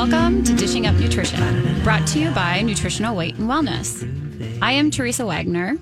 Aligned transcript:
Welcome 0.00 0.42
to 0.44 0.54
Dishing 0.54 0.86
Up 0.86 0.94
Nutrition, 0.94 1.82
brought 1.82 2.06
to 2.08 2.18
you 2.18 2.30
by 2.30 2.62
Nutritional 2.62 3.14
Weight 3.14 3.36
and 3.36 3.50
Wellness. 3.50 4.58
I 4.62 4.72
am 4.72 4.90
Teresa 4.90 5.26
Wagner. 5.26 5.76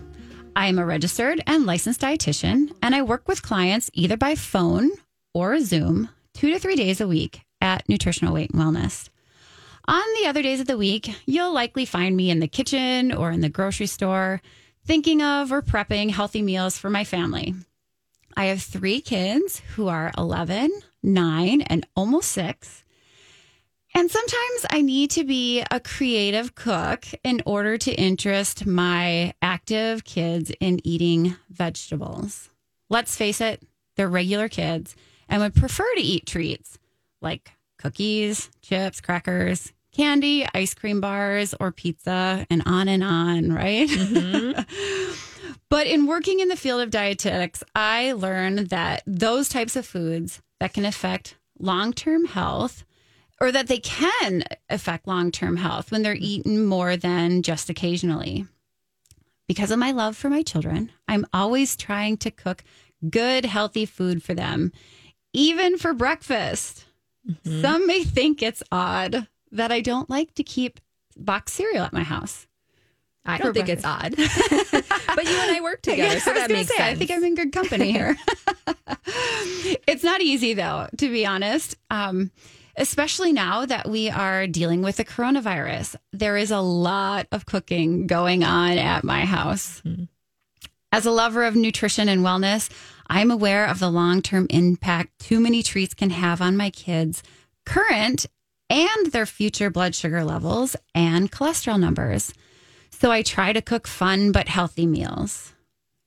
I 0.57 0.67
am 0.67 0.81
a 0.81 0.85
registered 0.85 1.41
and 1.47 1.67
licensed 1.67 2.01
dietitian, 2.01 2.75
and 2.83 2.97
I 2.97 3.03
work 3.03 3.29
with 3.29 3.45
clients 3.45 3.93
either 3.95 4.17
by 4.17 4.35
phone 4.35 4.91
or 5.35 5.61
Zoom 5.61 6.09
two 6.35 6.51
to 6.51 6.59
three 6.59 6.75
days 6.75 7.01
a 7.01 7.07
week 7.07 7.43
at 7.61 7.89
Nutritional 7.89 8.35
Weight 8.35 8.51
and 8.51 8.61
Wellness. 8.61 9.09
On 9.87 10.03
the 10.21 10.29
other 10.29 10.43
days 10.43 10.59
of 10.59 10.67
the 10.67 10.77
week, 10.77 11.15
you'll 11.25 11.55
likely 11.55 11.85
find 11.85 12.17
me 12.17 12.29
in 12.29 12.41
the 12.41 12.49
kitchen 12.49 13.13
or 13.13 13.31
in 13.31 13.41
the 13.41 13.49
grocery 13.49 13.87
store 13.87 14.43
thinking 14.85 15.23
of 15.23 15.53
or 15.53 15.63
prepping 15.63 16.11
healthy 16.11 16.43
meals 16.43 16.77
for 16.77 16.91
my 16.91 17.05
family. 17.05 17.55
I 18.37 18.47
have 18.47 18.63
three 18.63 19.01
kids 19.01 19.63
who 19.77 19.87
are 19.87 20.11
11, 20.19 20.73
9, 21.05 21.61
and 21.63 21.87
almost 21.95 22.33
six. 22.33 22.83
And 23.99 24.09
sometimes 24.09 24.67
I 24.71 24.81
need 24.81 25.11
to 25.11 25.25
be 25.25 25.65
a 25.73 25.81
creative 25.81 26.55
cook 26.55 27.05
in 27.25 27.43
order 27.45 27.77
to 27.79 27.93
interest 27.93 28.65
my 28.65 29.35
active 29.43 30.05
kids 30.05 30.53
in 30.61 30.79
eating 30.87 31.35
vegetables. 31.51 32.49
Let's 32.89 33.17
face 33.17 33.41
it, 33.41 33.61
they're 33.97 34.09
regular 34.09 34.49
kids 34.49 34.95
and 35.29 35.43
would 35.43 35.57
prefer 35.57 35.85
to 35.97 36.01
eat 36.01 36.27
treats 36.27 36.79
like 37.21 37.51
cookies, 37.77 38.51
chips, 38.63 39.01
crackers, 39.01 39.73
candy, 39.91 40.47
ice 40.55 40.75
cream 40.75 41.01
bars, 41.01 41.53
or 41.59 41.73
pizza, 41.73 42.47
and 42.49 42.63
on 42.67 42.87
and 42.87 43.03
on, 43.03 43.53
right? 43.53 43.89
Mm-hmm. 43.89 45.55
but 45.69 45.89
in 45.89 46.07
working 46.07 46.39
in 46.39 46.47
the 46.47 46.55
field 46.55 46.83
of 46.83 46.91
dietetics, 46.91 47.65
I 47.75 48.13
learned 48.13 48.69
that 48.69 49.03
those 49.09 49.49
types 49.49 49.75
of 49.75 49.85
foods 49.85 50.41
that 50.61 50.73
can 50.73 50.85
affect 50.85 51.35
long 51.59 51.93
term 51.93 52.27
health 52.27 52.85
or 53.41 53.53
that 53.53 53.69
they 53.69 53.79
can 53.79 54.45
affect 54.69 55.07
long 55.07 55.31
term 55.31 55.57
health 55.57 55.91
when 55.91 56.03
they're 56.03 56.17
eaten 56.19 56.65
more 56.65 56.97
than 56.97 57.43
just 57.43 57.71
occasionally. 57.71 58.47
Because 59.47 59.71
of 59.71 59.79
my 59.79 59.93
love 59.93 60.17
for 60.17 60.29
my 60.29 60.43
children, 60.43 60.93
I'm 61.07 61.27
always 61.33 61.75
trying 61.75 62.19
to 62.19 62.31
cook 62.31 62.65
good, 63.09 63.47
healthy 63.47 63.87
food 63.87 64.23
for 64.23 64.35
them, 64.35 64.73
even 65.33 65.79
for 65.79 65.95
breakfast. 65.95 66.85
Some 67.45 67.87
may 67.87 68.05
think 68.05 68.43
it's 68.43 68.63
odd 68.73 69.27
that 69.53 69.73
I 69.73 69.81
don't 69.81 70.09
like 70.09 70.35
to 70.35 70.43
keep 70.43 70.81
box 71.17 71.53
cereal 71.53 71.85
at 71.85 71.93
my 71.93 72.03
house. 72.03 72.47
I 73.25 73.37
don't 73.37 73.53
think 73.53 73.69
it's 73.69 73.85
odd. 73.85 74.15
but 74.17 75.25
you 75.25 75.39
and 75.39 75.51
I 75.51 75.61
work 75.63 75.83
together, 75.83 76.19
so 76.21 76.31
I 76.31 76.35
was 76.35 76.43
that 76.43 76.51
makes 76.51 76.69
say, 76.69 76.77
sense. 76.77 76.91
I 76.91 76.95
think 76.95 77.11
I'm 77.11 77.25
in 77.25 77.35
good 77.35 77.53
company 77.53 77.93
here. 77.93 78.17
it's 79.87 80.03
not 80.03 80.23
easy, 80.23 80.55
though, 80.55 80.89
to 80.97 81.09
be 81.11 81.27
honest. 81.27 81.77
Um, 81.91 82.31
especially 82.79 83.33
now 83.33 83.67
that 83.67 83.89
we 83.89 84.09
are 84.09 84.47
dealing 84.47 84.83
with 84.83 84.97
the 84.97 85.05
coronavirus, 85.05 85.97
there 86.13 86.37
is 86.37 86.51
a 86.51 86.61
lot 86.61 87.27
of 87.33 87.47
cooking 87.47 88.07
going 88.07 88.45
on 88.45 88.79
at 88.79 89.05
my 89.05 89.25
house. 89.25 89.81
Hmm. 89.81 90.05
As 90.91 91.05
a 91.05 91.11
lover 91.11 91.45
of 91.45 91.55
nutrition 91.55 92.09
and 92.09 92.23
wellness, 92.23 92.71
I'm 93.09 93.31
aware 93.31 93.67
of 93.67 93.79
the 93.79 93.91
long 93.91 94.23
term 94.23 94.47
impact 94.49 95.19
too 95.19 95.41
many 95.41 95.63
treats 95.63 95.95
can 95.95 96.11
have 96.11 96.41
on 96.41 96.57
my 96.57 96.71
kids' 96.71 97.23
current 97.67 98.27
and 98.71 99.13
their 99.13 99.27
future 99.27 99.71
blood 99.71 99.95
sugar 99.95 100.25
levels 100.25 100.77
and 100.95 101.31
cholesterol 101.31 101.81
numbers. 101.81 102.33
So 102.91 103.11
I 103.11 103.23
try 103.23 103.53
to 103.53 103.63
cook 103.63 103.87
fun 103.87 104.33
but 104.33 104.49
healthy 104.49 104.87
meals. 104.87 105.55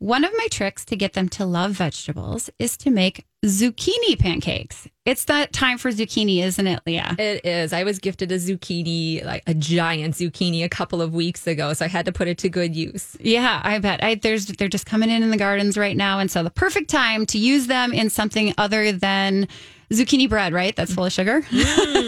One 0.02 0.24
of 0.24 0.32
my 0.36 0.48
tricks 0.50 0.84
to 0.86 0.96
get 0.96 1.14
them 1.14 1.30
to 1.30 1.46
love 1.46 1.74
vegetables 1.74 2.50
is 2.58 2.76
to 2.78 2.90
make 2.90 3.24
zucchini 3.46 4.18
pancakes. 4.18 4.88
It's 5.06 5.26
that 5.26 5.54
time 5.54 5.78
for 5.78 5.92
zucchini, 5.92 6.42
isn't 6.42 6.66
it, 6.66 6.80
Leah? 6.88 7.16
It 7.20 7.46
is. 7.46 7.72
I 7.72 7.84
was 7.84 8.00
gifted 8.00 8.32
a 8.32 8.38
zucchini, 8.38 9.24
like 9.24 9.44
a 9.46 9.54
giant 9.54 10.16
zucchini, 10.16 10.64
a 10.64 10.70
couple 10.70 11.04
of 11.04 11.14
weeks 11.14 11.46
ago, 11.46 11.74
so 11.74 11.86
I 11.86 11.88
had 11.88 12.08
to 12.08 12.12
put 12.12 12.28
it 12.28 12.40
to 12.40 12.50
good 12.50 12.76
use. 12.76 13.16
Yeah, 13.20 13.62
I 13.64 13.78
bet. 13.78 14.04
I, 14.04 14.16
there's 14.16 14.48
they're 14.48 14.70
just 14.70 14.88
coming 14.88 15.12
in 15.12 15.22
in 15.22 15.30
the 15.30 15.38
gardens 15.38 15.78
right 15.78 15.96
now, 15.96 16.18
and 16.18 16.32
so 16.32 16.42
the 16.42 16.50
perfect 16.50 16.90
time 16.90 17.28
to 17.28 17.38
use 17.38 17.68
them 17.68 17.94
in 17.94 18.10
something 18.10 18.56
other 18.58 18.92
than 18.92 19.48
zucchini 19.92 20.28
bread, 20.28 20.52
right? 20.52 20.76
That's 20.76 20.94
full 20.96 21.06
of 21.06 21.12
sugar. 21.12 21.44
Mm, 21.44 22.01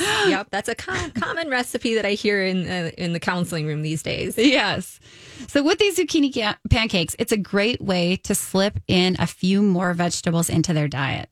yes, 0.00 0.28
yep. 0.28 0.48
That's 0.50 0.68
a 0.68 0.74
com- 0.74 1.10
common 1.12 1.48
recipe 1.48 1.94
that 1.94 2.06
I 2.06 2.12
hear 2.12 2.42
in 2.42 2.68
uh, 2.68 2.90
in 2.96 3.12
the 3.12 3.20
counseling 3.20 3.66
room 3.66 3.82
these 3.82 4.02
days. 4.02 4.38
Yes. 4.38 5.00
So 5.48 5.62
with 5.62 5.78
these 5.78 5.98
zucchini 5.98 6.32
ca- 6.32 6.58
pancakes, 6.70 7.16
it's 7.18 7.32
a 7.32 7.36
great 7.36 7.80
way 7.80 8.16
to 8.16 8.34
slip 8.34 8.80
in 8.88 9.16
a 9.18 9.26
few 9.26 9.62
more 9.62 9.94
vegetables 9.94 10.48
into 10.48 10.72
their 10.72 10.88
diet. 10.88 11.28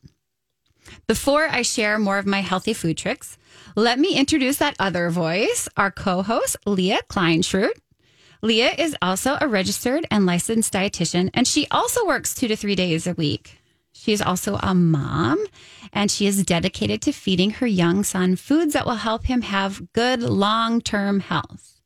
Before 1.06 1.46
I 1.48 1.62
share 1.62 1.98
more 1.98 2.18
of 2.18 2.26
my 2.26 2.40
healthy 2.40 2.72
food 2.72 2.98
tricks, 2.98 3.38
let 3.76 3.98
me 3.98 4.16
introduce 4.16 4.56
that 4.58 4.76
other 4.78 5.10
voice, 5.10 5.68
our 5.76 5.90
co-host, 5.90 6.56
Leah 6.66 7.00
Kleinschrodt. 7.08 7.70
Leah 8.42 8.74
is 8.78 8.96
also 9.02 9.36
a 9.40 9.46
registered 9.46 10.06
and 10.10 10.24
licensed 10.24 10.72
dietitian, 10.72 11.30
and 11.34 11.46
she 11.46 11.66
also 11.70 12.06
works 12.06 12.34
two 12.34 12.48
to 12.48 12.56
three 12.56 12.74
days 12.74 13.06
a 13.06 13.12
week. 13.14 13.59
She 14.00 14.12
is 14.14 14.22
also 14.22 14.56
a 14.62 14.74
mom, 14.74 15.44
and 15.92 16.10
she 16.10 16.26
is 16.26 16.42
dedicated 16.42 17.02
to 17.02 17.12
feeding 17.12 17.50
her 17.50 17.66
young 17.66 18.02
son 18.02 18.34
foods 18.34 18.72
that 18.72 18.86
will 18.86 18.94
help 18.94 19.26
him 19.26 19.42
have 19.42 19.92
good 19.92 20.22
long-term 20.22 21.20
health. 21.20 21.82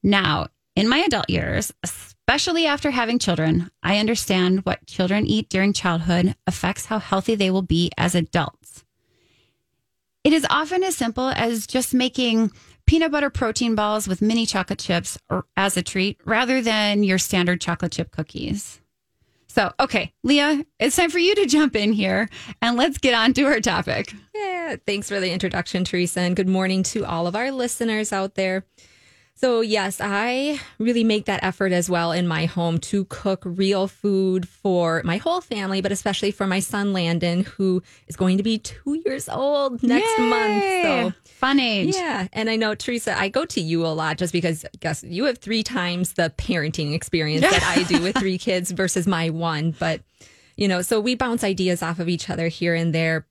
Now, 0.00 0.46
in 0.76 0.88
my 0.88 0.98
adult 0.98 1.28
years, 1.28 1.72
especially 1.82 2.68
after 2.68 2.92
having 2.92 3.18
children, 3.18 3.68
I 3.82 3.98
understand 3.98 4.64
what 4.64 4.86
children 4.86 5.26
eat 5.26 5.48
during 5.48 5.72
childhood 5.72 6.36
affects 6.46 6.86
how 6.86 7.00
healthy 7.00 7.34
they 7.34 7.50
will 7.50 7.62
be 7.62 7.90
as 7.98 8.14
adults. 8.14 8.84
It 10.22 10.32
is 10.32 10.46
often 10.48 10.84
as 10.84 10.96
simple 10.96 11.30
as 11.30 11.66
just 11.66 11.92
making 11.92 12.52
peanut 12.86 13.10
butter 13.10 13.28
protein 13.28 13.74
balls 13.74 14.06
with 14.06 14.22
mini 14.22 14.46
chocolate 14.46 14.78
chips 14.78 15.18
or 15.28 15.46
as 15.56 15.76
a 15.76 15.82
treat 15.82 16.20
rather 16.24 16.62
than 16.62 17.02
your 17.02 17.18
standard 17.18 17.60
chocolate 17.60 17.90
chip 17.90 18.12
cookies. 18.12 18.80
So, 19.54 19.72
okay, 19.78 20.12
Leah, 20.24 20.64
it's 20.80 20.96
time 20.96 21.10
for 21.10 21.20
you 21.20 21.32
to 21.36 21.46
jump 21.46 21.76
in 21.76 21.92
here 21.92 22.28
and 22.60 22.76
let's 22.76 22.98
get 22.98 23.14
on 23.14 23.32
to 23.34 23.44
our 23.44 23.60
topic. 23.60 24.12
Yeah, 24.34 24.74
thanks 24.84 25.08
for 25.08 25.20
the 25.20 25.30
introduction, 25.30 25.84
Teresa, 25.84 26.22
and 26.22 26.34
good 26.34 26.48
morning 26.48 26.82
to 26.82 27.04
all 27.04 27.28
of 27.28 27.36
our 27.36 27.52
listeners 27.52 28.12
out 28.12 28.34
there. 28.34 28.64
So, 29.36 29.62
yes, 29.62 30.00
I 30.00 30.60
really 30.78 31.02
make 31.02 31.24
that 31.24 31.42
effort 31.42 31.72
as 31.72 31.90
well 31.90 32.12
in 32.12 32.26
my 32.28 32.46
home 32.46 32.78
to 32.78 33.04
cook 33.06 33.42
real 33.44 33.88
food 33.88 34.48
for 34.48 35.02
my 35.04 35.16
whole 35.16 35.40
family, 35.40 35.80
but 35.82 35.90
especially 35.90 36.30
for 36.30 36.46
my 36.46 36.60
son, 36.60 36.92
Landon, 36.92 37.42
who 37.42 37.82
is 38.06 38.14
going 38.14 38.36
to 38.36 38.44
be 38.44 38.58
two 38.58 39.02
years 39.04 39.28
old 39.28 39.82
next 39.82 40.18
month. 40.20 40.62
So, 40.62 41.12
fun 41.24 41.58
age. 41.58 41.94
yeah. 41.96 42.28
And 42.32 42.48
I 42.48 42.54
know, 42.54 42.76
Teresa, 42.76 43.18
I 43.18 43.28
go 43.28 43.44
to 43.46 43.60
you 43.60 43.84
a 43.84 43.88
lot 43.88 44.18
just 44.18 44.32
because 44.32 44.64
I 44.64 44.68
guess 44.78 45.02
you 45.02 45.24
have 45.24 45.38
three 45.38 45.64
times 45.64 46.12
the 46.12 46.32
parenting 46.38 46.94
experience 46.94 47.42
that 47.42 47.76
I 47.76 47.82
do 47.82 48.00
with 48.02 48.16
three 48.18 48.38
kids 48.38 48.70
versus 48.70 49.06
my 49.06 49.30
one. 49.30 49.74
But, 49.78 50.00
you 50.56 50.68
know, 50.68 50.80
so 50.80 51.00
we 51.00 51.16
bounce 51.16 51.42
ideas 51.42 51.82
off 51.82 51.98
of 51.98 52.08
each 52.08 52.30
other 52.30 52.46
here 52.46 52.74
and 52.74 52.94
there. 52.94 53.26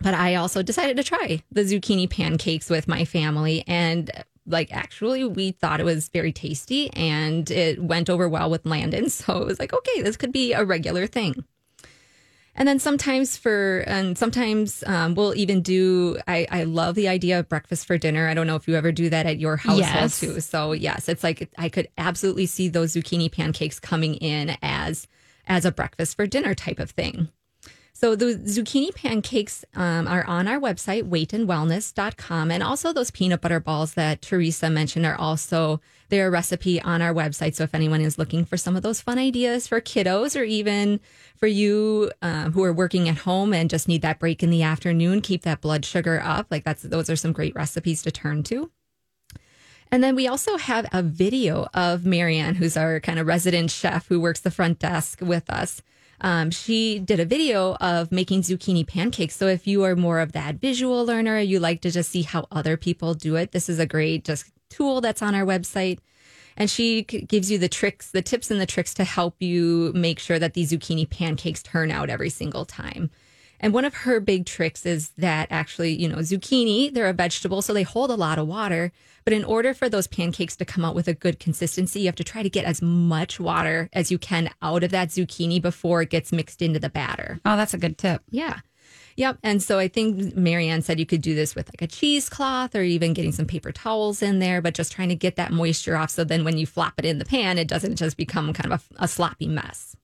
But 0.00 0.14
I 0.14 0.36
also 0.36 0.62
decided 0.62 0.96
to 0.96 1.04
try 1.04 1.42
the 1.52 1.60
zucchini 1.62 2.08
pancakes 2.08 2.70
with 2.70 2.88
my 2.88 3.04
family. 3.04 3.62
And 3.66 4.10
like, 4.46 4.72
actually, 4.72 5.24
we 5.24 5.52
thought 5.52 5.80
it 5.80 5.84
was 5.84 6.08
very 6.08 6.32
tasty 6.32 6.92
and 6.94 7.50
it 7.50 7.82
went 7.82 8.10
over 8.10 8.28
well 8.28 8.50
with 8.50 8.66
Landon. 8.66 9.08
So 9.10 9.40
it 9.40 9.46
was 9.46 9.58
like, 9.58 9.72
okay, 9.72 10.02
this 10.02 10.16
could 10.16 10.32
be 10.32 10.52
a 10.52 10.64
regular 10.64 11.06
thing. 11.06 11.44
And 12.56 12.68
then 12.68 12.78
sometimes 12.78 13.36
for, 13.36 13.82
and 13.86 14.16
sometimes 14.16 14.84
um, 14.86 15.14
we'll 15.14 15.34
even 15.34 15.60
do, 15.60 16.18
I, 16.28 16.46
I 16.50 16.64
love 16.64 16.94
the 16.94 17.08
idea 17.08 17.40
of 17.40 17.48
breakfast 17.48 17.84
for 17.86 17.98
dinner. 17.98 18.28
I 18.28 18.34
don't 18.34 18.46
know 18.46 18.54
if 18.54 18.68
you 18.68 18.76
ever 18.76 18.92
do 18.92 19.10
that 19.10 19.26
at 19.26 19.40
your 19.40 19.56
household 19.56 19.80
Yes. 19.80 20.20
too. 20.20 20.40
So 20.40 20.72
yes, 20.72 21.08
it's 21.08 21.24
like 21.24 21.50
I 21.58 21.68
could 21.68 21.88
absolutely 21.98 22.46
see 22.46 22.68
those 22.68 22.94
zucchini 22.94 23.30
pancakes 23.30 23.80
coming 23.80 24.14
in 24.16 24.56
as, 24.62 25.08
as 25.48 25.64
a 25.64 25.72
breakfast 25.72 26.16
for 26.16 26.26
dinner 26.26 26.54
type 26.54 26.78
of 26.78 26.90
thing. 26.90 27.28
So 28.04 28.14
the 28.14 28.34
zucchini 28.34 28.94
pancakes 28.94 29.64
um, 29.74 30.06
are 30.06 30.26
on 30.26 30.46
our 30.46 30.60
website, 30.60 31.08
weightandwellness.com. 31.08 32.50
And 32.50 32.62
also 32.62 32.92
those 32.92 33.10
peanut 33.10 33.40
butter 33.40 33.60
balls 33.60 33.94
that 33.94 34.20
Teresa 34.20 34.68
mentioned 34.68 35.06
are 35.06 35.18
also 35.18 35.80
their 36.10 36.30
recipe 36.30 36.82
on 36.82 37.00
our 37.00 37.14
website. 37.14 37.54
So 37.54 37.64
if 37.64 37.74
anyone 37.74 38.02
is 38.02 38.18
looking 38.18 38.44
for 38.44 38.58
some 38.58 38.76
of 38.76 38.82
those 38.82 39.00
fun 39.00 39.18
ideas 39.18 39.66
for 39.66 39.80
kiddos 39.80 40.38
or 40.38 40.44
even 40.44 41.00
for 41.34 41.46
you 41.46 42.12
um, 42.20 42.52
who 42.52 42.62
are 42.62 42.74
working 42.74 43.08
at 43.08 43.16
home 43.16 43.54
and 43.54 43.70
just 43.70 43.88
need 43.88 44.02
that 44.02 44.18
break 44.18 44.42
in 44.42 44.50
the 44.50 44.62
afternoon, 44.62 45.22
keep 45.22 45.40
that 45.44 45.62
blood 45.62 45.86
sugar 45.86 46.20
up. 46.22 46.48
Like 46.50 46.64
that's, 46.64 46.82
those 46.82 47.08
are 47.08 47.16
some 47.16 47.32
great 47.32 47.54
recipes 47.54 48.02
to 48.02 48.10
turn 48.10 48.42
to. 48.42 48.70
And 49.90 50.04
then 50.04 50.14
we 50.14 50.28
also 50.28 50.58
have 50.58 50.86
a 50.92 51.02
video 51.02 51.68
of 51.72 52.04
Marianne, 52.04 52.56
who's 52.56 52.76
our 52.76 53.00
kind 53.00 53.18
of 53.18 53.26
resident 53.26 53.70
chef 53.70 54.08
who 54.08 54.20
works 54.20 54.40
the 54.40 54.50
front 54.50 54.78
desk 54.78 55.20
with 55.22 55.48
us. 55.48 55.80
Um, 56.24 56.50
she 56.50 56.98
did 57.00 57.20
a 57.20 57.26
video 57.26 57.74
of 57.82 58.10
making 58.10 58.40
zucchini 58.40 58.86
pancakes. 58.86 59.36
So 59.36 59.46
if 59.46 59.66
you 59.66 59.82
are 59.82 59.94
more 59.94 60.20
of 60.20 60.32
that 60.32 60.54
visual 60.54 61.04
learner, 61.04 61.38
you 61.38 61.60
like 61.60 61.82
to 61.82 61.90
just 61.90 62.10
see 62.10 62.22
how 62.22 62.46
other 62.50 62.78
people 62.78 63.12
do 63.12 63.36
it, 63.36 63.52
this 63.52 63.68
is 63.68 63.78
a 63.78 63.84
great 63.84 64.24
just 64.24 64.46
tool 64.70 65.02
that's 65.02 65.20
on 65.20 65.34
our 65.34 65.44
website. 65.44 65.98
And 66.56 66.70
she 66.70 67.02
gives 67.02 67.50
you 67.50 67.58
the 67.58 67.68
tricks, 67.68 68.10
the 68.10 68.22
tips 68.22 68.50
and 68.50 68.58
the 68.58 68.64
tricks 68.64 68.94
to 68.94 69.04
help 69.04 69.34
you 69.42 69.92
make 69.94 70.18
sure 70.18 70.38
that 70.38 70.54
these 70.54 70.72
zucchini 70.72 71.08
pancakes 71.08 71.62
turn 71.62 71.90
out 71.90 72.08
every 72.08 72.30
single 72.30 72.64
time. 72.64 73.10
And 73.64 73.72
one 73.72 73.86
of 73.86 73.94
her 73.94 74.20
big 74.20 74.44
tricks 74.44 74.84
is 74.84 75.08
that 75.16 75.48
actually, 75.50 75.94
you 75.94 76.06
know, 76.06 76.18
zucchini, 76.18 76.92
they're 76.92 77.08
a 77.08 77.14
vegetable, 77.14 77.62
so 77.62 77.72
they 77.72 77.82
hold 77.82 78.10
a 78.10 78.14
lot 78.14 78.38
of 78.38 78.46
water. 78.46 78.92
But 79.24 79.32
in 79.32 79.42
order 79.42 79.72
for 79.72 79.88
those 79.88 80.06
pancakes 80.06 80.54
to 80.56 80.66
come 80.66 80.84
out 80.84 80.94
with 80.94 81.08
a 81.08 81.14
good 81.14 81.40
consistency, 81.40 82.00
you 82.00 82.06
have 82.06 82.14
to 82.16 82.24
try 82.24 82.42
to 82.42 82.50
get 82.50 82.66
as 82.66 82.82
much 82.82 83.40
water 83.40 83.88
as 83.94 84.10
you 84.10 84.18
can 84.18 84.50
out 84.60 84.84
of 84.84 84.90
that 84.90 85.08
zucchini 85.08 85.62
before 85.62 86.02
it 86.02 86.10
gets 86.10 86.30
mixed 86.30 86.60
into 86.60 86.78
the 86.78 86.90
batter. 86.90 87.40
Oh, 87.46 87.56
that's 87.56 87.72
a 87.72 87.78
good 87.78 87.96
tip. 87.96 88.20
Yeah. 88.28 88.58
Yep. 89.16 89.38
And 89.42 89.62
so 89.62 89.78
I 89.78 89.88
think 89.88 90.36
Marianne 90.36 90.82
said 90.82 91.00
you 91.00 91.06
could 91.06 91.22
do 91.22 91.34
this 91.34 91.54
with 91.54 91.68
like 91.68 91.80
a 91.80 91.86
cheesecloth 91.86 92.74
or 92.74 92.82
even 92.82 93.14
getting 93.14 93.32
some 93.32 93.46
paper 93.46 93.72
towels 93.72 94.20
in 94.20 94.40
there, 94.40 94.60
but 94.60 94.74
just 94.74 94.92
trying 94.92 95.08
to 95.08 95.14
get 95.14 95.36
that 95.36 95.52
moisture 95.52 95.96
off. 95.96 96.10
So 96.10 96.22
then 96.22 96.44
when 96.44 96.58
you 96.58 96.66
flop 96.66 96.92
it 96.98 97.06
in 97.06 97.18
the 97.18 97.24
pan, 97.24 97.56
it 97.56 97.68
doesn't 97.68 97.96
just 97.96 98.18
become 98.18 98.52
kind 98.52 98.70
of 98.70 98.84
a, 98.98 99.04
a 99.04 99.08
sloppy 99.08 99.48
mess. 99.48 99.96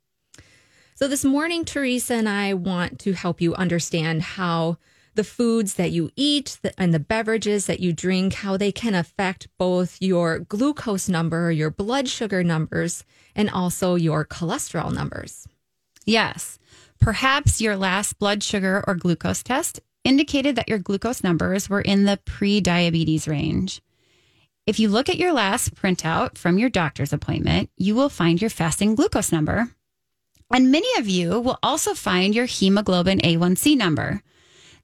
So 1.01 1.09
this 1.09 1.25
morning, 1.25 1.65
Teresa 1.65 2.13
and 2.13 2.29
I 2.29 2.53
want 2.53 2.99
to 2.99 3.15
help 3.15 3.41
you 3.41 3.55
understand 3.55 4.21
how 4.21 4.77
the 5.15 5.25
foods 5.25 5.77
that 5.77 5.93
you 5.93 6.11
eat 6.15 6.59
and 6.77 6.93
the 6.93 7.01
beverages 7.01 7.65
that 7.65 7.81
you 7.81 7.95
drink, 7.95 8.35
how 8.35 8.59
they 8.59 8.71
can 8.71 8.95
affect 8.95 9.49
both 9.57 9.97
your 10.03 10.41
glucose 10.41 11.09
number, 11.09 11.51
your 11.51 11.71
blood 11.71 12.07
sugar 12.07 12.45
numbers, 12.45 13.03
and 13.35 13.49
also 13.49 13.95
your 13.95 14.27
cholesterol 14.27 14.93
numbers. 14.93 15.49
Yes. 16.05 16.59
Perhaps 17.01 17.63
your 17.63 17.77
last 17.77 18.19
blood 18.19 18.43
sugar 18.43 18.85
or 18.87 18.95
glucose 18.95 19.43
test 19.43 19.81
indicated 20.05 20.55
that 20.57 20.69
your 20.69 20.79
glucose 20.79 21.25
numbers 21.25 21.71
were 21.71 21.81
in 21.81 22.05
the 22.05 22.19
pre 22.27 22.61
diabetes 22.61 23.27
range. 23.27 23.81
If 24.67 24.79
you 24.79 24.91
look 24.91 25.09
at 25.09 25.17
your 25.17 25.33
last 25.33 25.75
printout 25.75 26.37
from 26.37 26.59
your 26.59 26.69
doctor's 26.69 27.15
appointment, 27.15 27.71
you 27.79 27.95
will 27.95 28.11
find 28.11 28.39
your 28.39 28.51
fasting 28.51 28.97
glucose 28.97 29.33
number 29.33 29.71
and 30.51 30.71
many 30.71 30.89
of 30.99 31.09
you 31.09 31.41
will 31.41 31.59
also 31.63 31.95
find 31.95 32.35
your 32.35 32.47
hemoglobin 32.47 33.21
A1C 33.21 33.77
number. 33.77 34.23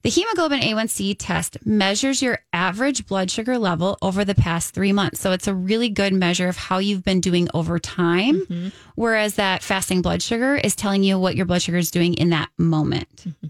The 0.03 0.09
hemoglobin 0.09 0.61
A1C 0.61 1.15
test 1.19 1.57
measures 1.65 2.21
your 2.21 2.39
average 2.53 3.07
blood 3.07 3.29
sugar 3.29 3.57
level 3.57 3.97
over 4.01 4.23
the 4.23 4.35
past 4.35 4.73
three 4.73 4.93
months. 4.93 5.19
So 5.19 5.31
it's 5.31 5.47
a 5.47 5.55
really 5.55 5.89
good 5.89 6.13
measure 6.13 6.47
of 6.47 6.55
how 6.55 6.77
you've 6.77 7.03
been 7.03 7.19
doing 7.19 7.49
over 7.53 7.79
time. 7.79 8.45
Mm-hmm. 8.45 8.69
Whereas 8.95 9.35
that 9.35 9.63
fasting 9.63 10.01
blood 10.01 10.21
sugar 10.21 10.55
is 10.55 10.75
telling 10.75 11.03
you 11.03 11.19
what 11.19 11.35
your 11.35 11.45
blood 11.45 11.61
sugar 11.61 11.77
is 11.77 11.91
doing 11.91 12.13
in 12.13 12.29
that 12.29 12.49
moment. 12.57 13.25
Mm-hmm. 13.27 13.47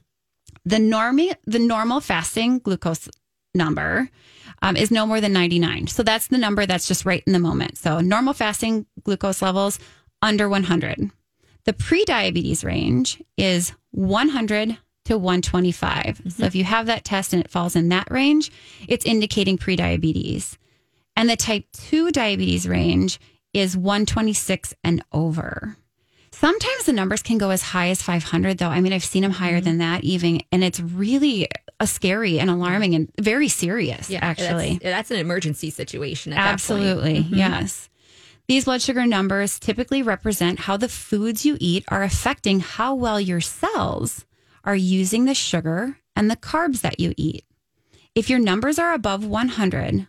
The, 0.66 0.78
normy, 0.78 1.36
the 1.46 1.60
normal 1.60 2.00
fasting 2.00 2.60
glucose 2.60 3.10
number 3.54 4.10
um, 4.62 4.76
is 4.76 4.90
no 4.90 5.06
more 5.06 5.22
than 5.22 5.34
99. 5.34 5.88
So 5.88 6.02
that's 6.02 6.28
the 6.28 6.38
number 6.38 6.66
that's 6.66 6.88
just 6.88 7.06
right 7.06 7.24
in 7.28 7.34
the 7.34 7.40
moment. 7.40 7.78
So 7.78 8.00
normal 8.00 8.34
fasting 8.34 8.86
glucose 9.04 9.42
levels 9.42 9.80
under 10.22 10.50
100. 10.50 11.12
The 11.68 11.74
pre-diabetes 11.74 12.64
range 12.64 13.22
is 13.36 13.74
100 13.92 14.78
to 15.04 15.18
125. 15.18 16.06
Mm-hmm. 16.06 16.30
So 16.30 16.46
if 16.46 16.56
you 16.56 16.64
have 16.64 16.86
that 16.86 17.04
test 17.04 17.34
and 17.34 17.44
it 17.44 17.52
falls 17.52 17.76
in 17.76 17.90
that 17.90 18.10
range, 18.10 18.54
it's 18.88 19.06
indicating 19.06 19.58
pre-diabetes. 19.58 20.58
And 21.18 21.30
the 21.30 21.36
type 21.36 21.66
2 21.74 22.12
diabetes 22.12 22.70
range 22.70 23.20
is 23.54 23.76
126 23.76 24.76
and 24.86 25.04
over. 25.12 25.76
Sometimes 26.32 26.86
the 26.86 26.94
numbers 26.94 27.22
can 27.22 27.38
go 27.38 27.50
as 27.50 27.62
high 27.62 27.90
as 27.90 28.02
500 28.02 28.60
though. 28.60 28.70
I 28.70 28.80
mean, 28.80 28.94
I've 28.94 29.04
seen 29.04 29.24
them 29.24 29.32
higher 29.32 29.58
mm-hmm. 29.58 29.66
than 29.66 29.78
that 29.80 30.06
even 30.06 30.40
and 30.54 30.64
it's 30.64 30.80
really 30.80 31.50
a 31.82 31.88
scary 31.88 32.40
and 32.40 32.50
alarming 32.50 32.96
and 32.96 33.12
very 33.20 33.50
serious 33.50 34.10
yeah, 34.10 34.20
actually. 34.22 34.80
That's, 34.82 34.84
that's 34.84 35.12
an 35.12 35.18
emergency 35.18 35.70
situation 35.70 36.32
Absolutely. 36.32 37.24
Mm-hmm. 37.24 37.36
Yes. 37.36 37.90
These 38.48 38.64
blood 38.64 38.82
sugar 38.82 39.06
numbers 39.06 39.60
typically 39.60 40.02
represent 40.02 40.60
how 40.60 40.78
the 40.78 40.88
foods 40.88 41.46
you 41.46 41.58
eat 41.60 41.84
are 41.90 42.04
affecting 42.04 42.62
how 42.62 42.96
well 42.96 43.20
your 43.20 43.42
cells 43.42 44.26
are 44.64 44.76
using 44.76 45.26
the 45.26 45.34
sugar 45.34 45.98
and 46.16 46.32
the 46.32 46.38
carbs 46.38 46.80
that 46.80 46.98
you 46.98 47.14
eat. 47.18 47.44
If 48.16 48.30
your 48.30 48.40
numbers 48.40 48.80
are 48.80 48.94
above 48.94 49.26
100, 49.26 50.08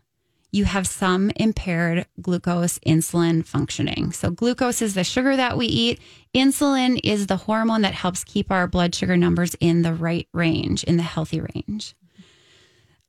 you 0.53 0.67
have 0.67 0.87
some 0.87 1.33
impaired 1.35 2.07
glucose 2.23 2.79
insulin 2.87 3.45
functioning. 3.45 4.13
So, 4.13 4.31
glucose 4.31 4.83
is 4.83 4.95
the 4.95 5.03
sugar 5.03 5.37
that 5.37 5.59
we 5.59 5.67
eat. 5.67 6.01
Insulin 6.33 7.01
is 7.03 7.27
the 7.27 7.37
hormone 7.37 7.83
that 7.83 7.95
helps 7.95 8.23
keep 8.23 8.53
our 8.53 8.69
blood 8.69 8.95
sugar 8.95 9.17
numbers 9.17 9.57
in 9.59 9.83
the 9.83 9.93
right 9.93 10.29
range, 10.33 10.85
in 10.85 10.97
the 10.97 11.03
healthy 11.03 11.41
range. 11.41 11.97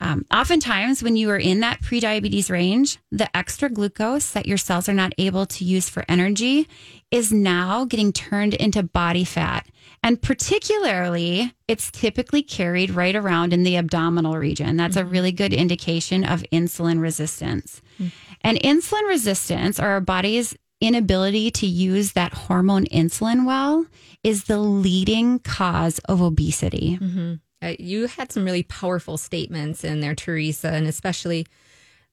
Um, 0.01 0.25
oftentimes, 0.33 1.03
when 1.03 1.17
you 1.17 1.29
are 1.29 1.37
in 1.37 1.59
that 1.59 1.81
prediabetes 1.81 2.49
range, 2.49 2.99
the 3.11 3.35
extra 3.35 3.69
glucose 3.69 4.31
that 4.31 4.45
your 4.45 4.57
cells 4.57 4.87
are 4.87 4.93
not 4.93 5.13
able 5.17 5.45
to 5.47 5.65
use 5.65 5.89
for 5.89 6.05
energy 6.07 6.67
is 7.11 7.33
now 7.33 7.83
getting 7.85 8.13
turned 8.13 8.53
into 8.53 8.81
body 8.81 9.25
fat. 9.25 9.67
And 10.01 10.21
particularly, 10.21 11.53
it's 11.67 11.91
typically 11.91 12.41
carried 12.41 12.91
right 12.91 13.15
around 13.15 13.51
in 13.51 13.63
the 13.63 13.75
abdominal 13.75 14.37
region. 14.37 14.77
That's 14.77 14.95
a 14.95 15.03
really 15.03 15.33
good 15.33 15.53
indication 15.53 16.23
of 16.23 16.45
insulin 16.53 17.01
resistance. 17.01 17.81
Mm-hmm. 17.99 18.07
And 18.41 18.57
insulin 18.59 19.07
resistance, 19.09 19.79
or 19.79 19.87
our 19.87 20.01
body's 20.01 20.55
inability 20.79 21.51
to 21.51 21.65
use 21.65 22.13
that 22.13 22.33
hormone 22.33 22.85
insulin 22.85 23.45
well, 23.45 23.85
is 24.23 24.45
the 24.45 24.59
leading 24.59 25.39
cause 25.39 25.99
of 26.05 26.21
obesity. 26.21 26.97
Mm-hmm. 27.01 27.33
Uh, 27.61 27.73
you 27.77 28.07
had 28.07 28.31
some 28.31 28.45
really 28.45 28.63
powerful 28.63 29.17
statements 29.17 29.83
in 29.83 29.99
there, 29.99 30.15
Teresa, 30.15 30.69
and 30.69 30.87
especially 30.87 31.45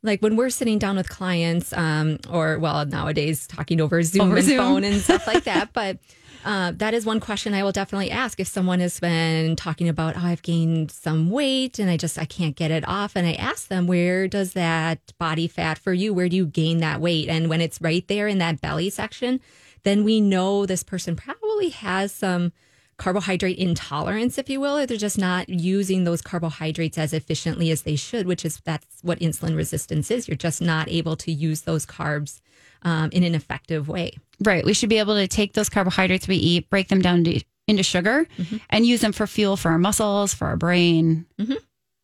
like 0.02 0.20
when 0.20 0.36
we're 0.36 0.50
sitting 0.50 0.78
down 0.78 0.96
with 0.96 1.08
clients, 1.08 1.72
um, 1.72 2.18
or 2.30 2.58
well, 2.58 2.84
nowadays 2.86 3.46
talking 3.46 3.80
over 3.80 4.02
Zoom 4.02 4.28
over 4.28 4.36
and 4.36 4.46
Zoom. 4.46 4.58
phone 4.58 4.84
and 4.84 5.00
stuff 5.00 5.26
like 5.26 5.44
that. 5.44 5.72
But 5.72 5.98
uh, 6.44 6.72
that 6.76 6.94
is 6.94 7.04
one 7.04 7.18
question 7.18 7.54
I 7.54 7.62
will 7.62 7.72
definitely 7.72 8.10
ask 8.10 8.38
if 8.38 8.46
someone 8.46 8.80
has 8.80 9.00
been 9.00 9.56
talking 9.56 9.88
about, 9.88 10.16
oh, 10.16 10.20
I've 10.20 10.42
gained 10.42 10.90
some 10.92 11.30
weight 11.30 11.78
and 11.78 11.90
I 11.90 11.96
just 11.96 12.18
I 12.18 12.24
can't 12.24 12.56
get 12.56 12.70
it 12.70 12.86
off, 12.86 13.16
and 13.16 13.26
I 13.26 13.32
ask 13.34 13.68
them, 13.68 13.86
where 13.86 14.28
does 14.28 14.52
that 14.52 15.00
body 15.18 15.48
fat 15.48 15.78
for 15.78 15.92
you? 15.92 16.14
Where 16.14 16.28
do 16.28 16.36
you 16.36 16.46
gain 16.46 16.78
that 16.78 17.00
weight? 17.00 17.28
And 17.28 17.48
when 17.48 17.60
it's 17.60 17.80
right 17.80 18.06
there 18.08 18.28
in 18.28 18.38
that 18.38 18.60
belly 18.60 18.90
section, 18.90 19.40
then 19.82 20.04
we 20.04 20.20
know 20.20 20.66
this 20.66 20.82
person 20.82 21.16
probably 21.16 21.70
has 21.70 22.12
some 22.12 22.52
carbohydrate 22.98 23.58
intolerance, 23.58 24.38
if 24.38 24.48
you 24.48 24.60
will, 24.60 24.76
or 24.76 24.86
they're 24.86 24.96
just 24.96 25.18
not 25.18 25.48
using 25.48 26.04
those 26.04 26.22
carbohydrates 26.22 26.96
as 26.96 27.12
efficiently 27.12 27.70
as 27.70 27.82
they 27.82 27.96
should, 27.96 28.26
which 28.26 28.44
is 28.44 28.60
that's 28.64 28.86
what 29.02 29.20
insulin 29.20 29.56
resistance 29.56 30.10
is. 30.10 30.28
You're 30.28 30.36
just 30.36 30.62
not 30.62 30.88
able 30.88 31.16
to 31.16 31.32
use 31.32 31.62
those 31.62 31.84
carbs 31.84 32.40
um, 32.82 33.10
in 33.12 33.22
an 33.22 33.34
effective 33.34 33.88
way. 33.88 34.12
Right. 34.40 34.64
We 34.64 34.72
should 34.72 34.88
be 34.88 34.98
able 34.98 35.14
to 35.14 35.28
take 35.28 35.52
those 35.52 35.68
carbohydrates 35.68 36.28
we 36.28 36.36
eat, 36.36 36.70
break 36.70 36.88
them 36.88 37.00
down 37.00 37.24
to, 37.24 37.42
into 37.66 37.82
sugar, 37.82 38.26
mm-hmm. 38.38 38.56
and 38.70 38.86
use 38.86 39.00
them 39.00 39.12
for 39.12 39.26
fuel 39.26 39.56
for 39.56 39.70
our 39.70 39.78
muscles, 39.78 40.32
for 40.32 40.46
our 40.46 40.56
brain. 40.56 41.26
Mm-hmm. 41.38 41.54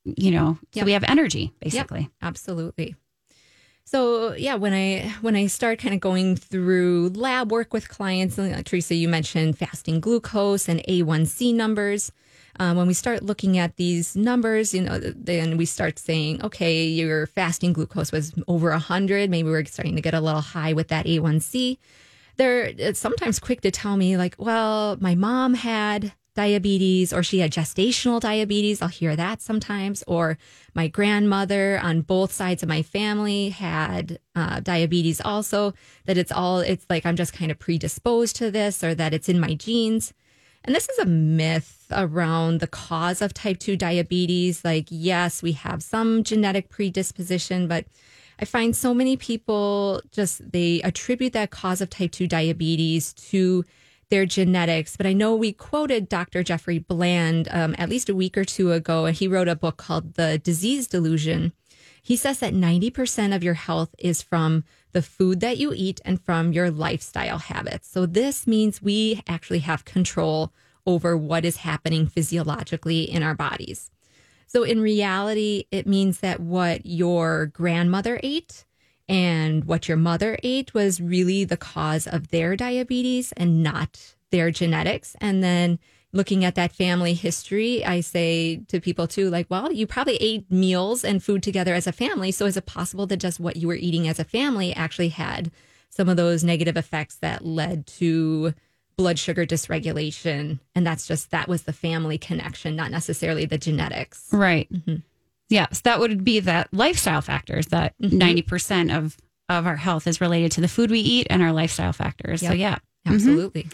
You 0.04 0.32
know, 0.32 0.58
so 0.72 0.84
we 0.84 0.92
have 0.92 1.04
energy 1.04 1.52
basically. 1.60 2.00
Yep, 2.00 2.10
absolutely. 2.22 2.96
So 3.84 4.32
yeah, 4.34 4.54
when 4.54 4.72
I 4.72 5.14
when 5.20 5.36
I 5.36 5.46
start 5.46 5.78
kind 5.78 5.94
of 5.94 6.00
going 6.00 6.36
through 6.36 7.10
lab 7.10 7.50
work 7.50 7.72
with 7.72 7.88
clients, 7.88 8.38
like 8.38 8.64
Teresa, 8.64 8.94
you 8.94 9.08
mentioned 9.08 9.58
fasting 9.58 10.00
glucose 10.00 10.68
and 10.68 10.80
A1C 10.88 11.54
numbers. 11.54 12.12
Um, 12.60 12.76
when 12.76 12.86
we 12.86 12.94
start 12.94 13.22
looking 13.22 13.58
at 13.58 13.76
these 13.76 14.14
numbers, 14.14 14.74
you 14.74 14.82
know, 14.82 14.98
then 14.98 15.56
we 15.56 15.64
start 15.64 15.98
saying, 15.98 16.42
okay, 16.44 16.84
your 16.84 17.26
fasting 17.26 17.72
glucose 17.72 18.12
was 18.12 18.34
over 18.46 18.70
100. 18.70 19.30
Maybe 19.30 19.48
we're 19.48 19.64
starting 19.64 19.96
to 19.96 20.02
get 20.02 20.14
a 20.14 20.20
little 20.20 20.42
high 20.42 20.74
with 20.74 20.88
that 20.88 21.06
A1C. 21.06 21.78
They're 22.36 22.94
sometimes 22.94 23.38
quick 23.38 23.62
to 23.62 23.70
tell 23.70 23.96
me, 23.96 24.16
like, 24.16 24.36
well, 24.38 24.96
my 25.00 25.14
mom 25.14 25.54
had 25.54 26.12
diabetes 26.34 27.12
or 27.12 27.22
she 27.22 27.40
had 27.40 27.52
gestational 27.52 28.20
diabetes. 28.20 28.80
I'll 28.80 28.88
hear 28.88 29.16
that 29.16 29.42
sometimes. 29.42 30.02
Or 30.06 30.38
my 30.74 30.88
grandmother 30.88 31.78
on 31.82 32.02
both 32.02 32.32
sides 32.32 32.62
of 32.62 32.68
my 32.68 32.82
family 32.82 33.50
had 33.50 34.18
uh, 34.34 34.60
diabetes 34.60 35.20
also, 35.20 35.74
that 36.06 36.18
it's 36.18 36.32
all, 36.32 36.60
it's 36.60 36.86
like 36.88 37.04
I'm 37.04 37.16
just 37.16 37.32
kind 37.32 37.50
of 37.50 37.58
predisposed 37.58 38.36
to 38.36 38.50
this 38.50 38.82
or 38.82 38.94
that 38.94 39.14
it's 39.14 39.28
in 39.28 39.40
my 39.40 39.54
genes. 39.54 40.12
And 40.64 40.74
this 40.74 40.88
is 40.88 40.98
a 40.98 41.06
myth 41.06 41.86
around 41.90 42.60
the 42.60 42.68
cause 42.68 43.20
of 43.20 43.34
type 43.34 43.58
2 43.58 43.76
diabetes. 43.76 44.64
Like, 44.64 44.86
yes, 44.90 45.42
we 45.42 45.52
have 45.52 45.82
some 45.82 46.22
genetic 46.22 46.68
predisposition, 46.68 47.66
but 47.66 47.84
I 48.38 48.44
find 48.44 48.74
so 48.74 48.94
many 48.94 49.16
people 49.16 50.00
just 50.10 50.52
they 50.52 50.80
attribute 50.82 51.32
that 51.32 51.50
cause 51.50 51.80
of 51.80 51.90
type 51.90 52.12
2 52.12 52.26
diabetes 52.26 53.12
to 53.14 53.64
their 54.12 54.26
genetics. 54.26 54.94
But 54.94 55.06
I 55.06 55.14
know 55.14 55.34
we 55.34 55.54
quoted 55.54 56.06
Dr. 56.06 56.42
Jeffrey 56.42 56.78
Bland 56.78 57.48
um, 57.50 57.74
at 57.78 57.88
least 57.88 58.10
a 58.10 58.14
week 58.14 58.36
or 58.36 58.44
two 58.44 58.70
ago, 58.70 59.06
and 59.06 59.16
he 59.16 59.26
wrote 59.26 59.48
a 59.48 59.56
book 59.56 59.78
called 59.78 60.14
The 60.14 60.36
Disease 60.36 60.86
Delusion. 60.86 61.54
He 62.02 62.16
says 62.16 62.40
that 62.40 62.52
90% 62.52 63.34
of 63.34 63.42
your 63.42 63.54
health 63.54 63.94
is 63.98 64.20
from 64.20 64.64
the 64.92 65.00
food 65.00 65.40
that 65.40 65.56
you 65.56 65.72
eat 65.74 66.02
and 66.04 66.20
from 66.20 66.52
your 66.52 66.70
lifestyle 66.70 67.38
habits. 67.38 67.88
So 67.88 68.04
this 68.04 68.46
means 68.46 68.82
we 68.82 69.22
actually 69.26 69.60
have 69.60 69.86
control 69.86 70.52
over 70.84 71.16
what 71.16 71.46
is 71.46 71.58
happening 71.58 72.06
physiologically 72.06 73.04
in 73.04 73.22
our 73.22 73.34
bodies. 73.34 73.90
So 74.46 74.62
in 74.62 74.82
reality, 74.82 75.64
it 75.70 75.86
means 75.86 76.20
that 76.20 76.38
what 76.38 76.84
your 76.84 77.46
grandmother 77.46 78.20
ate 78.22 78.66
and 79.12 79.64
what 79.64 79.88
your 79.88 79.98
mother 79.98 80.38
ate 80.42 80.72
was 80.72 81.00
really 81.00 81.44
the 81.44 81.58
cause 81.58 82.06
of 82.06 82.28
their 82.28 82.56
diabetes 82.56 83.32
and 83.32 83.62
not 83.62 84.14
their 84.30 84.50
genetics. 84.50 85.14
And 85.20 85.44
then 85.44 85.78
looking 86.12 86.46
at 86.46 86.54
that 86.54 86.72
family 86.72 87.12
history, 87.12 87.84
I 87.84 88.00
say 88.00 88.62
to 88.68 88.80
people 88.80 89.06
too, 89.06 89.28
like, 89.28 89.46
well, 89.50 89.70
you 89.70 89.86
probably 89.86 90.16
ate 90.16 90.50
meals 90.50 91.04
and 91.04 91.22
food 91.22 91.42
together 91.42 91.74
as 91.74 91.86
a 91.86 91.92
family. 91.92 92.32
So 92.32 92.46
is 92.46 92.56
it 92.56 92.64
possible 92.64 93.06
that 93.06 93.18
just 93.18 93.38
what 93.38 93.56
you 93.56 93.68
were 93.68 93.74
eating 93.74 94.08
as 94.08 94.18
a 94.18 94.24
family 94.24 94.74
actually 94.74 95.10
had 95.10 95.50
some 95.90 96.08
of 96.08 96.16
those 96.16 96.42
negative 96.42 96.78
effects 96.78 97.16
that 97.16 97.44
led 97.44 97.86
to 97.86 98.54
blood 98.96 99.18
sugar 99.18 99.44
dysregulation? 99.44 100.58
And 100.74 100.86
that's 100.86 101.06
just, 101.06 101.30
that 101.32 101.48
was 101.48 101.64
the 101.64 101.72
family 101.74 102.16
connection, 102.16 102.76
not 102.76 102.90
necessarily 102.90 103.44
the 103.44 103.58
genetics. 103.58 104.28
Right. 104.32 104.72
Mm-hmm. 104.72 104.96
Yes, 105.52 105.80
that 105.82 106.00
would 106.00 106.24
be 106.24 106.40
that 106.40 106.68
lifestyle 106.72 107.20
factors 107.20 107.66
that 107.66 107.94
mm-hmm. 108.00 108.18
90% 108.18 108.96
of 108.96 109.16
of 109.48 109.66
our 109.66 109.76
health 109.76 110.06
is 110.06 110.20
related 110.20 110.52
to 110.52 110.60
the 110.60 110.68
food 110.68 110.90
we 110.90 111.00
eat 111.00 111.26
and 111.28 111.42
our 111.42 111.52
lifestyle 111.52 111.92
factors. 111.92 112.40
So 112.40 112.52
yeah. 112.52 112.76
Mm-hmm. 113.06 113.14
Absolutely. 113.14 113.68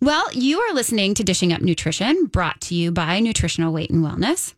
Well, 0.00 0.32
you 0.32 0.60
are 0.60 0.74
listening 0.74 1.14
to 1.14 1.24
Dishing 1.24 1.52
Up 1.52 1.60
Nutrition, 1.60 2.26
brought 2.26 2.60
to 2.62 2.74
you 2.74 2.92
by 2.92 3.18
Nutritional 3.18 3.72
Weight 3.72 3.90
and 3.90 4.04
Wellness. 4.04 4.54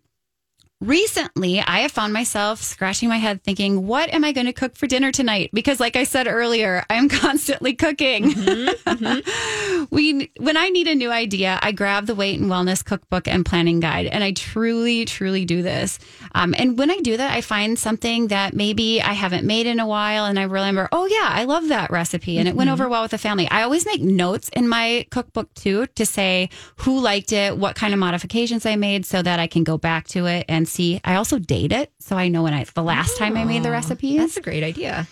Recently, 0.82 1.60
I 1.60 1.80
have 1.80 1.92
found 1.92 2.14
myself 2.14 2.62
scratching 2.62 3.10
my 3.10 3.18
head 3.18 3.44
thinking, 3.44 3.86
what 3.86 4.08
am 4.14 4.24
I 4.24 4.32
going 4.32 4.46
to 4.46 4.52
cook 4.54 4.76
for 4.76 4.86
dinner 4.86 5.12
tonight? 5.12 5.50
Because, 5.52 5.78
like 5.78 5.94
I 5.94 6.04
said 6.04 6.26
earlier, 6.26 6.86
I'm 6.88 7.06
constantly 7.10 7.74
cooking. 7.74 8.30
Mm-hmm, 8.30 8.88
mm-hmm. 8.88 9.84
we, 9.90 10.32
when 10.38 10.56
I 10.56 10.70
need 10.70 10.88
a 10.88 10.94
new 10.94 11.10
idea, 11.10 11.58
I 11.60 11.72
grab 11.72 12.06
the 12.06 12.14
Weight 12.14 12.40
and 12.40 12.50
Wellness 12.50 12.82
Cookbook 12.82 13.28
and 13.28 13.44
Planning 13.44 13.80
Guide, 13.80 14.06
and 14.06 14.24
I 14.24 14.32
truly, 14.32 15.04
truly 15.04 15.44
do 15.44 15.60
this. 15.60 15.98
Um, 16.34 16.54
and 16.56 16.78
when 16.78 16.90
I 16.90 16.96
do 17.00 17.18
that, 17.18 17.30
I 17.30 17.42
find 17.42 17.78
something 17.78 18.28
that 18.28 18.54
maybe 18.54 19.02
I 19.02 19.12
haven't 19.12 19.44
made 19.44 19.66
in 19.66 19.80
a 19.80 19.86
while, 19.86 20.24
and 20.24 20.38
I 20.38 20.44
remember, 20.44 20.88
oh 20.92 21.04
yeah, 21.04 21.28
I 21.28 21.44
love 21.44 21.68
that 21.68 21.90
recipe, 21.90 22.38
and 22.38 22.48
it 22.48 22.56
went 22.56 22.70
over 22.70 22.84
mm-hmm. 22.84 22.92
well 22.92 23.02
with 23.02 23.10
the 23.10 23.18
family. 23.18 23.46
I 23.50 23.64
always 23.64 23.84
make 23.84 24.00
notes 24.00 24.48
in 24.54 24.66
my 24.66 25.06
cookbook 25.10 25.52
too 25.52 25.88
to 25.88 26.06
say 26.06 26.48
who 26.76 27.00
liked 27.00 27.32
it, 27.32 27.58
what 27.58 27.76
kind 27.76 27.92
of 27.92 28.00
modifications 28.00 28.64
I 28.64 28.76
made, 28.76 29.04
so 29.04 29.20
that 29.20 29.38
I 29.38 29.46
can 29.46 29.62
go 29.62 29.76
back 29.76 30.08
to 30.08 30.24
it 30.24 30.46
and 30.48 30.69
see. 30.70 31.00
I 31.04 31.16
also 31.16 31.38
date 31.38 31.72
it, 31.72 31.92
so 31.98 32.16
I 32.16 32.28
know 32.28 32.42
when 32.42 32.54
I 32.54 32.64
the 32.64 32.82
last 32.82 33.18
time 33.18 33.36
I 33.36 33.44
made 33.44 33.62
the 33.62 33.70
recipe. 33.70 34.18
That's 34.18 34.36
a 34.36 34.42
great 34.42 34.62
idea. 34.62 35.06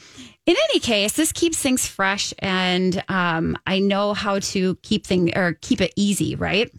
In 0.46 0.56
any 0.70 0.80
case, 0.80 1.12
this 1.12 1.32
keeps 1.32 1.58
things 1.58 1.86
fresh, 1.86 2.32
and 2.38 3.04
um, 3.08 3.58
I 3.66 3.80
know 3.80 4.14
how 4.14 4.38
to 4.38 4.76
keep 4.76 5.06
thing 5.06 5.36
or 5.36 5.58
keep 5.60 5.80
it 5.80 5.92
easy, 5.96 6.36
right? 6.36 6.72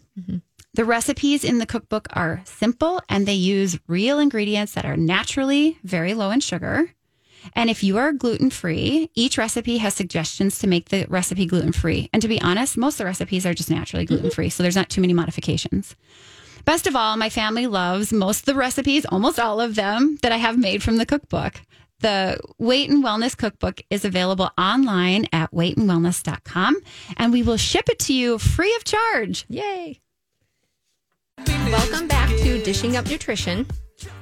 The 0.74 0.84
recipes 0.84 1.44
in 1.44 1.58
the 1.58 1.66
cookbook 1.66 2.06
are 2.12 2.42
simple 2.44 3.02
and 3.08 3.26
they 3.26 3.34
use 3.34 3.78
real 3.88 4.20
ingredients 4.20 4.74
that 4.74 4.84
are 4.84 4.96
naturally 4.96 5.78
very 5.82 6.14
low 6.14 6.30
in 6.30 6.40
sugar. 6.40 6.94
And 7.54 7.70
if 7.70 7.82
you 7.82 7.98
are 7.98 8.12
gluten 8.12 8.50
free, 8.50 9.10
each 9.14 9.36
recipe 9.36 9.78
has 9.78 9.94
suggestions 9.94 10.58
to 10.60 10.66
make 10.66 10.90
the 10.90 11.06
recipe 11.08 11.46
gluten 11.46 11.72
free. 11.72 12.08
And 12.12 12.22
to 12.22 12.28
be 12.28 12.40
honest, 12.40 12.76
most 12.76 12.94
of 12.94 12.98
the 12.98 13.04
recipes 13.06 13.44
are 13.46 13.54
just 13.54 13.70
naturally 13.70 14.04
gluten 14.04 14.30
free. 14.30 14.48
So 14.48 14.62
there's 14.62 14.76
not 14.76 14.90
too 14.90 15.00
many 15.00 15.12
modifications. 15.12 15.96
Best 16.64 16.86
of 16.86 16.94
all, 16.94 17.16
my 17.16 17.30
family 17.30 17.66
loves 17.66 18.12
most 18.12 18.40
of 18.40 18.46
the 18.46 18.54
recipes, 18.54 19.04
almost 19.06 19.40
all 19.40 19.60
of 19.60 19.74
them 19.74 20.18
that 20.22 20.32
I 20.32 20.36
have 20.36 20.58
made 20.58 20.82
from 20.82 20.96
the 20.96 21.06
cookbook. 21.06 21.60
The 22.00 22.40
Weight 22.58 22.88
and 22.88 23.04
Wellness 23.04 23.36
Cookbook 23.36 23.82
is 23.90 24.06
available 24.06 24.50
online 24.56 25.26
at 25.32 25.52
weightandwellness.com 25.52 26.76
and 27.18 27.32
we 27.32 27.42
will 27.42 27.58
ship 27.58 27.88
it 27.90 27.98
to 28.00 28.14
you 28.14 28.38
free 28.38 28.74
of 28.76 28.84
charge. 28.84 29.44
Yay. 29.48 30.00
Welcome 31.46 32.08
back 32.08 32.28
to 32.28 32.62
Dishing 32.62 32.96
Up 32.96 33.06
Nutrition. 33.06 33.66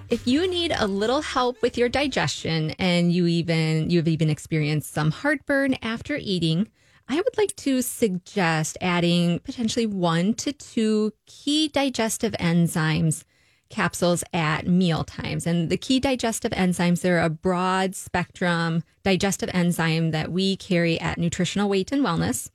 If 0.09 0.27
you 0.27 0.49
need 0.49 0.73
a 0.77 0.87
little 0.87 1.23
help 1.23 1.63
with 1.63 1.79
your 1.79 1.89
digestion 1.89 2.71
and 2.79 3.13
you 3.13 3.27
even 3.27 3.91
you've 3.91 4.09
even 4.09 4.29
experienced 4.31 4.93
some 4.93 5.11
heartburn 5.11 5.75
after 5.83 6.17
eating, 6.17 6.69
I 7.09 7.17
would 7.17 7.39
like 7.39 7.57
to 7.57 7.81
suggest 7.81 8.77
adding 8.81 9.39
potentially 9.41 9.87
1 9.87 10.35
to 10.35 10.53
2 10.53 11.13
key 11.27 11.69
digestive 11.69 12.33
enzymes 12.35 13.25
capsules 13.71 14.25
at 14.33 14.67
meal 14.67 15.05
times. 15.05 15.47
And 15.47 15.71
the 15.71 15.77
key 15.77 16.01
digestive 16.01 16.53
enzymes, 16.53 17.01
they're 17.01 17.21
a 17.21 17.31
broad 17.31 17.95
spectrum 17.95 18.83
digestive 19.03 19.51
enzyme 19.55 20.11
that 20.11 20.31
we 20.31 20.57
carry 20.57 21.01
at 21.01 21.19
Nutritional 21.19 21.69
Weight 21.69 21.93
and 21.93 22.05
Wellness. 22.05 22.51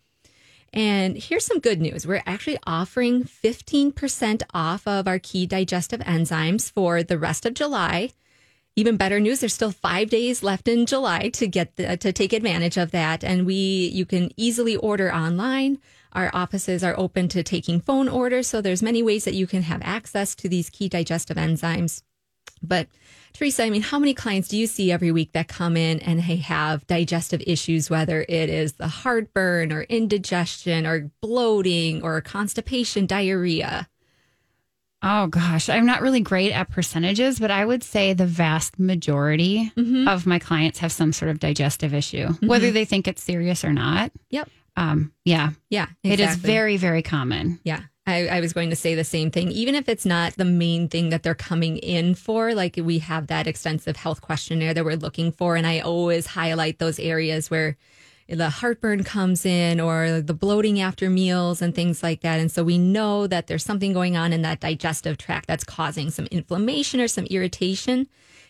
And 0.71 1.17
here's 1.17 1.45
some 1.45 1.59
good 1.59 1.81
news. 1.81 2.07
We're 2.07 2.23
actually 2.25 2.57
offering 2.65 3.23
15% 3.23 4.43
off 4.53 4.87
of 4.87 5.07
our 5.07 5.19
key 5.19 5.45
digestive 5.45 5.99
enzymes 6.01 6.71
for 6.71 7.03
the 7.03 7.19
rest 7.19 7.45
of 7.45 7.53
July. 7.53 8.11
Even 8.75 8.97
better 8.97 9.19
news, 9.19 9.39
there's 9.39 9.53
still 9.53 9.71
five 9.71 10.09
days 10.09 10.41
left 10.41 10.67
in 10.67 10.87
July 10.87 11.29
to 11.29 11.47
get 11.47 11.75
the, 11.75 11.95
to 11.97 12.11
take 12.11 12.33
advantage 12.33 12.77
of 12.77 12.89
that. 12.91 13.23
And 13.23 13.45
we, 13.45 13.53
you 13.93 14.05
can 14.05 14.31
easily 14.35 14.75
order 14.75 15.13
online. 15.13 15.77
Our 16.13 16.31
offices 16.33 16.83
are 16.83 16.97
open 16.97 17.27
to 17.29 17.43
taking 17.43 17.79
phone 17.79 18.09
orders. 18.09 18.47
So 18.47 18.61
there's 18.61 18.81
many 18.81 19.03
ways 19.03 19.25
that 19.25 19.35
you 19.35 19.45
can 19.45 19.61
have 19.63 19.81
access 19.83 20.33
to 20.35 20.49
these 20.49 20.71
key 20.71 20.89
digestive 20.89 21.37
enzymes. 21.37 22.01
But 22.63 22.87
Teresa, 23.33 23.63
I 23.63 23.69
mean, 23.69 23.81
how 23.81 23.99
many 23.99 24.13
clients 24.13 24.47
do 24.47 24.57
you 24.57 24.67
see 24.67 24.91
every 24.91 25.11
week 25.11 25.33
that 25.33 25.47
come 25.47 25.75
in 25.77 25.99
and 25.99 26.19
they 26.19 26.37
have 26.37 26.87
digestive 26.87 27.43
issues, 27.45 27.89
whether 27.89 28.25
it 28.27 28.49
is 28.49 28.73
the 28.73 28.87
heartburn 28.87 29.71
or 29.71 29.81
indigestion 29.83 30.87
or 30.87 31.11
bloating 31.21 32.01
or 32.01 32.21
constipation, 32.21 33.05
diarrhea? 33.05 33.87
Oh 35.05 35.27
gosh, 35.27 35.67
I'm 35.69 35.85
not 35.85 36.01
really 36.01 36.21
great 36.21 36.53
at 36.53 36.69
percentages, 36.71 37.37
but 37.39 37.51
I 37.51 37.65
would 37.65 37.83
say 37.83 38.13
the 38.13 38.25
vast 38.25 38.79
majority 38.79 39.71
of 40.07 40.25
my 40.25 40.39
clients 40.39 40.79
have 40.79 40.93
some 40.93 41.11
sort 41.11 41.29
of 41.29 41.39
digestive 41.39 41.93
issue, 41.93 42.29
whether 42.41 42.71
they 42.71 42.85
think 42.85 43.07
it's 43.07 43.21
serious 43.21 43.65
or 43.65 43.73
not. 43.73 44.11
Yep. 44.29 44.49
Um, 44.77 45.11
yeah, 45.25 45.49
Yeah. 45.69 45.87
it 46.03 46.19
is 46.19 46.35
very, 46.37 46.77
very 46.77 47.01
common. 47.01 47.59
Yeah. 47.63 47.81
I, 48.07 48.27
I 48.27 48.39
was 48.41 48.51
going 48.53 48.69
to 48.69 48.75
say 48.75 48.95
the 48.95 49.03
same 49.03 49.29
thing. 49.31 49.49
Even 49.51 49.75
if 49.75 49.87
it's 49.87 50.05
not 50.05 50.33
the 50.33 50.43
main 50.45 50.89
thing 50.89 51.09
that 51.09 51.23
they're 51.23 51.35
coming 51.35 51.77
in 51.77 52.15
for, 52.15 52.53
like 52.53 52.77
we 52.81 52.99
have 52.99 53.27
that 53.27 53.45
extensive 53.47 53.95
health 53.97 54.19
questionnaire 54.21 54.73
that 54.73 54.83
we're 54.83 54.97
looking 54.97 55.31
for. 55.31 55.55
And 55.55 55.65
I 55.67 55.79
always 55.79 56.25
highlight 56.27 56.79
those 56.79 56.99
areas 56.99 57.49
where 57.51 57.77
the 58.29 58.49
heartburn 58.49 59.03
comes 59.03 59.45
in 59.45 59.79
or 59.79 60.21
the 60.21 60.33
bloating 60.33 60.79
after 60.79 61.09
meals 61.09 61.61
and 61.61 61.75
things 61.75 62.01
like 62.01 62.21
that. 62.21 62.39
And 62.39 62.51
so 62.51 62.63
we 62.63 62.77
know 62.77 63.27
that 63.27 63.47
there's 63.47 63.63
something 63.63 63.93
going 63.93 64.15
on 64.15 64.33
in 64.33 64.41
that 64.43 64.59
digestive 64.59 65.17
tract 65.17 65.47
that's 65.47 65.63
causing 65.63 66.09
some 66.09 66.25
inflammation 66.27 67.01
or 67.01 67.07
some 67.07 67.25
irritation. 67.25 68.07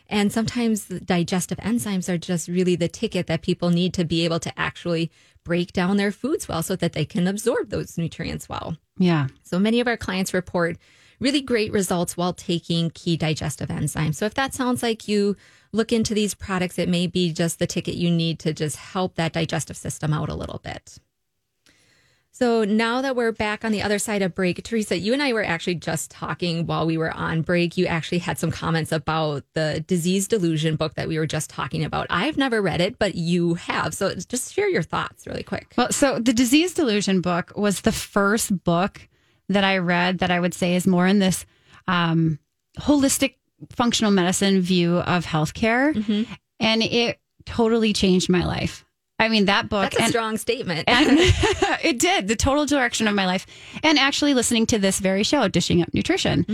And 0.09 0.31
sometimes 0.31 0.85
the 0.85 0.99
digestive 0.99 1.57
enzymes 1.59 2.07
are 2.07 2.17
just 2.17 2.47
really 2.47 2.75
the 2.75 2.87
ticket 2.87 3.27
that 3.27 3.41
people 3.41 3.69
need 3.69 3.93
to 3.95 4.05
be 4.05 4.25
able 4.25 4.39
to 4.41 4.59
actually 4.59 5.11
break 5.43 5.73
down 5.73 5.97
their 5.97 6.11
foods 6.11 6.47
well 6.47 6.63
so 6.63 6.75
that 6.75 6.93
they 6.93 7.05
can 7.05 7.27
absorb 7.27 7.69
those 7.69 7.97
nutrients 7.97 8.47
well. 8.47 8.77
Yeah. 8.97 9.27
So 9.43 9.59
many 9.59 9.79
of 9.79 9.87
our 9.87 9.97
clients 9.97 10.33
report 10.33 10.77
really 11.23 11.41
great 11.41 11.71
results 11.71 12.17
while 12.17 12.33
taking 12.33 12.89
key 12.91 13.17
digestive 13.17 13.69
enzymes. 13.69 14.15
So 14.15 14.25
if 14.25 14.33
that 14.33 14.53
sounds 14.53 14.83
like 14.83 15.07
you 15.07 15.35
look 15.71 15.91
into 15.91 16.13
these 16.13 16.35
products, 16.35 16.77
it 16.77 16.89
may 16.89 17.07
be 17.07 17.31
just 17.33 17.57
the 17.57 17.65
ticket 17.65 17.95
you 17.95 18.11
need 18.11 18.39
to 18.39 18.53
just 18.53 18.75
help 18.75 19.15
that 19.15 19.33
digestive 19.33 19.77
system 19.77 20.13
out 20.13 20.29
a 20.29 20.35
little 20.35 20.59
bit. 20.63 20.99
So 22.35 22.63
now 22.63 23.01
that 23.03 23.15
we're 23.15 23.31
back 23.31 23.63
on 23.63 23.71
the 23.71 23.83
other 23.83 23.99
side 23.99 24.23
of 24.23 24.33
break, 24.33 24.63
Teresa, 24.63 24.97
you 24.97 25.13
and 25.13 25.21
I 25.21 25.33
were 25.33 25.43
actually 25.43 25.75
just 25.75 26.09
talking 26.09 26.65
while 26.65 26.87
we 26.87 26.97
were 26.97 27.11
on 27.11 27.43
break. 27.43 27.77
You 27.77 27.85
actually 27.85 28.17
had 28.17 28.39
some 28.39 28.49
comments 28.49 28.91
about 28.91 29.43
the 29.53 29.83
disease 29.85 30.27
delusion 30.27 30.75
book 30.75 30.95
that 30.95 31.07
we 31.07 31.19
were 31.19 31.27
just 31.27 31.51
talking 31.51 31.85
about. 31.85 32.07
I've 32.09 32.35
never 32.35 32.59
read 32.59 32.81
it, 32.81 32.97
but 32.97 33.13
you 33.13 33.53
have. 33.53 33.93
So 33.93 34.15
just 34.15 34.51
share 34.51 34.67
your 34.67 34.81
thoughts 34.81 35.27
really 35.27 35.43
quick. 35.43 35.73
Well, 35.77 35.91
so 35.91 36.17
the 36.17 36.33
disease 36.33 36.73
delusion 36.73 37.21
book 37.21 37.53
was 37.55 37.81
the 37.81 37.91
first 37.91 38.63
book 38.63 39.07
that 39.53 39.63
I 39.63 39.77
read 39.77 40.19
that 40.19 40.31
I 40.31 40.39
would 40.39 40.53
say 40.53 40.75
is 40.75 40.85
more 40.85 41.07
in 41.07 41.19
this 41.19 41.45
um, 41.87 42.39
holistic 42.79 43.35
functional 43.71 44.11
medicine 44.11 44.61
view 44.61 44.97
of 44.97 45.25
healthcare. 45.25 45.95
And 46.59 46.83
it 46.83 47.19
totally 47.45 47.93
changed 47.93 48.29
my 48.29 48.45
life. 48.45 48.85
I 49.19 49.29
mean, 49.29 49.45
that 49.45 49.69
book. 49.69 49.83
That's 49.83 49.97
a 49.97 50.01
and- 50.03 50.09
strong 50.09 50.37
statement. 50.37 50.83
and 50.89 51.07
it 51.83 51.99
did 51.99 52.27
the 52.27 52.35
total 52.35 52.65
direction 52.65 53.07
of 53.07 53.15
my 53.15 53.25
life 53.25 53.45
and 53.83 53.97
actually 53.97 54.33
listening 54.33 54.65
to 54.67 54.79
this 54.79 54.99
very 54.99 55.23
show 55.23 55.47
dishing 55.47 55.81
up 55.81 55.93
nutrition 55.93 56.45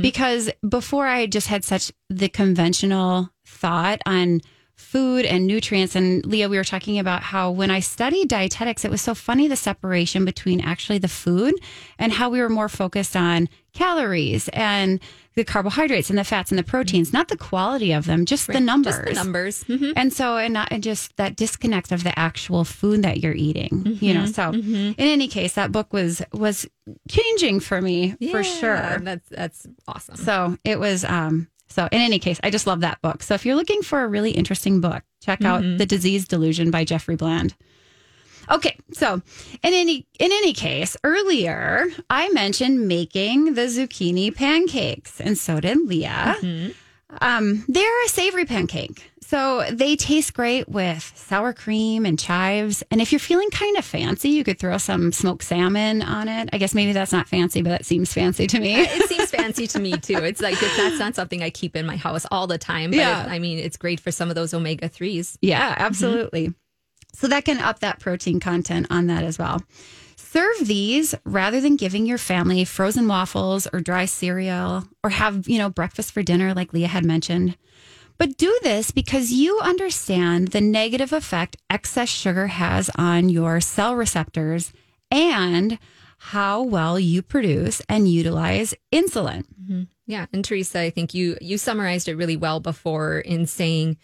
because 0.00 0.50
before 0.68 1.06
i 1.06 1.26
just 1.26 1.46
had 1.46 1.64
such 1.64 1.92
the 2.10 2.28
conventional 2.28 3.30
thought 3.46 4.00
on 4.06 4.40
food 4.76 5.24
and 5.24 5.46
nutrients 5.46 5.96
and 5.96 6.24
leah 6.26 6.48
we 6.50 6.56
were 6.58 6.62
talking 6.64 6.98
about 6.98 7.22
how 7.22 7.50
when 7.50 7.70
i 7.70 7.80
studied 7.80 8.28
dietetics 8.28 8.84
it 8.84 8.90
was 8.90 9.00
so 9.00 9.14
funny 9.14 9.48
the 9.48 9.56
separation 9.56 10.24
between 10.24 10.60
actually 10.60 10.98
the 10.98 11.08
food 11.08 11.54
and 11.98 12.12
how 12.12 12.28
we 12.28 12.40
were 12.40 12.50
more 12.50 12.68
focused 12.68 13.16
on 13.16 13.48
calories 13.72 14.48
and 14.48 15.00
the 15.34 15.44
carbohydrates 15.44 16.10
and 16.10 16.18
the 16.18 16.24
fats 16.24 16.50
and 16.50 16.58
the 16.58 16.62
proteins 16.62 17.10
not 17.12 17.28
the 17.28 17.36
quality 17.38 17.90
of 17.92 18.04
them 18.04 18.26
just 18.26 18.46
the 18.48 18.60
numbers 18.60 18.94
Just 18.96 19.06
the 19.08 19.14
numbers. 19.14 19.64
Mhm. 19.64 19.92
and 19.96 20.12
so, 20.12 20.36
and, 20.38 20.52
not, 20.54 20.68
and 20.70 20.82
just 20.82 21.16
that 21.16 21.36
disconnect 21.36 21.90
of 21.92 22.02
the 22.04 22.18
actual 22.18 22.64
food 22.64 23.02
that 23.02 23.18
you're 23.22 23.34
eating, 23.34 23.98
you 24.00 24.14
know. 24.14 24.24
So, 24.26 24.50
in 24.52 24.94
any 24.98 25.28
case, 25.28 25.52
that 25.54 25.72
book 25.72 25.92
was 25.92 26.22
was 26.32 26.66
changing 27.10 27.60
for 27.60 27.82
me 27.82 28.16
for 28.30 28.42
sure. 28.42 28.98
That's 29.02 29.28
that's 29.28 29.66
awesome. 29.86 30.16
So 30.16 30.56
it 30.64 30.78
was. 30.80 31.04
um 31.04 31.48
So 31.68 31.88
in 31.92 32.00
any 32.00 32.18
case, 32.18 32.38
I 32.42 32.50
just 32.50 32.66
love 32.66 32.80
that 32.80 33.00
book. 33.02 33.22
So 33.22 33.34
if 33.34 33.44
you're 33.44 33.56
looking 33.56 33.82
for 33.82 34.02
a 34.02 34.08
really 34.08 34.30
interesting 34.30 34.80
book, 34.80 35.02
check 35.20 35.44
out 35.44 35.62
The 35.78 35.86
Disease 35.86 36.26
Delusion 36.26 36.70
by 36.70 36.84
Jeffrey 36.84 37.16
Bland. 37.16 37.54
Okay, 38.48 38.76
so 38.92 39.14
in 39.14 39.74
any 39.74 40.06
in 40.20 40.30
any 40.30 40.52
case, 40.52 40.96
earlier 41.02 41.86
I 42.08 42.28
mentioned 42.30 42.86
making 42.86 43.54
the 43.54 43.62
zucchini 43.62 44.32
pancakes, 44.34 45.20
and 45.20 45.36
so 45.36 45.58
did 45.60 45.78
Leah. 45.86 46.36
Um, 47.20 47.64
they're 47.68 48.04
a 48.04 48.08
savory 48.08 48.44
pancake. 48.44 49.10
So 49.28 49.64
they 49.72 49.96
taste 49.96 50.34
great 50.34 50.68
with 50.68 51.12
sour 51.16 51.52
cream 51.52 52.06
and 52.06 52.16
chives. 52.16 52.84
And 52.92 53.00
if 53.00 53.10
you're 53.10 53.18
feeling 53.18 53.50
kind 53.50 53.76
of 53.76 53.84
fancy, 53.84 54.28
you 54.28 54.44
could 54.44 54.60
throw 54.60 54.78
some 54.78 55.10
smoked 55.10 55.42
salmon 55.42 56.00
on 56.02 56.28
it. 56.28 56.48
I 56.52 56.58
guess 56.58 56.74
maybe 56.74 56.92
that's 56.92 57.10
not 57.10 57.26
fancy, 57.26 57.60
but 57.60 57.70
that 57.70 57.84
seems 57.84 58.12
fancy 58.12 58.46
to 58.46 58.60
me. 58.60 58.76
it 58.76 59.08
seems 59.08 59.30
fancy 59.32 59.66
to 59.66 59.80
me 59.80 59.96
too. 59.96 60.18
It's 60.18 60.40
like 60.40 60.54
it's, 60.62 60.76
that's 60.76 61.00
not 61.00 61.16
something 61.16 61.42
I 61.42 61.50
keep 61.50 61.74
in 61.74 61.86
my 61.86 61.96
house 61.96 62.24
all 62.30 62.46
the 62.46 62.56
time. 62.58 62.90
But 62.92 62.98
Yeah. 62.98 63.24
it- 63.26 63.30
I 63.30 63.40
mean, 63.40 63.58
it's 63.58 63.76
great 63.76 63.98
for 63.98 64.12
some 64.12 64.28
of 64.28 64.36
those 64.36 64.54
omega 64.54 64.88
threes. 64.88 65.36
Yeah, 65.42 65.74
absolutely. 65.76 66.48
Mm-hmm. 66.48 67.16
So 67.18 67.26
that 67.26 67.44
can 67.44 67.58
up 67.58 67.80
that 67.80 67.98
protein 67.98 68.38
content 68.38 68.86
on 68.90 69.08
that 69.08 69.24
as 69.24 69.38
well. 69.40 69.60
Serve 70.14 70.56
these 70.68 71.14
rather 71.24 71.60
than 71.60 71.74
giving 71.76 72.06
your 72.06 72.18
family 72.18 72.64
frozen 72.64 73.08
waffles 73.08 73.66
or 73.72 73.80
dry 73.80 74.04
cereal 74.04 74.84
or 75.02 75.10
have, 75.10 75.48
you 75.48 75.58
know, 75.58 75.68
breakfast 75.70 76.12
for 76.12 76.22
dinner 76.22 76.54
like 76.54 76.72
Leah 76.72 76.88
had 76.88 77.04
mentioned. 77.04 77.56
But 78.18 78.36
do 78.36 78.58
this 78.62 78.90
because 78.90 79.32
you 79.32 79.58
understand 79.60 80.48
the 80.48 80.60
negative 80.60 81.12
effect 81.12 81.56
excess 81.68 82.08
sugar 82.08 82.46
has 82.46 82.90
on 82.96 83.28
your 83.28 83.60
cell 83.60 83.94
receptors 83.94 84.72
and 85.10 85.78
how 86.18 86.62
well 86.62 86.98
you 86.98 87.22
produce 87.22 87.82
and 87.88 88.08
utilize 88.08 88.74
insulin. 88.92 89.44
Mm-hmm. 89.62 89.82
Yeah, 90.06 90.26
and 90.32 90.44
Teresa, 90.44 90.80
I 90.80 90.90
think 90.90 91.14
you 91.14 91.36
you 91.40 91.58
summarized 91.58 92.08
it 92.08 92.16
really 92.16 92.36
well 92.36 92.60
before 92.60 93.18
in 93.18 93.46
saying 93.46 93.96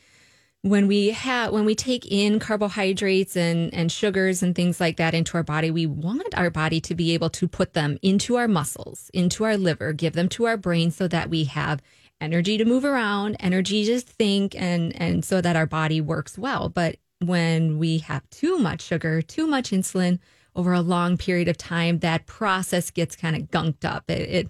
when 0.62 0.86
we 0.86 1.10
have 1.10 1.52
when 1.52 1.64
we 1.64 1.74
take 1.74 2.06
in 2.10 2.38
carbohydrates 2.38 3.36
and 3.36 3.72
and 3.72 3.90
sugars 3.90 4.42
and 4.42 4.54
things 4.54 4.80
like 4.80 4.96
that 4.96 5.14
into 5.14 5.36
our 5.36 5.42
body, 5.42 5.70
we 5.70 5.86
want 5.86 6.36
our 6.36 6.50
body 6.50 6.80
to 6.82 6.94
be 6.94 7.14
able 7.14 7.30
to 7.30 7.48
put 7.48 7.72
them 7.74 7.98
into 8.02 8.36
our 8.36 8.48
muscles, 8.48 9.10
into 9.14 9.44
our 9.44 9.56
liver, 9.56 9.92
give 9.92 10.12
them 10.12 10.28
to 10.30 10.46
our 10.46 10.56
brain 10.56 10.90
so 10.90 11.08
that 11.08 11.30
we 11.30 11.44
have 11.44 11.80
energy 12.22 12.56
to 12.58 12.64
move 12.64 12.84
around, 12.84 13.36
energy 13.40 13.84
to 13.86 14.00
think 14.00 14.54
and 14.54 14.94
and 15.00 15.24
so 15.24 15.40
that 15.40 15.56
our 15.56 15.66
body 15.66 16.00
works 16.00 16.38
well. 16.38 16.68
But 16.68 16.96
when 17.20 17.78
we 17.78 17.98
have 17.98 18.28
too 18.30 18.58
much 18.58 18.82
sugar, 18.82 19.22
too 19.22 19.46
much 19.46 19.70
insulin 19.70 20.18
over 20.54 20.72
a 20.72 20.80
long 20.80 21.16
period 21.16 21.48
of 21.48 21.56
time, 21.56 21.98
that 22.00 22.26
process 22.26 22.90
gets 22.90 23.16
kind 23.16 23.36
of 23.36 23.50
gunked 23.50 23.84
up. 23.84 24.08
It, 24.08 24.28
it 24.28 24.48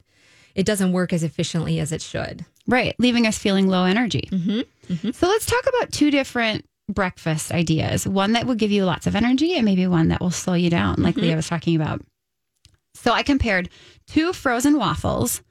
it 0.55 0.67
doesn't 0.67 0.93
work 0.93 1.13
as 1.13 1.23
efficiently 1.23 1.81
as 1.81 1.93
it 1.93 2.03
should. 2.03 2.45
Right, 2.67 2.95
leaving 2.99 3.27
us 3.27 3.39
feeling 3.39 3.67
low 3.67 3.85
energy. 3.85 4.29
Mm-hmm, 4.31 4.93
mm-hmm. 4.93 5.11
So 5.11 5.27
let's 5.27 5.47
talk 5.47 5.65
about 5.67 5.93
two 5.93 6.11
different 6.11 6.65
breakfast 6.89 7.53
ideas 7.53 8.07
one 8.07 8.33
that 8.33 8.47
will 8.47 8.55
give 8.55 8.71
you 8.71 8.85
lots 8.85 9.07
of 9.07 9.17
energy, 9.17 9.55
and 9.55 9.65
maybe 9.65 9.87
one 9.87 10.09
that 10.09 10.21
will 10.21 10.31
slow 10.31 10.55
you 10.55 10.71
down, 10.71 11.03
like 11.03 11.17
Leah 11.17 11.31
mm-hmm. 11.31 11.37
was 11.37 11.49
talking 11.49 11.77
about. 11.77 12.03
So 12.95 13.13
I 13.13 13.23
compared 13.23 13.71
two 14.07 14.33
frozen 14.33 14.77
waffles 14.79 15.43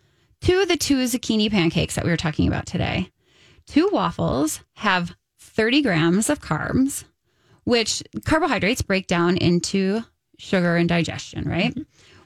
to 0.41 0.65
the 0.65 0.77
two 0.77 0.97
zucchini 1.05 1.49
pancakes 1.49 1.95
that 1.95 2.03
we 2.03 2.11
were 2.11 2.17
talking 2.17 2.47
about 2.47 2.65
today. 2.65 3.09
Two 3.67 3.89
waffles 3.91 4.61
have 4.75 5.15
30 5.39 5.81
grams 5.81 6.29
of 6.29 6.41
carbs, 6.41 7.03
which 7.63 8.03
carbohydrates 8.25 8.81
break 8.81 9.07
down 9.07 9.37
into 9.37 10.01
sugar 10.37 10.75
and 10.75 10.89
digestion, 10.89 11.47
right? 11.47 11.77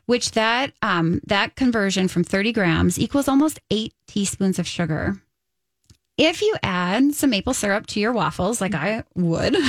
Which 0.05 0.31
that 0.31 0.71
um, 0.81 1.19
that 1.25 1.55
conversion 1.55 2.07
from 2.07 2.23
30 2.23 2.53
grams 2.53 2.99
equals 2.99 3.27
almost 3.27 3.59
eight 3.71 3.93
teaspoons 4.07 4.59
of 4.59 4.67
sugar. 4.67 5.21
If 6.17 6.41
you 6.41 6.55
add 6.63 7.13
some 7.13 7.31
maple 7.31 7.53
syrup 7.53 7.87
to 7.87 7.99
your 7.99 8.13
waffles, 8.13 8.61
like 8.61 8.73
I 8.73 9.03
would, 9.15 9.55
I 9.55 9.59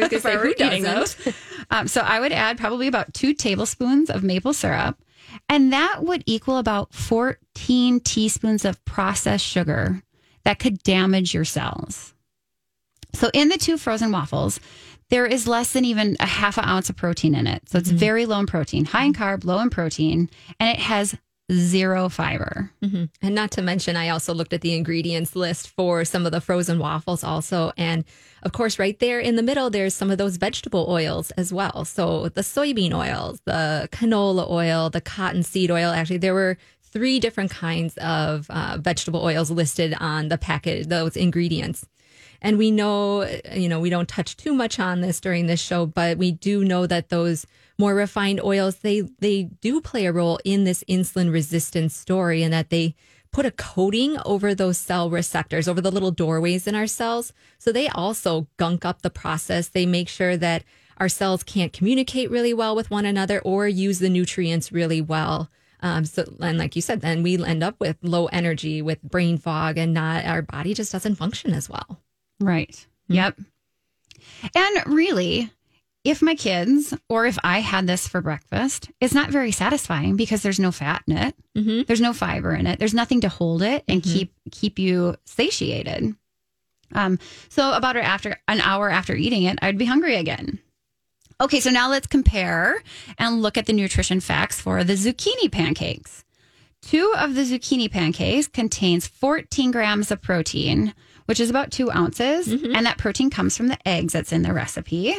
was 0.00 0.08
going 0.08 0.08
to 0.08 0.20
say, 0.20 0.36
who 0.36 0.54
doesn't? 0.54 0.82
those. 0.82 1.16
Um, 1.70 1.88
so 1.88 2.00
I 2.00 2.20
would 2.20 2.32
add 2.32 2.56
probably 2.56 2.86
about 2.86 3.12
two 3.12 3.34
tablespoons 3.34 4.08
of 4.08 4.22
maple 4.22 4.54
syrup, 4.54 4.98
and 5.50 5.72
that 5.74 5.98
would 6.02 6.22
equal 6.24 6.56
about 6.56 6.94
14 6.94 7.36
teaspoons 7.66 8.64
of 8.64 8.84
processed 8.84 9.44
sugar 9.44 10.02
that 10.44 10.58
could 10.58 10.82
damage 10.82 11.34
your 11.34 11.44
cells. 11.44 12.14
So 13.12 13.30
in 13.34 13.48
the 13.48 13.58
two 13.58 13.76
frozen 13.76 14.12
waffles, 14.12 14.60
there 15.10 15.26
is 15.26 15.48
less 15.48 15.72
than 15.72 15.84
even 15.84 16.16
a 16.20 16.26
half 16.26 16.56
an 16.56 16.64
ounce 16.64 16.88
of 16.88 16.96
protein 16.96 17.34
in 17.34 17.46
it. 17.46 17.68
So 17.68 17.78
it's 17.78 17.88
mm-hmm. 17.88 17.98
very 17.98 18.26
low 18.26 18.38
in 18.38 18.46
protein, 18.46 18.84
high 18.84 19.04
in 19.04 19.12
carb, 19.12 19.44
low 19.44 19.58
in 19.58 19.70
protein, 19.70 20.30
and 20.58 20.68
it 20.70 20.80
has 20.80 21.16
zero 21.52 22.08
fiber. 22.08 22.70
Mm-hmm. 22.80 23.04
And 23.20 23.34
not 23.34 23.50
to 23.52 23.62
mention, 23.62 23.96
I 23.96 24.10
also 24.10 24.32
looked 24.32 24.52
at 24.52 24.60
the 24.60 24.74
ingredients 24.76 25.34
list 25.34 25.68
for 25.68 26.04
some 26.04 26.24
of 26.24 26.30
the 26.30 26.40
frozen 26.40 26.78
waffles, 26.78 27.24
also. 27.24 27.72
And 27.76 28.04
of 28.44 28.52
course, 28.52 28.78
right 28.78 28.96
there 29.00 29.18
in 29.18 29.34
the 29.34 29.42
middle, 29.42 29.68
there's 29.68 29.94
some 29.94 30.12
of 30.12 30.18
those 30.18 30.36
vegetable 30.36 30.86
oils 30.88 31.32
as 31.32 31.52
well. 31.52 31.84
So 31.84 32.28
the 32.28 32.42
soybean 32.42 32.94
oils, 32.94 33.40
the 33.46 33.88
canola 33.90 34.48
oil, 34.48 34.90
the 34.90 35.00
cottonseed 35.00 35.72
oil. 35.72 35.90
Actually, 35.90 36.18
there 36.18 36.34
were 36.34 36.56
three 36.92 37.20
different 37.20 37.50
kinds 37.50 37.96
of 37.98 38.48
uh, 38.50 38.78
vegetable 38.80 39.22
oils 39.22 39.50
listed 39.50 39.94
on 40.00 40.28
the 40.28 40.38
packet, 40.38 40.88
those 40.88 41.16
ingredients. 41.16 41.86
And 42.42 42.56
we 42.56 42.70
know, 42.70 43.28
you 43.52 43.68
know, 43.68 43.80
we 43.80 43.90
don't 43.90 44.08
touch 44.08 44.36
too 44.36 44.54
much 44.54 44.80
on 44.80 45.02
this 45.02 45.20
during 45.20 45.46
this 45.46 45.60
show, 45.60 45.84
but 45.86 46.16
we 46.16 46.32
do 46.32 46.64
know 46.64 46.86
that 46.86 47.10
those 47.10 47.46
more 47.78 47.94
refined 47.94 48.40
oils, 48.42 48.76
they 48.76 49.02
they 49.20 49.44
do 49.60 49.80
play 49.80 50.06
a 50.06 50.12
role 50.12 50.38
in 50.44 50.64
this 50.64 50.82
insulin 50.88 51.32
resistance 51.32 51.94
story 51.94 52.42
and 52.42 52.52
that 52.52 52.70
they 52.70 52.94
put 53.32 53.46
a 53.46 53.50
coating 53.50 54.18
over 54.24 54.54
those 54.54 54.78
cell 54.78 55.10
receptors, 55.10 55.68
over 55.68 55.80
the 55.80 55.90
little 55.90 56.10
doorways 56.10 56.66
in 56.66 56.74
our 56.74 56.86
cells. 56.86 57.32
So 57.58 57.72
they 57.72 57.88
also 57.88 58.48
gunk 58.56 58.84
up 58.84 59.02
the 59.02 59.10
process. 59.10 59.68
They 59.68 59.86
make 59.86 60.08
sure 60.08 60.36
that 60.36 60.64
our 60.96 61.08
cells 61.08 61.42
can't 61.42 61.72
communicate 61.72 62.30
really 62.30 62.52
well 62.52 62.74
with 62.74 62.90
one 62.90 63.06
another 63.06 63.40
or 63.40 63.68
use 63.68 64.00
the 64.00 64.10
nutrients 64.10 64.72
really 64.72 65.00
well. 65.00 65.50
Um, 65.82 66.04
so, 66.04 66.24
and 66.40 66.58
like 66.58 66.76
you 66.76 66.82
said, 66.82 67.00
then 67.00 67.22
we 67.22 67.42
end 67.42 67.62
up 67.62 67.80
with 67.80 67.96
low 68.02 68.26
energy, 68.26 68.82
with 68.82 69.02
brain 69.02 69.38
fog, 69.38 69.78
and 69.78 69.94
not 69.94 70.24
our 70.24 70.42
body 70.42 70.74
just 70.74 70.92
doesn't 70.92 71.14
function 71.16 71.52
as 71.52 71.68
well. 71.68 72.00
Right. 72.40 72.86
Yep. 73.08 73.38
And 74.54 74.82
really, 74.86 75.50
if 76.04 76.22
my 76.22 76.34
kids 76.34 76.94
or 77.08 77.26
if 77.26 77.38
I 77.44 77.58
had 77.60 77.86
this 77.86 78.06
for 78.08 78.20
breakfast, 78.20 78.90
it's 79.00 79.14
not 79.14 79.30
very 79.30 79.52
satisfying 79.52 80.16
because 80.16 80.42
there's 80.42 80.60
no 80.60 80.72
fat 80.72 81.02
in 81.06 81.16
it. 81.16 81.34
Mhm. 81.56 81.86
There's 81.86 82.00
no 82.00 82.12
fiber 82.12 82.54
in 82.54 82.66
it. 82.66 82.78
There's 82.78 82.94
nothing 82.94 83.20
to 83.22 83.28
hold 83.28 83.62
it 83.62 83.84
and 83.88 84.02
keep 84.02 84.32
keep 84.50 84.78
you 84.78 85.16
satiated. 85.24 86.14
Um, 86.92 87.18
so 87.48 87.72
about 87.72 87.96
after 87.96 88.36
an 88.48 88.60
hour 88.60 88.90
after 88.90 89.14
eating 89.14 89.44
it, 89.44 89.58
I'd 89.62 89.78
be 89.78 89.84
hungry 89.84 90.16
again. 90.16 90.58
Okay, 91.40 91.60
so 91.60 91.70
now 91.70 91.88
let's 91.88 92.06
compare 92.06 92.82
and 93.18 93.40
look 93.40 93.56
at 93.56 93.64
the 93.64 93.72
nutrition 93.72 94.20
facts 94.20 94.60
for 94.60 94.84
the 94.84 94.92
zucchini 94.92 95.50
pancakes. 95.50 96.22
Two 96.82 97.14
of 97.16 97.34
the 97.34 97.42
zucchini 97.42 97.90
pancakes 97.90 98.46
contains 98.46 99.06
14 99.06 99.70
grams 99.70 100.10
of 100.10 100.20
protein, 100.20 100.94
which 101.24 101.40
is 101.40 101.48
about 101.48 101.70
two 101.70 101.90
ounces, 101.90 102.48
mm-hmm. 102.48 102.74
and 102.74 102.84
that 102.84 102.98
protein 102.98 103.30
comes 103.30 103.56
from 103.56 103.68
the 103.68 103.88
eggs 103.88 104.12
that's 104.12 104.32
in 104.32 104.42
the 104.42 104.52
recipe. 104.52 105.14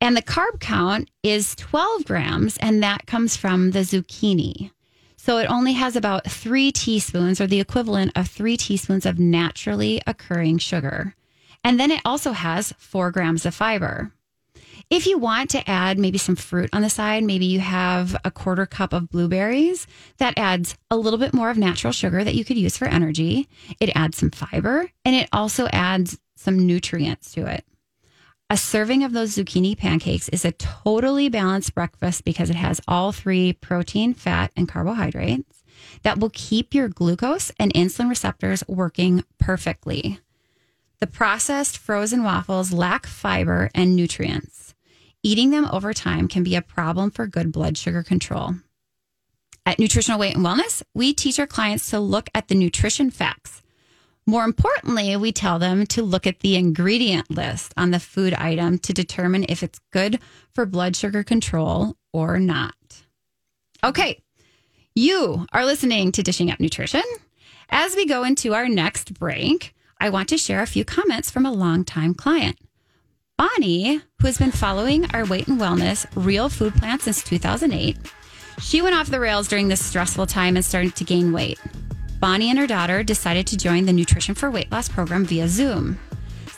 And 0.00 0.16
the 0.16 0.22
carb 0.22 0.58
count 0.58 1.08
is 1.22 1.54
12 1.54 2.04
grams, 2.04 2.56
and 2.56 2.82
that 2.82 3.06
comes 3.06 3.36
from 3.36 3.70
the 3.70 3.80
zucchini. 3.80 4.72
So 5.16 5.38
it 5.38 5.46
only 5.46 5.74
has 5.74 5.94
about 5.94 6.28
three 6.28 6.72
teaspoons, 6.72 7.40
or 7.40 7.46
the 7.46 7.60
equivalent 7.60 8.10
of 8.16 8.26
three 8.26 8.56
teaspoons 8.56 9.06
of 9.06 9.20
naturally 9.20 10.02
occurring 10.04 10.58
sugar. 10.58 11.14
And 11.62 11.78
then 11.78 11.92
it 11.92 12.00
also 12.04 12.32
has 12.32 12.74
four 12.76 13.12
grams 13.12 13.46
of 13.46 13.54
fiber. 13.54 14.12
If 14.90 15.06
you 15.06 15.18
want 15.18 15.50
to 15.50 15.70
add 15.70 15.98
maybe 15.98 16.18
some 16.18 16.36
fruit 16.36 16.70
on 16.72 16.82
the 16.82 16.90
side, 16.90 17.24
maybe 17.24 17.46
you 17.46 17.60
have 17.60 18.16
a 18.24 18.30
quarter 18.30 18.66
cup 18.66 18.92
of 18.92 19.08
blueberries, 19.10 19.86
that 20.18 20.34
adds 20.36 20.76
a 20.90 20.96
little 20.96 21.18
bit 21.18 21.34
more 21.34 21.50
of 21.50 21.58
natural 21.58 21.92
sugar 21.92 22.22
that 22.22 22.34
you 22.34 22.44
could 22.44 22.58
use 22.58 22.76
for 22.76 22.86
energy. 22.86 23.48
It 23.80 23.90
adds 23.94 24.18
some 24.18 24.30
fiber 24.30 24.90
and 25.04 25.14
it 25.14 25.28
also 25.32 25.66
adds 25.68 26.18
some 26.36 26.66
nutrients 26.66 27.32
to 27.32 27.46
it. 27.46 27.64
A 28.50 28.56
serving 28.56 29.02
of 29.02 29.12
those 29.12 29.34
zucchini 29.34 29.78
pancakes 29.78 30.28
is 30.28 30.44
a 30.44 30.52
totally 30.52 31.30
balanced 31.30 31.74
breakfast 31.74 32.24
because 32.24 32.50
it 32.50 32.56
has 32.56 32.82
all 32.86 33.10
three 33.10 33.54
protein, 33.54 34.12
fat, 34.12 34.52
and 34.56 34.68
carbohydrates 34.68 35.64
that 36.02 36.18
will 36.18 36.30
keep 36.34 36.74
your 36.74 36.88
glucose 36.88 37.50
and 37.58 37.72
insulin 37.72 38.10
receptors 38.10 38.62
working 38.68 39.24
perfectly. 39.38 40.18
The 41.00 41.06
processed 41.06 41.78
frozen 41.78 42.22
waffles 42.24 42.72
lack 42.72 43.06
fiber 43.06 43.70
and 43.74 43.96
nutrients. 43.96 44.61
Eating 45.24 45.50
them 45.50 45.68
over 45.72 45.94
time 45.94 46.26
can 46.26 46.42
be 46.42 46.56
a 46.56 46.62
problem 46.62 47.10
for 47.10 47.26
good 47.28 47.52
blood 47.52 47.78
sugar 47.78 48.02
control. 48.02 48.56
At 49.64 49.78
Nutritional 49.78 50.18
Weight 50.18 50.34
and 50.34 50.44
Wellness, 50.44 50.82
we 50.94 51.14
teach 51.14 51.38
our 51.38 51.46
clients 51.46 51.90
to 51.90 52.00
look 52.00 52.28
at 52.34 52.48
the 52.48 52.56
nutrition 52.56 53.10
facts. 53.10 53.62
More 54.26 54.44
importantly, 54.44 55.16
we 55.16 55.30
tell 55.30 55.60
them 55.60 55.86
to 55.86 56.02
look 56.02 56.26
at 56.26 56.40
the 56.40 56.56
ingredient 56.56 57.30
list 57.30 57.72
on 57.76 57.92
the 57.92 58.00
food 58.00 58.34
item 58.34 58.78
to 58.80 58.92
determine 58.92 59.46
if 59.48 59.62
it's 59.62 59.80
good 59.92 60.18
for 60.52 60.66
blood 60.66 60.96
sugar 60.96 61.22
control 61.22 61.96
or 62.12 62.40
not. 62.40 62.74
Okay, 63.84 64.20
you 64.94 65.46
are 65.52 65.64
listening 65.64 66.10
to 66.12 66.22
Dishing 66.24 66.50
Up 66.50 66.58
Nutrition. 66.58 67.02
As 67.68 67.94
we 67.94 68.06
go 68.06 68.24
into 68.24 68.54
our 68.54 68.68
next 68.68 69.14
break, 69.14 69.74
I 70.00 70.10
want 70.10 70.28
to 70.30 70.38
share 70.38 70.62
a 70.62 70.66
few 70.66 70.84
comments 70.84 71.30
from 71.30 71.46
a 71.46 71.52
longtime 71.52 72.14
client. 72.14 72.58
Bonnie, 73.42 73.96
who 73.96 74.26
has 74.28 74.38
been 74.38 74.52
following 74.52 75.04
our 75.06 75.24
weight 75.24 75.48
and 75.48 75.60
wellness 75.60 76.06
real 76.14 76.48
food 76.48 76.76
plan 76.76 77.00
since 77.00 77.24
2008, 77.24 77.96
she 78.60 78.80
went 78.80 78.94
off 78.94 79.10
the 79.10 79.18
rails 79.18 79.48
during 79.48 79.66
this 79.66 79.84
stressful 79.84 80.26
time 80.26 80.54
and 80.54 80.64
started 80.64 80.94
to 80.94 81.02
gain 81.02 81.32
weight. 81.32 81.58
Bonnie 82.20 82.50
and 82.50 82.58
her 82.60 82.68
daughter 82.68 83.02
decided 83.02 83.48
to 83.48 83.56
join 83.56 83.84
the 83.84 83.92
Nutrition 83.92 84.36
for 84.36 84.48
Weight 84.48 84.70
Loss 84.70 84.90
program 84.90 85.24
via 85.24 85.48
Zoom. 85.48 85.98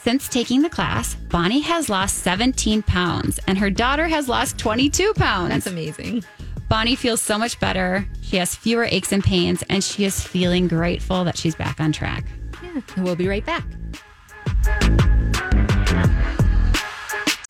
Since 0.03 0.29
taking 0.29 0.61
the 0.61 0.69
class, 0.69 1.15
Bonnie 1.15 1.61
has 1.61 1.89
lost 1.89 2.19
17 2.19 2.83
pounds 2.83 3.39
and 3.47 3.57
her 3.57 3.71
daughter 3.71 4.07
has 4.07 4.29
lost 4.29 4.59
22 4.59 5.15
pounds. 5.15 5.49
That's 5.49 5.65
amazing. 5.65 6.23
Bonnie 6.69 6.95
feels 6.95 7.19
so 7.19 7.39
much 7.39 7.59
better. 7.59 8.07
She 8.21 8.37
has 8.37 8.53
fewer 8.53 8.83
aches 8.83 9.11
and 9.11 9.23
pains, 9.23 9.63
and 9.69 9.83
she 9.83 10.05
is 10.05 10.21
feeling 10.21 10.67
grateful 10.67 11.23
that 11.23 11.35
she's 11.35 11.55
back 11.55 11.79
on 11.79 11.91
track. 11.91 12.25
Yeah, 12.61 12.81
we'll 12.97 13.15
be 13.15 13.27
right 13.27 13.43
back. 13.43 13.65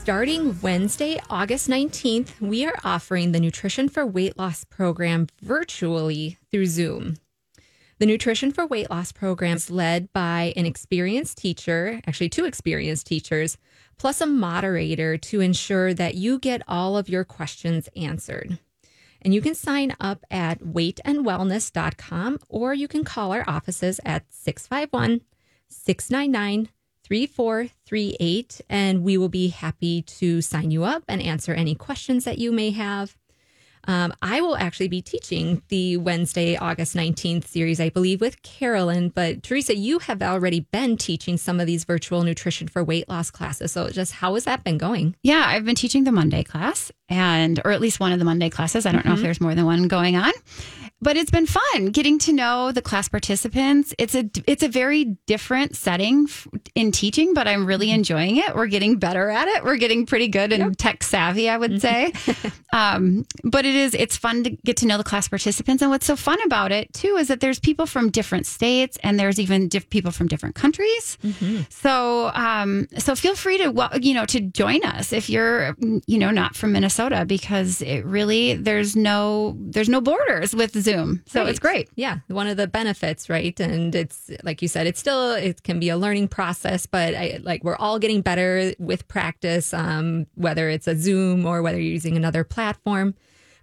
Starting 0.05 0.61
Wednesday, 0.61 1.19
August 1.31 1.67
19th, 1.67 2.39
we 2.39 2.63
are 2.63 2.77
offering 2.83 3.31
the 3.31 3.39
Nutrition 3.39 3.89
for 3.89 4.05
Weight 4.05 4.37
Loss 4.37 4.65
program 4.65 5.25
virtually 5.41 6.37
through 6.51 6.67
Zoom. 6.67 7.17
The 7.97 8.05
Nutrition 8.05 8.51
for 8.51 8.67
Weight 8.67 8.91
Loss 8.91 9.13
program 9.13 9.55
is 9.55 9.71
led 9.71 10.13
by 10.13 10.53
an 10.55 10.67
experienced 10.67 11.39
teacher, 11.39 12.01
actually, 12.05 12.29
two 12.29 12.45
experienced 12.45 13.07
teachers, 13.07 13.57
plus 13.97 14.21
a 14.21 14.27
moderator 14.27 15.17
to 15.17 15.41
ensure 15.41 15.91
that 15.95 16.13
you 16.13 16.37
get 16.37 16.61
all 16.67 16.97
of 16.97 17.09
your 17.09 17.23
questions 17.23 17.89
answered. 17.95 18.59
And 19.23 19.33
you 19.33 19.41
can 19.41 19.55
sign 19.55 19.95
up 19.99 20.23
at 20.29 20.59
weightandwellness.com 20.59 22.37
or 22.47 22.75
you 22.75 22.87
can 22.87 23.03
call 23.03 23.31
our 23.33 23.43
offices 23.47 23.99
at 24.05 24.25
651 24.29 25.21
699 25.67 26.69
3438 27.05 28.61
and 28.67 29.03
we 29.03 29.17
will 29.17 29.29
be 29.29 29.49
happy 29.49 30.01
to 30.01 30.41
sign 30.41 30.71
you 30.71 30.83
up 30.83 31.03
and 31.07 31.21
answer 31.21 31.53
any 31.53 31.75
questions 31.75 32.25
that 32.25 32.39
you 32.39 32.51
may 32.51 32.71
have. 32.71 33.15
Um, 33.87 34.13
I 34.23 34.41
will 34.41 34.57
actually 34.57 34.87
be 34.87 35.03
teaching 35.03 35.61
the 35.67 35.97
Wednesday, 35.97 36.57
August 36.57 36.95
19th 36.95 37.45
series, 37.45 37.79
I 37.79 37.89
believe, 37.89 38.19
with 38.19 38.41
Carolyn. 38.41 39.09
But 39.09 39.43
Teresa, 39.43 39.75
you 39.75 39.99
have 39.99 40.23
already 40.23 40.61
been 40.61 40.97
teaching 40.97 41.37
some 41.37 41.59
of 41.59 41.67
these 41.67 41.83
virtual 41.83 42.23
nutrition 42.23 42.67
for 42.67 42.83
weight 42.83 43.07
loss 43.07 43.29
classes. 43.29 43.71
So, 43.71 43.89
just 43.89 44.13
how 44.13 44.33
has 44.33 44.45
that 44.45 44.63
been 44.63 44.79
going? 44.79 45.15
Yeah, 45.21 45.43
I've 45.45 45.65
been 45.65 45.75
teaching 45.75 46.03
the 46.03 46.11
Monday 46.11 46.41
class, 46.43 46.91
and 47.09 47.61
or 47.63 47.71
at 47.71 47.79
least 47.79 47.99
one 47.99 48.11
of 48.11 48.17
the 48.17 48.25
Monday 48.25 48.49
classes. 48.49 48.87
I 48.87 48.91
don't 48.91 49.01
mm-hmm. 49.01 49.09
know 49.09 49.13
if 49.13 49.17
mm-hmm. 49.19 49.25
there's 49.25 49.41
more 49.41 49.53
than 49.53 49.65
one 49.65 49.87
going 49.87 50.15
on 50.15 50.33
but 51.05 51.15
it's 51.15 51.29
been 51.29 51.45
fun 51.45 51.91
getting 51.91 52.17
to 52.17 52.33
know 52.33 52.71
the 52.71 52.81
class 52.81 53.07
participants. 53.07 53.93
It's 53.99 54.15
a 54.15 54.27
it's 54.47 54.63
a 54.63 54.67
very 54.67 55.15
different 55.27 55.75
setting 55.75 56.27
in 56.73 56.91
teaching, 56.91 57.35
but 57.35 57.47
I'm 57.47 57.67
really 57.67 57.89
mm-hmm. 57.89 57.99
enjoying 57.99 58.37
it. 58.37 58.55
We're 58.55 58.65
getting 58.65 58.97
better 58.97 59.29
at 59.29 59.47
it. 59.47 59.63
We're 59.63 59.77
getting 59.77 60.07
pretty 60.07 60.27
good 60.29 60.51
and 60.51 60.63
yep. 60.63 60.73
tech 60.77 61.03
savvy, 61.03 61.47
I 61.47 61.57
would 61.57 61.73
mm-hmm. 61.73 62.41
say. 62.41 62.51
um, 62.73 63.23
but 63.43 63.65
it 63.65 63.75
is 63.75 63.93
it's 63.93 64.17
fun 64.17 64.45
to 64.45 64.49
get 64.49 64.77
to 64.77 64.87
know 64.87 64.97
the 64.97 65.03
class 65.03 65.27
participants, 65.27 65.83
and 65.83 65.91
what's 65.91 66.07
so 66.07 66.15
fun 66.15 66.41
about 66.43 66.71
it 66.71 66.91
too 66.91 67.17
is 67.17 67.27
that 67.27 67.39
there's 67.39 67.59
people 67.59 67.85
from 67.85 68.09
different 68.09 68.47
states, 68.47 68.97
and 69.03 69.19
there's 69.19 69.39
even 69.39 69.67
diff- 69.67 69.91
people 69.91 70.09
from 70.09 70.25
different 70.25 70.55
countries. 70.55 71.19
Mm-hmm. 71.23 71.61
So 71.69 72.31
um, 72.33 72.87
so 72.97 73.13
feel 73.13 73.35
free 73.35 73.59
to 73.59 73.69
well, 73.69 73.91
you 74.01 74.15
know 74.15 74.25
to 74.25 74.39
join 74.39 74.83
us 74.83 75.13
if 75.13 75.29
you're 75.29 75.77
you 76.07 76.17
know 76.17 76.31
not 76.31 76.55
from 76.55 76.71
Minnesota 76.71 77.25
because 77.25 77.83
it 77.83 78.03
really 78.05 78.55
there's 78.55 78.95
no 78.95 79.55
there's 79.59 79.87
no 79.87 80.01
borders 80.01 80.55
with 80.55 80.73
Zoom. 80.81 80.94
So 81.25 81.41
right. 81.41 81.49
it's 81.49 81.59
great. 81.59 81.89
Yeah. 81.95 82.19
One 82.27 82.47
of 82.47 82.57
the 82.57 82.67
benefits, 82.67 83.29
right? 83.29 83.57
And 83.59 83.93
it's 83.93 84.31
like 84.43 84.61
you 84.61 84.67
said, 84.67 84.87
it's 84.87 84.99
still, 84.99 85.31
it 85.31 85.63
can 85.63 85.79
be 85.79 85.89
a 85.89 85.97
learning 85.97 86.27
process, 86.29 86.85
but 86.85 87.13
I 87.15 87.39
like 87.43 87.63
we're 87.63 87.75
all 87.75 87.99
getting 87.99 88.21
better 88.21 88.73
with 88.79 89.07
practice, 89.07 89.73
um, 89.73 90.27
whether 90.35 90.69
it's 90.69 90.87
a 90.87 90.95
Zoom 90.95 91.45
or 91.45 91.61
whether 91.61 91.79
you're 91.79 91.93
using 91.93 92.17
another 92.17 92.43
platform. 92.43 93.15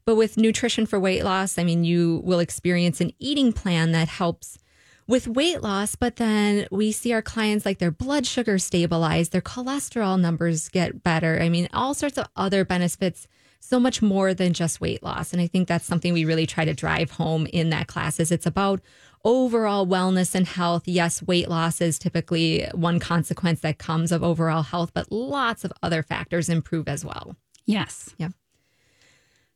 But 0.05 0.16
with 0.16 0.37
nutrition 0.37 0.87
for 0.87 0.99
weight 0.99 1.25
loss, 1.25 1.59
I 1.59 1.64
mean, 1.64 1.85
you 1.85 2.23
will 2.25 2.40
experience 2.40 3.01
an 3.01 3.12
eating 3.18 3.53
plan 3.53 3.92
that 3.92 4.09
helps 4.09 4.59
with 5.07 5.29
weight 5.29 5.62
loss, 5.62 5.95
but 5.95 6.16
then 6.16 6.66
we 6.71 6.92
see 6.92 7.12
our 7.12 7.23
clients 7.23 7.66
like 7.66 7.79
their 7.79 7.90
blood 7.90 8.27
sugar 8.27 8.59
stabilize, 8.59 9.29
their 9.29 9.40
cholesterol 9.40 10.18
numbers 10.18 10.68
get 10.68 11.03
better. 11.03 11.40
I 11.40 11.49
mean, 11.49 11.68
all 11.73 11.95
sorts 11.95 12.18
of 12.18 12.29
other 12.37 12.64
benefits 12.64 13.27
so 13.62 13.79
much 13.79 14.03
more 14.03 14.35
than 14.35 14.53
just 14.53 14.81
weight 14.81 15.03
loss. 15.03 15.33
And 15.33 15.40
I 15.40 15.46
think 15.46 15.68
that's 15.68 15.87
something 15.87 16.12
we 16.12 16.25
really 16.25 16.46
try 16.46 16.64
to 16.64 16.75
drive 16.75 17.12
home 17.12 17.46
in 17.46 17.70
that 17.70 17.87
class 17.87 18.18
is 18.18 18.33
it's 18.33 18.46
about 18.46 18.81
overall 19.25 19.87
wellness 19.87 20.35
and 20.35 20.46
health. 20.46 20.83
Yes, 20.87 21.22
weight 21.22 21.48
loss 21.48 21.81
is 21.81 21.98
typically 21.98 22.66
one 22.75 22.98
consequence 22.98 23.61
that 23.61 23.79
comes 23.79 24.11
of 24.11 24.25
overall 24.25 24.62
health, 24.62 24.90
but 24.92 25.12
lots 25.12 25.64
of 25.64 25.72
other 25.81 26.03
factors 26.03 26.48
improve 26.48 26.88
as 26.88 27.05
well. 27.05 27.37
Yes. 27.64 28.14
Yeah. 28.18 28.31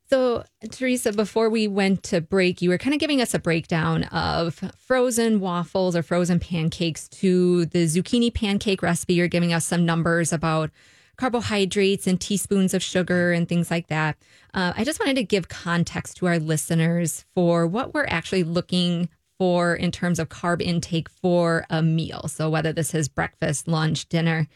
So, 0.08 0.44
Teresa, 0.70 1.12
before 1.12 1.50
we 1.50 1.66
went 1.66 2.04
to 2.04 2.20
break, 2.20 2.62
you 2.62 2.70
were 2.70 2.78
kind 2.78 2.94
of 2.94 3.00
giving 3.00 3.20
us 3.20 3.34
a 3.34 3.40
breakdown 3.40 4.04
of 4.04 4.54
frozen 4.78 5.40
waffles 5.40 5.96
or 5.96 6.04
frozen 6.04 6.38
pancakes 6.38 7.08
to 7.08 7.66
the 7.66 7.86
zucchini 7.86 8.32
pancake 8.32 8.82
recipe. 8.82 9.14
You're 9.14 9.26
giving 9.26 9.52
us 9.52 9.66
some 9.66 9.84
numbers 9.84 10.32
about 10.32 10.70
carbohydrates 11.16 12.06
and 12.06 12.20
teaspoons 12.20 12.74
of 12.74 12.82
sugar 12.82 13.32
and 13.32 13.48
things 13.48 13.70
like 13.70 13.88
that. 13.88 14.16
Uh, 14.54 14.72
I 14.76 14.84
just 14.84 15.00
wanted 15.00 15.16
to 15.16 15.24
give 15.24 15.48
context 15.48 16.18
to 16.18 16.26
our 16.26 16.38
listeners 16.38 17.24
for 17.34 17.66
what 17.66 17.94
we're 17.94 18.06
actually 18.08 18.44
looking 18.44 19.08
for 19.38 19.74
in 19.74 19.90
terms 19.90 20.18
of 20.18 20.28
carb 20.28 20.62
intake 20.62 21.08
for 21.08 21.66
a 21.70 21.82
meal. 21.82 22.28
So, 22.28 22.48
whether 22.48 22.72
this 22.72 22.94
is 22.94 23.08
breakfast, 23.08 23.68
lunch, 23.68 24.08
dinner, 24.08 24.46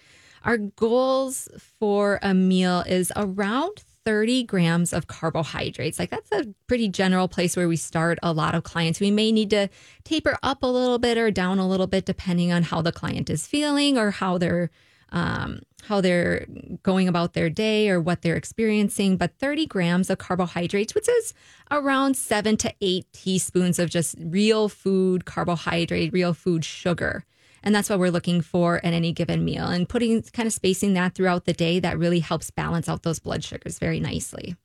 our 0.43 0.57
goals 0.57 1.49
for 1.79 2.19
a 2.23 2.33
meal 2.33 2.83
is 2.87 3.13
around 3.17 3.83
30 4.05 4.45
grams 4.45 4.93
of 4.93 5.07
carbohydrates. 5.07 5.99
Like 5.99 6.11
that's 6.11 6.33
a 6.33 6.47
pretty 6.67 6.89
general 6.89 7.29
place 7.29 7.57
where 7.57 7.69
we 7.69 7.77
start 7.77 8.19
a 8.23 8.33
lot 8.33 8.55
of 8.55 8.63
clients. 8.63 9.01
We 9.01 9.11
may 9.11 9.31
need 9.31 9.51
to 9.51 9.69
taper 10.05 10.39
up 10.43 10.63
a 10.63 10.67
little 10.67 10.99
bit 10.99 11.19
or 11.19 11.31
down 11.31 11.59
a 11.59 11.69
little 11.69 11.87
bit 11.87 12.07
depending 12.07 12.53
on 12.53 12.63
how 12.63 12.81
the 12.81 12.93
client 12.93 13.29
is 13.29 13.47
feeling 13.47 13.99
or 13.99 14.11
how 14.11 14.39
they're 14.39 14.71
um, 15.13 15.63
how 15.85 16.01
they're 16.01 16.47
going 16.83 17.09
about 17.09 17.33
their 17.33 17.51
day 17.51 17.89
or 17.89 18.01
what 18.01 18.23
they're 18.23 18.37
experiencing, 18.37 19.17
but 19.17 19.39
30 19.39 19.67
grams 19.67 20.11
of 20.11 20.19
carbohydrates, 20.19 20.95
which 20.95 21.09
is 21.09 21.35
around 21.71 22.17
seven 22.17 22.57
to 22.59 22.73
eight 22.81 23.07
teaspoons 23.13 23.79
of 23.79 23.91
just 23.91 24.15
real 24.21 24.69
food 24.69 25.25
carbohydrate, 25.25 26.13
real 26.13 26.35
food 26.35 26.65
sugar. 26.65 27.25
And 27.63 27.75
that's 27.75 27.91
what 27.91 27.99
we're 27.99 28.11
looking 28.11 28.41
for 28.41 28.77
at 28.85 28.95
any 28.95 29.13
given 29.13 29.45
meal. 29.45 29.67
And 29.67 29.89
putting 29.89 30.23
kind 30.23 30.47
of 30.47 30.53
spacing 30.53 30.95
that 30.95 31.15
throughout 31.15 31.45
the 31.45 31.53
day, 31.53 31.79
that 31.81 31.99
really 31.99 32.21
helps 32.21 32.51
balance 32.51 32.89
out 32.89 33.03
those 33.03 33.19
blood 33.19 33.45
sugars 33.45 33.79
very 33.79 34.01
nicely. 34.01 34.57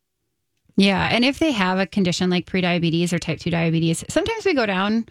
Yeah. 0.78 1.08
And 1.12 1.24
if 1.24 1.40
they 1.40 1.52
have 1.52 1.80
a 1.80 1.86
condition 1.86 2.30
like 2.30 2.46
prediabetes 2.46 3.14
or 3.14 3.20
type 3.20 3.40
2 3.40 3.50
diabetes, 3.50 4.04
sometimes 4.10 4.46
we 4.46 4.54
go 4.54 4.66
down 4.66 5.06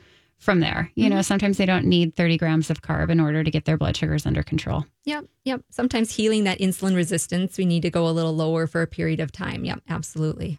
from 0.45 0.61
there. 0.61 0.91
You 0.95 1.05
mm-hmm. 1.05 1.17
know, 1.17 1.23
sometimes 1.23 1.57
they 1.57 1.67
don't 1.67 1.87
need 1.87 2.15
30 2.15 2.37
grams 2.37 2.71
of 2.71 2.83
carb 2.83 3.11
in 3.11 3.19
order 3.19 3.43
to 3.43 3.51
get 3.51 3.65
their 3.65 3.79
blood 3.79 3.97
sugars 3.97 4.27
under 4.27 4.43
control. 4.43 4.85
Yep. 5.05 5.25
Yep. 5.45 5.63
Sometimes 5.71 6.15
healing 6.15 6.45
that 6.45 6.59
insulin 6.59 6.95
resistance, 6.95 7.57
we 7.57 7.65
need 7.65 7.83
to 7.83 7.91
go 7.91 8.07
a 8.07 8.13
little 8.13 8.37
lower 8.37 8.67
for 8.67 8.83
a 8.83 8.87
period 8.87 9.21
of 9.21 9.33
time. 9.33 9.65
Yep. 9.65 9.81
Absolutely. 9.89 10.59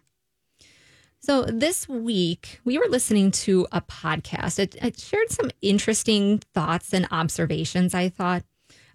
So 1.20 1.44
this 1.44 1.88
week, 1.88 2.60
we 2.64 2.78
were 2.78 2.86
listening 2.88 3.30
to 3.32 3.66
a 3.72 3.80
podcast. 3.80 4.58
It, 4.58 4.76
it 4.82 4.98
shared 4.98 5.30
some 5.30 5.50
interesting 5.62 6.40
thoughts 6.52 6.92
and 6.92 7.06
observations, 7.10 7.94
I 7.94 8.08
thought. 8.08 8.42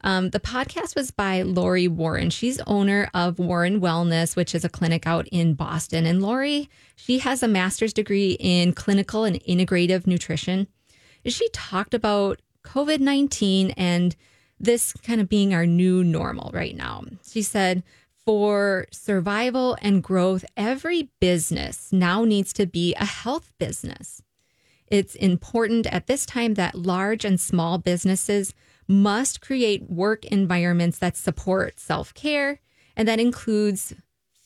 Um, 0.04 0.32
the 0.32 0.39
podcast 0.39 0.95
was 0.95 1.12
by 1.12 1.43
Lori 1.43 1.88
Warren. 1.88 2.30
She's 2.30 2.60
owner 2.67 3.10
of 3.13 3.39
Warren 3.39 3.80
Wellness, 3.80 4.36
which 4.36 4.56
is 4.56 4.65
a 4.65 4.69
clinic 4.69 5.06
out 5.06 5.27
in 5.32 5.54
Boston. 5.54 6.06
And 6.06 6.21
Lori, 6.21 6.69
she 6.95 7.19
has 7.19 7.43
a 7.43 7.47
master's 7.47 7.93
degree 7.93 8.38
in 8.39 8.73
clinical 8.73 9.23
and 9.23 9.41
integrative 9.43 10.08
nutrition. 10.08 10.67
She 11.25 11.49
talked 11.49 11.93
about 11.93 12.41
COVID 12.63 12.99
19 12.99 13.71
and 13.71 14.15
this 14.60 14.93
kind 14.93 15.19
of 15.19 15.29
being 15.29 15.53
our 15.53 15.65
new 15.65 16.03
normal 16.03 16.51
right 16.53 16.75
now. 16.75 17.03
She 17.23 17.41
said, 17.41 17.84
for 18.25 18.86
survival 18.91 19.75
and 19.81 20.03
growth, 20.03 20.45
every 20.55 21.10
business 21.19 21.91
now 21.91 22.23
needs 22.23 22.53
to 22.53 22.67
be 22.67 22.93
a 22.95 23.05
health 23.05 23.51
business. 23.57 24.21
It's 24.88 25.15
important 25.15 25.88
at 25.88 26.07
this 26.07 26.25
time 26.25 26.53
that 26.55 26.75
large 26.75 27.25
and 27.25 27.39
small 27.39 27.77
businesses 27.77 28.53
must 28.88 29.41
create 29.41 29.89
work 29.89 30.25
environments 30.25 30.99
that 30.99 31.17
support 31.17 31.79
self 31.79 32.13
care, 32.13 32.60
and 32.95 33.07
that 33.07 33.19
includes 33.19 33.95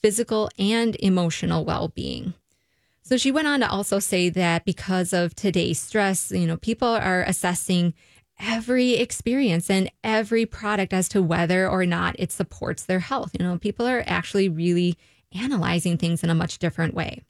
physical 0.00 0.48
and 0.58 0.96
emotional 1.00 1.64
well 1.64 1.88
being. 1.88 2.34
So 3.06 3.16
she 3.16 3.30
went 3.30 3.46
on 3.46 3.60
to 3.60 3.70
also 3.70 4.00
say 4.00 4.30
that 4.30 4.64
because 4.64 5.12
of 5.12 5.32
today's 5.36 5.78
stress, 5.78 6.32
you 6.32 6.44
know, 6.44 6.56
people 6.56 6.88
are 6.88 7.22
assessing 7.22 7.94
every 8.40 8.94
experience 8.94 9.70
and 9.70 9.92
every 10.02 10.44
product 10.44 10.92
as 10.92 11.08
to 11.10 11.22
whether 11.22 11.68
or 11.68 11.86
not 11.86 12.16
it 12.18 12.32
supports 12.32 12.82
their 12.82 12.98
health. 12.98 13.30
You 13.38 13.46
know, 13.46 13.58
people 13.58 13.86
are 13.86 14.02
actually 14.08 14.48
really 14.48 14.98
analyzing 15.30 15.96
things 15.96 16.24
in 16.24 16.30
a 16.30 16.34
much 16.34 16.58
different 16.58 16.94
way. 16.94 17.22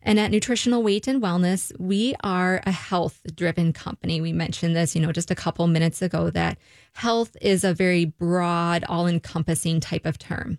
And 0.00 0.18
at 0.18 0.30
Nutritional 0.30 0.82
Weight 0.82 1.06
and 1.06 1.22
Wellness, 1.22 1.78
we 1.78 2.14
are 2.24 2.62
a 2.64 2.72
health 2.72 3.20
driven 3.34 3.74
company. 3.74 4.22
We 4.22 4.32
mentioned 4.32 4.74
this, 4.74 4.96
you 4.96 5.02
know, 5.02 5.12
just 5.12 5.30
a 5.30 5.34
couple 5.34 5.66
minutes 5.66 6.00
ago 6.00 6.30
that 6.30 6.56
health 6.94 7.36
is 7.42 7.64
a 7.64 7.74
very 7.74 8.06
broad, 8.06 8.82
all 8.88 9.06
encompassing 9.06 9.78
type 9.80 10.06
of 10.06 10.18
term. 10.18 10.58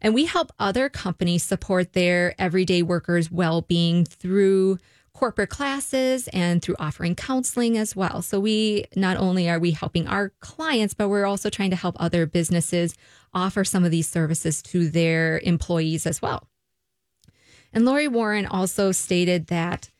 And 0.00 0.14
we 0.14 0.26
help 0.26 0.52
other 0.58 0.88
companies 0.88 1.42
support 1.42 1.92
their 1.92 2.34
everyday 2.40 2.82
workers' 2.82 3.30
well 3.30 3.62
being 3.62 4.04
through 4.04 4.78
corporate 5.12 5.50
classes 5.50 6.28
and 6.28 6.62
through 6.62 6.76
offering 6.78 7.16
counseling 7.16 7.76
as 7.76 7.96
well. 7.96 8.22
So 8.22 8.38
we 8.38 8.84
not 8.94 9.16
only 9.16 9.50
are 9.50 9.58
we 9.58 9.72
helping 9.72 10.06
our 10.06 10.28
clients, 10.38 10.94
but 10.94 11.08
we're 11.08 11.26
also 11.26 11.50
trying 11.50 11.70
to 11.70 11.76
help 11.76 11.96
other 11.98 12.24
businesses 12.24 12.94
offer 13.34 13.64
some 13.64 13.84
of 13.84 13.90
these 13.90 14.08
services 14.08 14.62
to 14.62 14.88
their 14.88 15.40
employees 15.40 16.06
as 16.06 16.22
well. 16.22 16.48
And 17.72 17.84
Lori 17.84 18.06
Warren 18.06 18.46
also 18.46 18.92
stated 18.92 19.48
that 19.48 19.90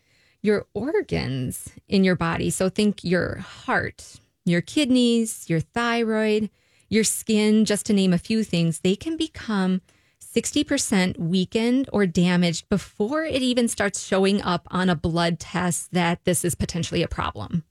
your 0.40 0.66
organs 0.72 1.68
in 1.88 2.04
your 2.04 2.16
body, 2.16 2.48
so 2.50 2.68
think 2.68 3.02
your 3.02 3.38
heart, 3.38 4.20
your 4.44 4.60
kidneys, 4.60 5.50
your 5.50 5.60
thyroid, 5.60 6.48
your 6.88 7.04
skin, 7.04 7.64
just 7.64 7.86
to 7.86 7.92
name 7.92 8.12
a 8.12 8.18
few 8.18 8.44
things, 8.44 8.80
they 8.80 8.96
can 8.96 9.16
become 9.16 9.80
60% 10.20 11.18
weakened 11.18 11.88
or 11.92 12.06
damaged 12.06 12.68
before 12.68 13.24
it 13.24 13.42
even 13.42 13.68
starts 13.68 14.04
showing 14.04 14.42
up 14.42 14.66
on 14.70 14.88
a 14.88 14.96
blood 14.96 15.38
test 15.38 15.92
that 15.92 16.24
this 16.24 16.44
is 16.44 16.54
potentially 16.54 17.02
a 17.02 17.08
problem. 17.08 17.64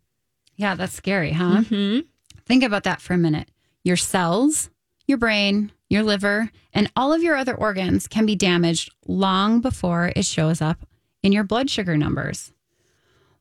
Yeah, 0.56 0.76
that's 0.76 0.94
scary, 0.94 1.32
huh? 1.32 1.62
Mm-hmm. 1.62 2.00
Think 2.46 2.64
about 2.64 2.84
that 2.84 3.02
for 3.02 3.14
a 3.14 3.18
minute. 3.18 3.50
Your 3.84 3.98
cells, 3.98 4.70
your 5.06 5.18
brain, 5.18 5.72
your 5.90 6.04
liver, 6.04 6.52
and 6.74 6.92
all 6.96 7.14
of 7.14 7.24
your 7.24 7.36
other 7.36 7.56
organs 7.56 8.08
can 8.08 8.26
be 8.26 8.36
damaged 8.36 8.92
long 9.06 9.62
before 9.62 10.12
it 10.16 10.26
shows 10.26 10.62
up 10.62 10.86
in 11.24 11.32
your 11.32 11.44
blood 11.44 11.70
sugar 11.70 11.96
numbers. 11.96 12.52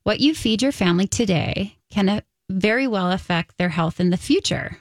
What 0.03 0.21
you 0.21 0.35
feed 0.35 0.63
your 0.63 0.73
family 0.73 1.07
today 1.07 1.79
can 1.91 2.09
uh, 2.09 2.21
very 2.49 2.87
well 2.87 3.11
affect 3.11 3.59
their 3.59 3.71
health 3.71 3.99
in 3.99 4.11
the 4.11 4.17
future. 4.17 4.79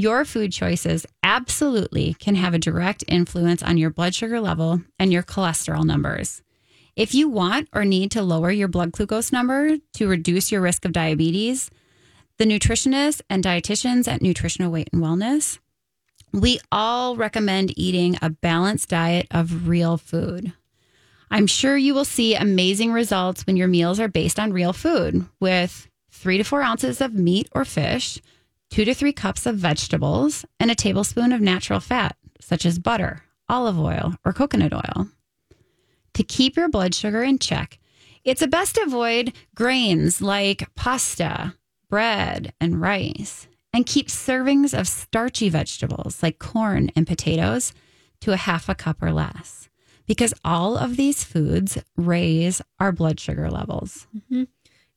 Your 0.00 0.24
food 0.24 0.50
choices 0.50 1.04
absolutely 1.22 2.14
can 2.14 2.34
have 2.34 2.54
a 2.54 2.58
direct 2.58 3.04
influence 3.06 3.62
on 3.62 3.76
your 3.76 3.90
blood 3.90 4.14
sugar 4.14 4.40
level 4.40 4.80
and 4.98 5.12
your 5.12 5.22
cholesterol 5.22 5.84
numbers. 5.84 6.40
If 6.96 7.14
you 7.14 7.28
want 7.28 7.68
or 7.74 7.84
need 7.84 8.10
to 8.12 8.22
lower 8.22 8.50
your 8.50 8.66
blood 8.66 8.92
glucose 8.92 9.30
number 9.30 9.76
to 9.76 10.08
reduce 10.08 10.50
your 10.50 10.62
risk 10.62 10.86
of 10.86 10.92
diabetes, 10.92 11.70
the 12.38 12.46
nutritionists 12.46 13.20
and 13.28 13.44
dietitians 13.44 14.08
at 14.08 14.22
Nutritional 14.22 14.72
Weight 14.72 14.88
and 14.90 15.02
Wellness, 15.02 15.58
we 16.32 16.60
all 16.72 17.14
recommend 17.14 17.78
eating 17.78 18.16
a 18.22 18.30
balanced 18.30 18.88
diet 18.88 19.26
of 19.30 19.68
real 19.68 19.98
food. 19.98 20.54
I'm 21.30 21.46
sure 21.46 21.76
you 21.76 21.92
will 21.92 22.06
see 22.06 22.34
amazing 22.34 22.90
results 22.90 23.46
when 23.46 23.58
your 23.58 23.68
meals 23.68 24.00
are 24.00 24.08
based 24.08 24.40
on 24.40 24.54
real 24.54 24.72
food 24.72 25.26
with 25.40 25.90
three 26.10 26.38
to 26.38 26.42
four 26.42 26.62
ounces 26.62 27.02
of 27.02 27.12
meat 27.12 27.50
or 27.52 27.66
fish, 27.66 28.18
two 28.70 28.84
to 28.84 28.94
three 28.94 29.12
cups 29.12 29.46
of 29.46 29.56
vegetables, 29.56 30.44
and 30.58 30.70
a 30.70 30.74
tablespoon 30.74 31.32
of 31.32 31.40
natural 31.40 31.80
fat, 31.80 32.16
such 32.40 32.64
as 32.64 32.78
butter, 32.78 33.24
olive 33.48 33.78
oil, 33.78 34.14
or 34.24 34.32
coconut 34.32 34.72
oil. 34.72 35.08
To 36.14 36.22
keep 36.22 36.56
your 36.56 36.68
blood 36.68 36.94
sugar 36.94 37.22
in 37.22 37.38
check, 37.38 37.78
it's 38.24 38.44
best 38.46 38.76
to 38.76 38.82
avoid 38.82 39.32
grains 39.54 40.20
like 40.20 40.74
pasta, 40.74 41.54
bread, 41.88 42.52
and 42.60 42.80
rice, 42.80 43.48
and 43.72 43.86
keep 43.86 44.08
servings 44.08 44.78
of 44.78 44.88
starchy 44.88 45.48
vegetables 45.48 46.22
like 46.22 46.38
corn 46.38 46.90
and 46.94 47.06
potatoes 47.06 47.72
to 48.20 48.32
a 48.32 48.36
half 48.36 48.68
a 48.68 48.74
cup 48.74 49.02
or 49.02 49.12
less, 49.12 49.68
because 50.06 50.34
all 50.44 50.76
of 50.76 50.96
these 50.96 51.24
foods 51.24 51.78
raise 51.96 52.60
our 52.78 52.92
blood 52.92 53.18
sugar 53.18 53.50
levels. 53.50 54.06
Mm-hmm. 54.14 54.44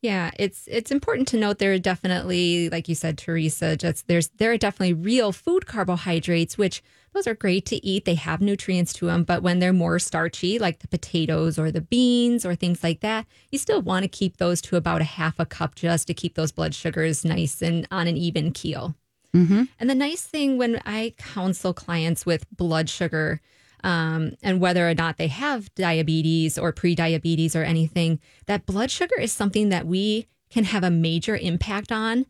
Yeah, 0.04 0.32
it's 0.38 0.68
it's 0.70 0.92
important 0.92 1.30
to 1.30 1.38
note 1.38 1.60
there 1.60 1.72
are 1.72 1.80
definitely, 1.80 2.68
like 2.70 2.90
you 2.90 2.94
said, 2.94 3.18
Teresa, 3.18 3.78
just 3.78 4.06
there's 4.10 4.28
there 4.36 4.52
are 4.52 4.58
definitely 4.58 4.92
real 4.92 5.32
food 5.32 5.66
carbohydrates, 5.66 6.58
which 6.58 6.84
those 7.14 7.26
are 7.26 7.34
great 7.34 7.66
to 7.68 7.84
eat. 7.86 8.04
They 8.04 8.16
have 8.16 8.42
nutrients 8.42 8.92
to 8.96 9.06
them, 9.06 9.24
but 9.24 9.42
when 9.42 9.60
they're 9.60 9.72
more 9.72 10.00
starchy, 10.00 10.60
like 10.60 10.80
the 10.80 10.90
potatoes 10.90 11.58
or 11.58 11.72
the 11.72 11.80
beans 11.80 12.46
or 12.46 12.54
things 12.54 12.84
like 12.84 13.00
that, 13.00 13.26
you 13.50 13.58
still 13.58 13.82
want 13.82 14.04
to 14.04 14.10
keep 14.10 14.38
those 14.38 14.60
to 14.64 14.76
about 14.76 15.00
a 15.00 15.06
half 15.06 15.40
a 15.40 15.46
cup 15.46 15.74
just 15.74 16.08
to 16.08 16.14
keep 16.14 16.36
those 16.36 16.52
blood 16.52 16.76
sugars 16.76 17.24
nice 17.24 17.62
and 17.62 17.88
on 17.90 18.06
an 18.06 18.18
even 18.18 18.52
keel. 18.52 18.96
Mm-hmm. 19.34 19.64
And 19.80 19.90
the 19.90 19.96
nice 19.96 20.24
thing 20.24 20.58
when 20.58 20.82
I 20.86 21.14
counsel 21.18 21.74
clients 21.74 22.26
with 22.26 22.46
blood 22.52 22.90
sugar 22.90 23.40
um, 23.84 24.34
and 24.42 24.60
whether 24.60 24.90
or 24.90 24.94
not 24.94 25.18
they 25.18 25.28
have 25.28 25.74
diabetes 25.76 26.58
or 26.58 26.72
pre-diabetes 26.72 27.56
or 27.56 27.64
anything, 27.64 28.20
that 28.46 28.66
blood 28.66 28.90
sugar 28.92 29.20
is 29.20 29.32
something 29.32 29.70
that 29.70 29.86
we 29.86 30.28
can 30.50 30.64
have 30.66 30.84
a 30.84 30.90
major 30.90 31.36
impact 31.36 31.92
on 31.92 32.26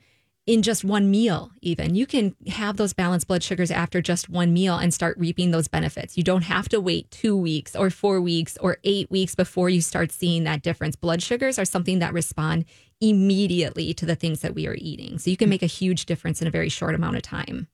in 0.46 0.62
just 0.62 0.84
one 0.84 1.10
meal 1.10 1.52
even. 1.62 1.96
You 1.96 2.06
can 2.06 2.36
have 2.48 2.78
those 2.78 2.94
balanced 2.94 3.28
blood 3.28 3.44
sugars 3.44 3.72
after 3.72 4.02
just 4.02 4.30
one 4.30 4.52
meal 4.52 4.78
and 4.78 4.94
start 4.94 5.18
reaping 5.18 5.52
those 5.52 5.68
benefits. 5.68 6.18
You 6.18 6.24
don't 6.24 6.44
have 6.44 6.68
to 6.70 6.82
wait 6.82 7.10
two 7.12 7.38
weeks 7.38 7.76
or 7.76 7.90
four 7.90 8.20
weeks 8.20 8.58
or 8.58 8.78
eight 8.84 9.10
weeks 9.10 9.36
before 9.36 9.70
you 9.70 9.82
start 9.82 10.12
seeing 10.12 10.44
that 10.44 10.62
difference. 10.62 10.96
Blood 10.96 11.22
sugars 11.22 11.58
are 11.58 11.66
something 11.66 12.00
that 12.00 12.14
respond 12.14 12.66
immediately 13.00 13.94
to 13.94 14.06
the 14.06 14.16
things 14.16 14.42
that 14.42 14.56
we 14.56 14.68
are 14.68 14.76
eating. 14.78 15.18
So 15.18 15.30
you 15.30 15.38
can 15.38 15.50
make 15.50 15.64
a 15.64 15.68
huge 15.68 16.06
difference 16.06 16.42
in 16.42 16.48
a 16.48 16.52
very 16.52 16.70
short 16.70 16.96
amount 16.96 17.16
of 17.16 17.22
time 17.22 17.68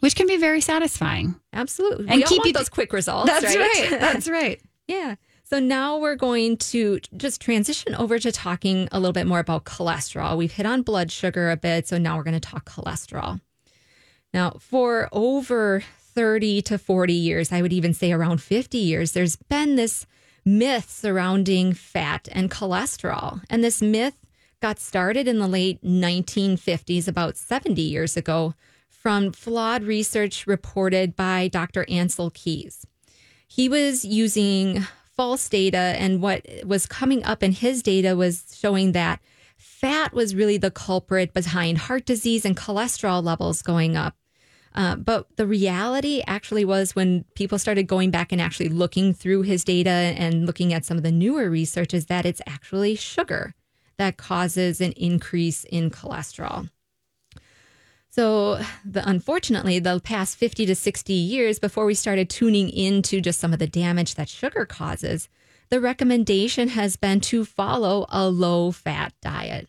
which 0.00 0.14
can 0.16 0.26
be 0.26 0.36
very 0.36 0.60
satisfying. 0.60 1.34
Absolutely. 1.52 2.06
And 2.08 2.16
we 2.16 2.22
keep 2.24 2.44
you- 2.44 2.52
those 2.52 2.68
quick 2.68 2.92
results. 2.92 3.30
That's 3.30 3.56
right. 3.56 3.86
That's 4.00 4.28
right. 4.28 4.60
yeah. 4.86 5.16
So 5.48 5.60
now 5.60 5.98
we're 5.98 6.16
going 6.16 6.56
to 6.56 6.98
just 7.16 7.40
transition 7.40 7.94
over 7.94 8.18
to 8.18 8.32
talking 8.32 8.88
a 8.90 8.98
little 8.98 9.12
bit 9.12 9.28
more 9.28 9.38
about 9.38 9.64
cholesterol. 9.64 10.36
We've 10.36 10.50
hit 10.50 10.66
on 10.66 10.82
blood 10.82 11.12
sugar 11.12 11.52
a 11.52 11.56
bit, 11.56 11.86
so 11.86 11.98
now 11.98 12.16
we're 12.16 12.24
going 12.24 12.34
to 12.34 12.40
talk 12.40 12.68
cholesterol. 12.68 13.40
Now, 14.34 14.56
for 14.58 15.08
over 15.12 15.84
30 16.14 16.62
to 16.62 16.78
40 16.78 17.12
years, 17.12 17.52
I 17.52 17.62
would 17.62 17.72
even 17.72 17.94
say 17.94 18.10
around 18.10 18.42
50 18.42 18.76
years, 18.76 19.12
there's 19.12 19.36
been 19.36 19.76
this 19.76 20.04
myth 20.44 20.90
surrounding 20.90 21.72
fat 21.74 22.28
and 22.32 22.50
cholesterol. 22.50 23.40
And 23.48 23.62
this 23.62 23.80
myth 23.80 24.16
got 24.60 24.80
started 24.80 25.28
in 25.28 25.38
the 25.38 25.46
late 25.46 25.80
1950s, 25.84 27.06
about 27.06 27.36
70 27.36 27.80
years 27.80 28.16
ago, 28.16 28.54
from 29.06 29.30
flawed 29.30 29.84
research 29.84 30.48
reported 30.48 31.14
by 31.14 31.46
Dr. 31.46 31.88
Ansel 31.88 32.30
Keys. 32.30 32.84
He 33.46 33.68
was 33.68 34.04
using 34.04 34.84
false 35.16 35.48
data, 35.48 35.94
and 35.96 36.20
what 36.20 36.44
was 36.64 36.86
coming 36.86 37.22
up 37.22 37.40
in 37.40 37.52
his 37.52 37.84
data 37.84 38.16
was 38.16 38.58
showing 38.60 38.90
that 38.90 39.20
fat 39.56 40.12
was 40.12 40.34
really 40.34 40.56
the 40.56 40.72
culprit 40.72 41.32
behind 41.32 41.78
heart 41.78 42.04
disease 42.04 42.44
and 42.44 42.56
cholesterol 42.56 43.22
levels 43.22 43.62
going 43.62 43.96
up. 43.96 44.16
Uh, 44.74 44.96
but 44.96 45.28
the 45.36 45.46
reality 45.46 46.24
actually 46.26 46.64
was 46.64 46.96
when 46.96 47.22
people 47.36 47.60
started 47.60 47.86
going 47.86 48.10
back 48.10 48.32
and 48.32 48.40
actually 48.40 48.70
looking 48.70 49.14
through 49.14 49.42
his 49.42 49.62
data 49.62 49.88
and 49.88 50.46
looking 50.46 50.72
at 50.72 50.84
some 50.84 50.96
of 50.96 51.04
the 51.04 51.12
newer 51.12 51.48
research, 51.48 51.94
is 51.94 52.06
that 52.06 52.26
it's 52.26 52.42
actually 52.44 52.96
sugar 52.96 53.54
that 53.98 54.16
causes 54.16 54.80
an 54.80 54.90
increase 54.96 55.62
in 55.62 55.90
cholesterol. 55.90 56.68
So, 58.16 58.58
the, 58.82 59.06
unfortunately, 59.06 59.78
the 59.78 60.00
past 60.00 60.38
50 60.38 60.64
to 60.64 60.74
60 60.74 61.12
years 61.12 61.58
before 61.58 61.84
we 61.84 61.92
started 61.92 62.30
tuning 62.30 62.70
into 62.70 63.20
just 63.20 63.38
some 63.38 63.52
of 63.52 63.58
the 63.58 63.66
damage 63.66 64.14
that 64.14 64.30
sugar 64.30 64.64
causes, 64.64 65.28
the 65.68 65.82
recommendation 65.82 66.68
has 66.68 66.96
been 66.96 67.20
to 67.20 67.44
follow 67.44 68.06
a 68.08 68.26
low 68.30 68.70
fat 68.70 69.12
diet. 69.20 69.68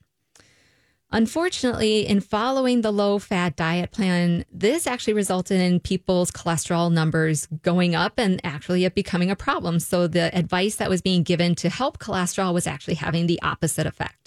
Unfortunately, 1.12 2.08
in 2.08 2.22
following 2.22 2.80
the 2.80 2.92
low 2.92 3.20
fat 3.20 3.58
diet 3.58 3.92
plan, 3.92 4.46
this 4.50 4.88
actually 4.88 5.14
resulted 5.14 5.60
in 5.60 5.82
people's 5.82 6.32
cholesterol 6.32 6.90
numbers 6.90 7.50
going 7.64 7.96
up 7.96 8.14
and 8.18 8.40
actually 8.46 8.86
it 8.86 8.96
becoming 8.96 9.30
a 9.30 9.36
problem. 9.36 9.82
So, 9.82 10.08
the 10.08 10.34
advice 10.34 10.78
that 10.78 10.90
was 10.90 11.02
being 11.02 11.24
given 11.24 11.54
to 11.56 11.68
help 11.68 11.98
cholesterol 11.98 12.54
was 12.54 12.66
actually 12.66 12.96
having 12.96 13.28
the 13.28 13.42
opposite 13.42 13.86
effect. 13.86 14.27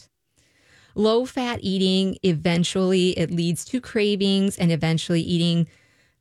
Low 0.95 1.25
fat 1.25 1.61
eating 1.63 2.17
eventually 2.23 3.11
it 3.19 3.31
leads 3.31 3.65
to 3.67 3.81
cravings 3.81 4.59
and 4.59 4.73
eventually 4.73 5.21
eating 5.21 5.67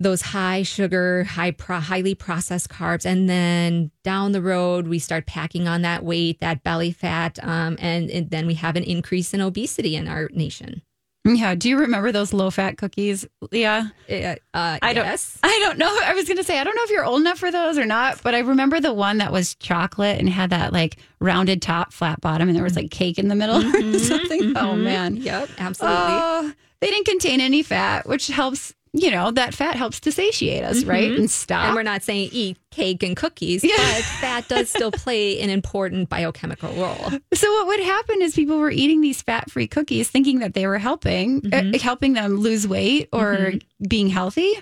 those 0.01 0.21
high 0.21 0.63
sugar, 0.63 1.25
high 1.25 1.51
pro- 1.51 1.79
highly 1.79 2.15
processed 2.15 2.69
carbs, 2.69 3.05
and 3.05 3.29
then 3.29 3.91
down 4.03 4.31
the 4.31 4.41
road 4.41 4.87
we 4.87 4.97
start 4.97 5.25
packing 5.25 5.67
on 5.67 5.81
that 5.81 6.05
weight, 6.05 6.39
that 6.39 6.63
belly 6.63 6.91
fat, 6.91 7.37
um, 7.43 7.75
and, 7.79 8.09
and 8.09 8.29
then 8.29 8.47
we 8.47 8.53
have 8.53 8.77
an 8.77 8.83
increase 8.83 9.33
in 9.33 9.41
obesity 9.41 9.95
in 9.95 10.07
our 10.07 10.29
nation. 10.31 10.81
Yeah. 11.25 11.53
Do 11.55 11.69
you 11.69 11.77
remember 11.79 12.11
those 12.11 12.33
low 12.33 12.49
fat 12.49 12.77
cookies, 12.77 13.27
Leah? 13.51 13.93
Uh, 14.09 14.13
uh, 14.53 14.79
I 14.81 14.93
don't. 14.93 15.05
yes. 15.05 15.37
I 15.43 15.59
don't 15.63 15.77
know. 15.77 15.95
I 16.03 16.13
was 16.13 16.25
going 16.25 16.37
to 16.37 16.43
say 16.43 16.59
I 16.59 16.63
don't 16.63 16.75
know 16.75 16.83
if 16.83 16.89
you're 16.89 17.05
old 17.05 17.19
enough 17.21 17.37
for 17.39 17.51
those 17.51 17.77
or 17.77 17.85
not, 17.85 18.21
but 18.23 18.33
I 18.33 18.39
remember 18.39 18.79
the 18.79 18.93
one 18.93 19.17
that 19.17 19.31
was 19.31 19.55
chocolate 19.55 20.17
and 20.19 20.29
had 20.29 20.49
that 20.51 20.71
like 20.73 20.97
rounded 21.19 21.61
top, 21.61 21.91
flat 21.93 22.21
bottom, 22.21 22.47
and 22.47 22.55
there 22.55 22.63
was 22.63 22.75
like 22.75 22.89
cake 22.89 23.19
in 23.19 23.27
the 23.27 23.35
middle 23.35 23.57
or 23.57 23.99
something. 23.99 24.53
Oh 24.57 24.75
man. 24.75 25.17
Yep, 25.17 25.49
absolutely. 25.59 25.97
Oh, 25.99 26.53
they 26.81 26.87
didn't 26.87 27.05
contain 27.07 27.41
any 27.41 27.63
fat, 27.63 28.07
which 28.07 28.27
helps. 28.27 28.73
You 28.93 29.11
know 29.11 29.31
that 29.31 29.53
fat 29.53 29.75
helps 29.75 29.99
to 30.01 30.11
satiate 30.11 30.63
us, 30.63 30.83
right? 30.83 31.11
Mm-hmm. 31.11 31.21
And 31.21 31.31
stop. 31.31 31.65
and 31.65 31.75
we're 31.75 31.83
not 31.83 32.01
saying 32.01 32.29
eat 32.31 32.57
cake 32.71 33.03
and 33.03 33.15
cookies, 33.15 33.61
but 33.61 34.03
fat 34.19 34.47
does 34.47 34.69
still 34.69 34.91
play 34.93 35.39
an 35.41 35.49
important 35.49 36.09
biochemical 36.09 36.73
role. 36.73 37.11
So 37.33 37.51
what 37.53 37.67
would 37.67 37.79
happen 37.79 38.21
is 38.21 38.33
people 38.35 38.57
were 38.57 38.71
eating 38.71 39.01
these 39.01 39.21
fat-free 39.21 39.67
cookies, 39.67 40.09
thinking 40.09 40.39
that 40.39 40.53
they 40.53 40.65
were 40.65 40.77
helping, 40.77 41.37
uh, 41.37 41.49
mm-hmm. 41.49 41.73
helping 41.75 42.13
them 42.13 42.37
lose 42.37 42.67
weight 42.67 43.09
or 43.13 43.35
mm-hmm. 43.35 43.87
being 43.87 44.09
healthy. 44.09 44.53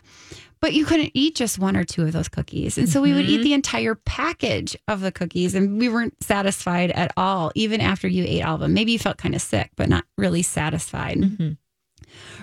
But 0.59 0.73
you 0.73 0.85
couldn't 0.85 1.11
eat 1.13 1.35
just 1.35 1.59
one 1.59 1.77
or 1.77 1.83
two 1.83 2.01
of 2.03 2.13
those 2.13 2.27
cookies, 2.27 2.79
and 2.79 2.89
so 2.89 2.99
we 2.99 3.13
would 3.13 3.25
eat 3.25 3.43
the 3.43 3.53
entire 3.53 3.93
package 3.93 4.75
of 4.87 5.01
the 5.01 5.11
cookies, 5.11 5.53
and 5.53 5.77
we 5.79 5.87
weren't 5.87 6.15
satisfied 6.23 6.89
at 6.91 7.11
all, 7.15 7.51
even 7.53 7.79
after 7.79 8.07
you 8.07 8.23
ate 8.27 8.41
all 8.41 8.55
of 8.55 8.61
them. 8.61 8.73
Maybe 8.73 8.91
you 8.91 8.97
felt 8.99 9.17
kind 9.17 9.35
of 9.35 9.41
sick, 9.41 9.69
but 9.75 9.87
not 9.87 10.03
really 10.17 10.41
satisfied. 10.41 11.19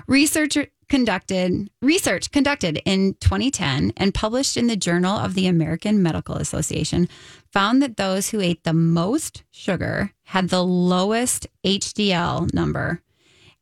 Researcher 0.07 0.66
conducted 0.88 1.70
research 1.81 2.31
conducted 2.31 2.81
in 2.85 3.14
2010 3.20 3.92
and 3.96 4.14
published 4.14 4.57
in 4.57 4.66
the 4.66 4.77
Journal 4.77 5.16
of 5.16 5.35
the 5.35 5.46
American 5.46 6.03
Medical 6.03 6.37
Association 6.37 7.09
found 7.53 7.83
that 7.83 7.96
those 7.96 8.31
who 8.31 8.40
ate 8.40 8.64
the 8.64 8.72
most 8.72 9.44
sugar 9.50 10.12
had 10.24 10.48
the 10.48 10.64
lowest 10.64 11.46
HDL 11.64 12.53
number. 12.53 13.00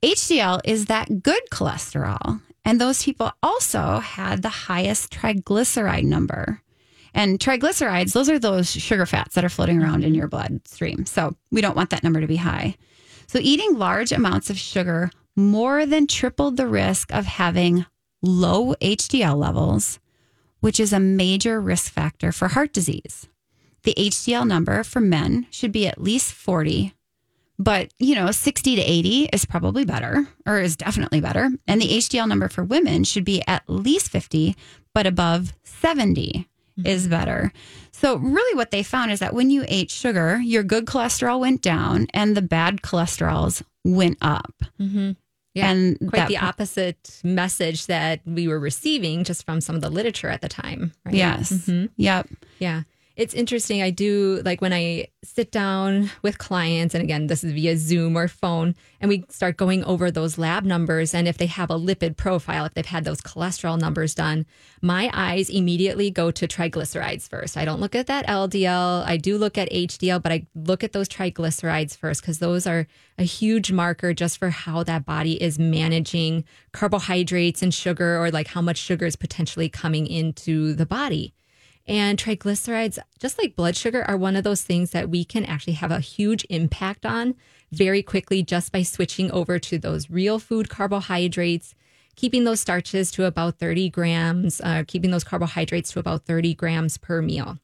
HDL 0.03 0.61
is 0.65 0.87
that 0.87 1.23
good 1.23 1.43
cholesterol, 1.53 2.41
and 2.65 2.81
those 2.81 3.05
people 3.05 3.33
also 3.43 3.99
had 4.01 4.43
the 4.43 4.49
highest 4.49 5.13
triglyceride 5.13 6.05
number. 6.05 6.61
And 7.15 7.39
triglycerides, 7.39 8.13
those 8.13 8.29
are 8.31 8.39
those 8.39 8.71
sugar 8.71 9.07
fats 9.07 9.35
that 9.35 9.45
are 9.45 9.51
floating 9.51 9.83
around 9.83 10.05
in 10.05 10.15
your 10.15 10.29
bloodstream. 10.29 11.05
So 11.07 11.37
we 11.51 11.61
don't 11.61 11.77
want 11.77 11.91
that 11.91 12.03
number 12.03 12.21
to 12.21 12.27
be 12.27 12.37
high. 12.37 12.77
So 13.27 13.39
eating 13.41 13.79
large 13.79 14.13
amounts 14.13 14.51
of 14.51 14.59
sugar 14.59 15.11
more 15.37 15.87
than 15.87 16.07
tripled 16.07 16.57
the 16.57 16.67
risk 16.67 17.13
of 17.13 17.25
having 17.27 17.87
low 18.23 18.75
HDL 18.75 19.37
levels, 19.37 19.99
which 20.61 20.79
is 20.79 20.93
a 20.93 21.01
major 21.01 21.61
risk 21.61 21.93
factor 21.93 22.33
for 22.33 22.49
heart 22.49 22.73
disease. 22.73 23.29
The 23.85 23.95
HDL 23.99 24.47
number 24.47 24.85
for 24.85 25.01
men 25.01 25.47
should 25.51 25.73
be 25.73 25.89
at 25.89 26.01
least 26.01 26.33
40, 26.33 26.95
but 27.59 27.93
you 27.99 28.15
know, 28.15 28.31
60 28.31 28.77
to 28.77 28.83
80 28.83 29.29
is 29.33 29.45
probably 29.45 29.85
better 29.85 30.27
or 30.47 30.61
is 30.61 30.77
definitely 30.77 31.21
better. 31.21 31.51
And 31.67 31.81
the 31.81 31.89
HDL 31.89 32.29
number 32.29 32.49
for 32.49 32.65
women 32.65 33.05
should 33.05 33.25
be 33.25 33.43
at 33.47 33.65
least 33.67 34.11
50, 34.11 34.57
but 34.95 35.07
above 35.07 35.53
70 35.65 36.49
mm-hmm. 36.79 36.87
is 36.87 37.09
better. 37.09 37.53
So, 37.91 38.17
really, 38.17 38.57
what 38.57 38.71
they 38.71 38.83
found 38.83 39.13
is 39.13 39.21
that 39.21 39.35
when 39.35 39.51
you 39.51 39.65
ate 39.69 39.91
sugar, 39.91 40.41
your 40.43 40.63
good 40.63 40.87
cholesterol 40.87 41.41
went 41.41 41.63
down 41.63 42.07
and 42.13 42.37
the 42.37 42.43
bad 42.43 42.83
cholesterols 42.83 43.63
went 43.85 44.19
up. 44.21 44.65
Mm-hmm. 44.81 45.13
Yeah, 45.55 45.71
And 45.71 45.99
quite 46.09 46.29
the 46.29 46.39
opposite 46.39 47.21
message 47.23 47.87
that 47.87 48.21
we 48.25 48.49
were 48.49 48.59
receiving 48.59 49.23
just 49.23 49.45
from 49.45 49.61
some 49.61 49.77
of 49.77 49.83
the 49.83 49.91
literature 49.91 50.29
at 50.29 50.41
the 50.41 50.49
time. 50.49 50.93
Right? 51.05 51.15
Yes. 51.15 51.53
Mm-hmm. 51.53 51.87
Yep. 51.97 52.29
Yeah. 52.59 52.83
It's 53.15 53.35
interesting. 53.35 53.83
I 53.83 53.91
do 53.91 54.41
like 54.43 54.63
when 54.63 54.73
I 54.73 55.09
sit 55.23 55.53
down 55.53 56.11
with 56.23 56.39
clients, 56.39 56.95
and 56.95 57.05
again, 57.05 57.27
this 57.27 57.45
is 57.45 57.53
via 57.53 57.77
Zoom 57.77 58.17
or 58.17 58.27
phone, 58.27 58.75
and 59.03 59.09
we 59.11 59.27
start 59.29 59.59
going 59.59 59.85
over 59.85 60.11
those 60.11 60.39
lab 60.39 60.65
numbers. 60.65 61.13
And 61.13 61.29
if 61.29 61.37
they 61.37 61.47
have 61.47 61.71
a 61.71 61.79
lipid 61.79 62.17
profile, 62.17 62.65
if 62.65 62.73
they've 62.73 62.87
had 62.87 63.05
those 63.05 63.21
cholesterol 63.21 63.79
numbers 63.79 64.15
done, 64.15 64.47
my 64.81 65.11
eyes 65.13 65.51
immediately 65.51 66.11
go 66.11 66.31
to 66.31 66.49
triglycerides 66.49 67.29
first. 67.29 67.59
I 67.59 67.67
don't 67.67 67.81
look 67.81 67.95
at 67.95 68.07
that 68.07 68.27
LDL. 68.27 69.05
I 69.07 69.19
do 69.19 69.37
look 69.37 69.59
at 69.59 69.71
HDL, 69.71 70.23
but 70.23 70.33
I 70.33 70.47
look 70.55 70.83
at 70.83 70.93
those 70.93 71.09
triglycerides 71.09 71.95
first 71.95 72.23
because 72.23 72.39
those 72.39 72.67
are 72.67 72.87
a 73.19 73.25
huge 73.25 73.71
marker 73.71 74.15
just 74.15 74.39
for 74.39 74.49
how 74.49 74.83
that 74.85 75.05
body 75.05 75.41
is 75.43 75.59
managing 75.59 76.45
carbohydrates 76.73 77.61
and 77.61 77.75
sugar, 77.75 78.17
or 78.17 78.31
like 78.31 78.49
how 78.49 78.63
much 78.63 78.79
sugar 78.79 79.05
is 79.05 79.17
potentially 79.17 79.69
coming 79.69 80.07
into 80.07 80.73
the 80.73 80.87
body. 80.87 81.35
And 81.87 82.19
triglycerides, 82.19 82.99
just 83.19 83.39
like 83.39 83.57
blood 83.57 83.77
sugar, 83.77 84.05
are 84.05 84.17
one 84.17 84.37
of 84.37 84.45
those 84.45 84.63
things 84.63 84.93
that 84.93 85.11
we 85.11 85.25
can 85.25 85.45
actually 85.45 85.73
have 85.75 85.91
a 85.91 86.01
huge 86.01 86.47
impact 86.49 87.05
on 87.05 87.35
very 87.73 88.03
quickly 88.03 88.43
just 88.43 88.71
by 88.71 88.83
switching 88.83 89.31
over 89.33 89.59
to 89.59 89.79
those 89.79 90.11
real 90.11 90.39
food 90.39 90.69
carbohydrates, 90.69 91.75
keeping 92.15 92.45
those 92.45 92.61
starches 92.61 93.11
to 93.13 93.25
about 93.25 93.59
30 93.59 93.91
grams, 93.91 94.61
uh, 94.61 94.85
keeping 94.87 95.11
those 95.11 95.25
carbohydrates 95.25 95.93
to 95.93 95.99
about 95.99 96.25
30 96.25 96.55
grams 96.55 96.99
per 96.99 97.21
meal. 97.21 97.59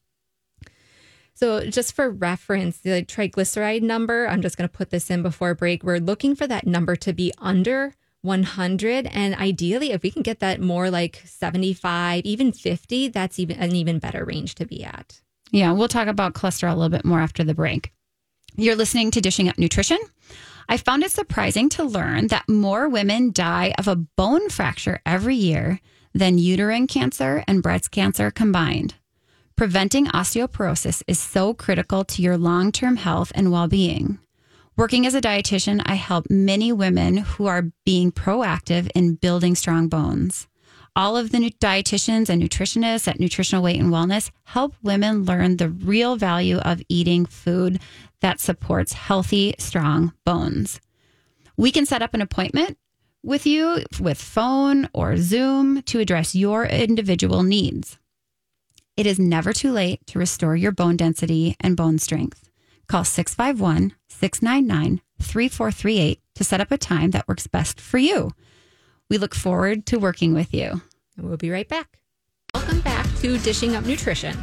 So, 1.35 1.67
just 1.67 1.95
for 1.95 2.11
reference, 2.11 2.79
the 2.79 3.05
triglyceride 3.05 3.83
number, 3.83 4.27
I'm 4.27 4.43
just 4.43 4.57
going 4.57 4.69
to 4.69 4.77
put 4.77 4.91
this 4.91 5.09
in 5.09 5.23
before 5.23 5.55
break. 5.55 5.85
We're 5.85 6.01
looking 6.01 6.35
for 6.35 6.49
that 6.49 6.67
number 6.67 6.97
to 6.97 7.13
be 7.13 7.33
under 7.39 7.95
100. 8.29 9.07
And 9.07 9.35
ideally, 9.35 9.91
if 9.91 10.03
we 10.03 10.13
can 10.13 10.23
get 10.23 10.39
that 10.39 10.61
more 10.61 10.91
like 10.91 11.23
75, 11.25 12.25
even 12.25 12.53
50, 12.53 13.09
that's 13.09 13.41
even 13.41 13.59
an 13.59 13.75
even 13.75 13.99
better 13.99 14.25
range 14.25 14.55
to 14.57 14.67
be 14.67 14.85
at. 14.85 15.21
Yeah, 15.51 15.73
we'll 15.73 15.89
talk 15.89 16.07
about 16.07 16.35
cholesterol 16.35 16.73
a 16.73 16.77
little 16.77 16.91
bit 16.91 17.05
more 17.05 17.21
after 17.21 17.43
the 17.43 17.55
break. 17.55 17.93
You're 18.57 18.77
listening 18.77 19.11
to 19.13 19.21
Dishing 19.21 19.49
Up 19.49 19.59
Nutrition. 19.59 19.99
I 20.69 20.77
found 20.77 21.03
it 21.03 21.11
surprising 21.11 21.69
to 21.71 21.85
learn 21.85 22.27
that 22.27 22.49
more 22.49 22.89
women 22.89 23.33
die 23.33 23.75
of 23.79 23.89
a 23.89 23.97
bone 23.97 24.51
fracture 24.51 25.01
every 25.07 25.35
year 25.35 25.81
than 26.13 26.37
uterine 26.39 26.87
cancer 26.87 27.43
and 27.49 27.63
breast 27.63 27.91
cancer 27.91 28.31
combined. 28.31 28.95
Preventing 29.57 30.07
osteoporosis 30.07 31.03
is 31.07 31.19
so 31.19 31.55
critical 31.55 32.05
to 32.05 32.23
your 32.23 32.37
long 32.37 32.71
term 32.71 32.97
health 32.97 33.33
and 33.35 33.51
well 33.51 33.67
being. 33.67 34.19
Working 34.79 35.09
as 35.09 35.15
a 35.17 35.21
dietitian, 35.21 35.83
I 35.87 35.97
help 35.97 36.31
many 36.31 36.71
women 36.71 37.17
who 37.17 37.47
are 37.47 37.73
being 37.85 38.13
proactive 38.13 38.89
in 38.95 39.17
building 39.17 39.57
strong 39.57 39.89
bones. 39.89 40.47
All 40.95 41.17
of 41.17 41.33
the 41.33 41.51
dietitians 41.61 42.29
and 42.29 42.41
nutritionists 42.41 43.09
at 43.09 43.19
Nutritional 43.19 43.65
Weight 43.65 43.81
and 43.81 43.91
Wellness 43.91 44.31
help 44.45 44.77
women 44.81 45.25
learn 45.25 45.57
the 45.57 45.69
real 45.69 46.15
value 46.15 46.59
of 46.59 46.81
eating 46.89 47.27
food 47.27 47.81
that 48.21 48.39
supports 48.39 48.93
healthy, 48.93 49.53
strong 49.59 50.13
bones. 50.25 50.81
We 51.57 51.73
can 51.73 51.85
set 51.85 52.01
up 52.01 52.15
an 52.15 52.23
appointment 52.23 52.79
with 53.25 53.47
you 53.47 53.83
with 53.99 54.23
phone 54.23 54.89
or 54.95 55.17
Zoom 55.17 55.83
to 55.83 55.99
address 55.99 56.37
your 56.37 56.67
individual 56.67 57.43
needs. 57.43 57.99
It 58.97 59.07
is 59.07 59.19
never 59.19 59.53
too 59.53 59.73
late 59.73 60.07
to 60.07 60.21
restore 60.21 60.55
your 60.55 60.71
bone 60.71 60.97
density 60.97 61.57
and 61.59 61.77
bone 61.77 61.99
strength. 61.99 62.48
Call 62.89 63.05
651 63.05 63.93
699 64.09 65.03
3438 65.21 66.23
to 66.35 66.45
set 66.45 66.61
up 66.61 66.71
a 66.71 66.79
time 66.79 67.11
that 67.11 67.29
works 67.29 67.47
best 67.47 67.79
for 67.81 67.99
you. 67.99 68.31
We 69.11 69.19
look 69.19 69.35
forward 69.35 69.85
to 69.87 69.99
working 69.99 70.33
with 70.33 70.55
you. 70.55 70.81
And 71.17 71.29
we'll 71.29 71.37
be 71.37 71.51
right 71.51 71.69
back. 71.69 71.99
Welcome 72.55 72.81
back 72.81 73.07
to 73.19 73.37
Dishing 73.39 73.77
Up 73.77 73.85
Nutrition. 73.85 74.39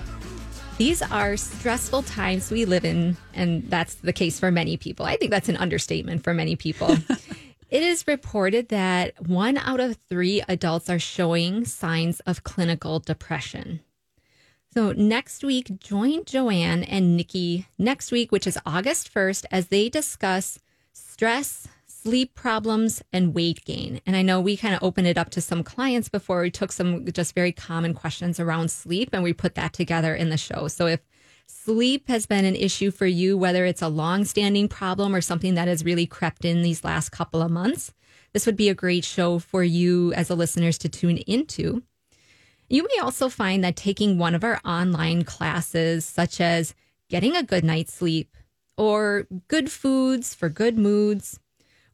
These 0.78 1.02
are 1.02 1.38
stressful 1.38 2.04
times 2.04 2.52
we 2.52 2.66
live 2.66 2.86
in, 2.86 3.18
and 3.34 3.68
that's 3.70 3.96
the 3.96 4.14
case 4.14 4.40
for 4.40 4.52
many 4.52 4.78
people. 4.78 5.08
I 5.08 5.16
think 5.16 5.32
that's 5.32 5.50
an 5.50 5.58
understatement 5.58 6.24
for 6.24 6.34
many 6.34 6.56
people. 6.56 6.90
it 7.70 7.82
is 7.82 8.06
reported 8.06 8.70
that 8.70 9.28
one 9.28 9.58
out 9.58 9.80
of 9.80 9.98
three 10.08 10.44
adults 10.48 10.88
are 10.90 11.00
showing 11.00 11.66
signs 11.66 12.20
of 12.22 12.44
clinical 12.44 13.00
depression. 13.00 13.80
So 14.78 14.92
next 14.92 15.42
week, 15.42 15.80
join 15.80 16.26
JoAnn 16.26 16.86
and 16.90 17.16
Nikki 17.16 17.66
next 17.78 18.12
week, 18.12 18.34
which 18.34 18.46
is 18.46 18.60
August 18.66 19.14
1st, 19.14 19.46
as 19.50 19.68
they 19.68 19.88
discuss 19.88 20.60
stress, 20.92 21.70
sleep 21.88 22.36
problems, 22.36 23.02
and 23.14 23.34
weight 23.34 23.64
gain. 23.64 24.02
And 24.06 24.18
I 24.18 24.22
know 24.22 24.42
we 24.42 24.58
kind 24.58 24.76
of 24.76 24.84
opened 24.84 25.08
it 25.08 25.18
up 25.18 25.30
to 25.30 25.40
some 25.40 25.64
clients 25.64 26.10
before. 26.10 26.42
We 26.42 26.52
took 26.52 26.74
some 26.74 27.10
just 27.14 27.34
very 27.34 27.54
common 27.54 27.94
questions 27.94 28.38
around 28.38 28.70
sleep 28.70 29.12
and 29.14 29.24
we 29.24 29.32
put 29.32 29.56
that 29.56 29.72
together 29.72 30.14
in 30.14 30.30
the 30.30 30.36
show. 30.36 30.68
So 30.68 30.88
if 30.88 31.00
sleep 31.48 32.10
has 32.10 32.26
been 32.26 32.44
an 32.44 32.58
issue 32.58 32.92
for 32.92 33.06
you, 33.06 33.38
whether 33.38 33.64
it's 33.64 33.82
a 33.82 33.88
long-standing 33.88 34.68
problem 34.68 35.16
or 35.16 35.22
something 35.22 35.56
that 35.56 35.70
has 35.70 35.86
really 35.86 36.06
crept 36.06 36.44
in 36.44 36.64
these 36.64 36.84
last 36.84 37.14
couple 37.14 37.42
of 37.42 37.50
months, 37.50 37.94
this 38.34 38.46
would 38.46 38.58
be 38.58 38.68
a 38.68 38.76
great 38.76 39.06
show 39.06 39.40
for 39.40 39.64
you 39.64 40.12
as 40.16 40.30
a 40.30 40.36
listeners 40.36 40.78
to 40.80 40.90
tune 40.90 41.20
into. 41.20 41.82
You 42.76 42.84
may 42.84 43.02
also 43.02 43.30
find 43.30 43.64
that 43.64 43.78
taking 43.78 44.18
one 44.18 44.36
of 44.36 44.44
our 44.44 44.60
online 44.66 45.24
classes, 45.24 46.04
such 46.04 46.42
as 46.42 46.76
getting 47.08 47.34
a 47.34 47.42
good 47.42 47.64
night's 47.64 47.94
sleep 47.94 48.36
or 48.76 49.28
good 49.48 49.72
foods 49.72 50.36
for 50.36 50.50
good 50.50 50.78
moods, 50.78 51.40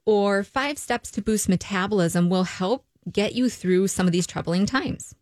or 0.08 0.44
five 0.44 0.80
steps 0.80 1.12
to 1.12 1.22
boost 1.22 1.48
metabolism 1.48 2.32
will 2.32 2.46
help 2.46 2.88
get 3.12 3.36
you 3.36 3.48
through 3.48 3.90
some 3.90 4.08
of 4.08 4.12
these 4.12 4.26
troubling 4.26 4.66
times. 4.66 5.14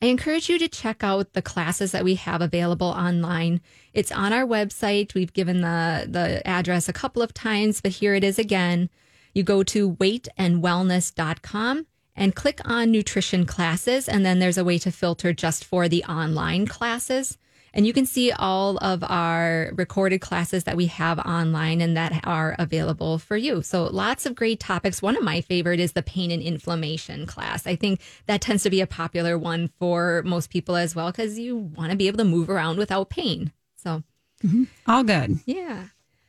I 0.00 0.06
encourage 0.06 0.48
you 0.48 0.58
to 0.58 0.68
check 0.68 1.04
out 1.04 1.34
the 1.34 1.42
classes 1.42 1.92
that 1.92 2.04
we 2.04 2.14
have 2.14 2.40
available 2.40 2.86
online. 2.86 3.60
It's 3.92 4.10
on 4.10 4.32
our 4.32 4.46
website. 4.46 5.12
We've 5.12 5.34
given 5.34 5.60
the, 5.60 6.06
the 6.08 6.40
address 6.48 6.88
a 6.88 6.94
couple 6.94 7.20
of 7.20 7.34
times, 7.34 7.82
but 7.82 7.92
here 7.92 8.14
it 8.14 8.24
is 8.24 8.38
again. 8.38 8.88
You 9.34 9.42
go 9.42 9.62
to 9.64 9.92
weightandwellness.com 9.92 11.86
and 12.16 12.34
click 12.34 12.60
on 12.64 12.90
nutrition 12.90 13.44
classes, 13.46 14.08
and 14.08 14.24
then 14.24 14.38
there's 14.38 14.58
a 14.58 14.64
way 14.64 14.78
to 14.78 14.90
filter 14.90 15.32
just 15.32 15.64
for 15.64 15.88
the 15.88 16.02
online 16.04 16.66
classes. 16.66 17.38
And 17.74 17.86
you 17.86 17.92
can 17.92 18.06
see 18.06 18.32
all 18.32 18.78
of 18.78 19.04
our 19.04 19.70
recorded 19.74 20.22
classes 20.22 20.64
that 20.64 20.78
we 20.78 20.86
have 20.86 21.18
online 21.18 21.82
and 21.82 21.94
that 21.94 22.26
are 22.26 22.56
available 22.58 23.18
for 23.18 23.36
you. 23.36 23.60
So 23.60 23.84
lots 23.84 24.24
of 24.24 24.34
great 24.34 24.60
topics. 24.60 25.02
One 25.02 25.14
of 25.14 25.22
my 25.22 25.42
favorite 25.42 25.78
is 25.78 25.92
the 25.92 26.02
pain 26.02 26.30
and 26.30 26.40
inflammation 26.40 27.26
class. 27.26 27.66
I 27.66 27.76
think 27.76 28.00
that 28.24 28.40
tends 28.40 28.62
to 28.62 28.70
be 28.70 28.80
a 28.80 28.86
popular 28.86 29.36
one 29.36 29.68
for 29.78 30.22
most 30.24 30.48
people 30.48 30.74
as 30.74 30.96
well 30.96 31.10
because 31.10 31.38
you 31.38 31.54
want 31.54 31.90
to 31.90 31.98
be 31.98 32.06
able 32.06 32.16
to 32.16 32.24
move 32.24 32.48
around 32.48 32.78
without 32.78 33.10
pain. 33.10 33.52
So 33.76 34.02
mm-hmm. 34.42 34.64
All 34.86 35.04
good. 35.04 35.40
yeah. 35.44 35.88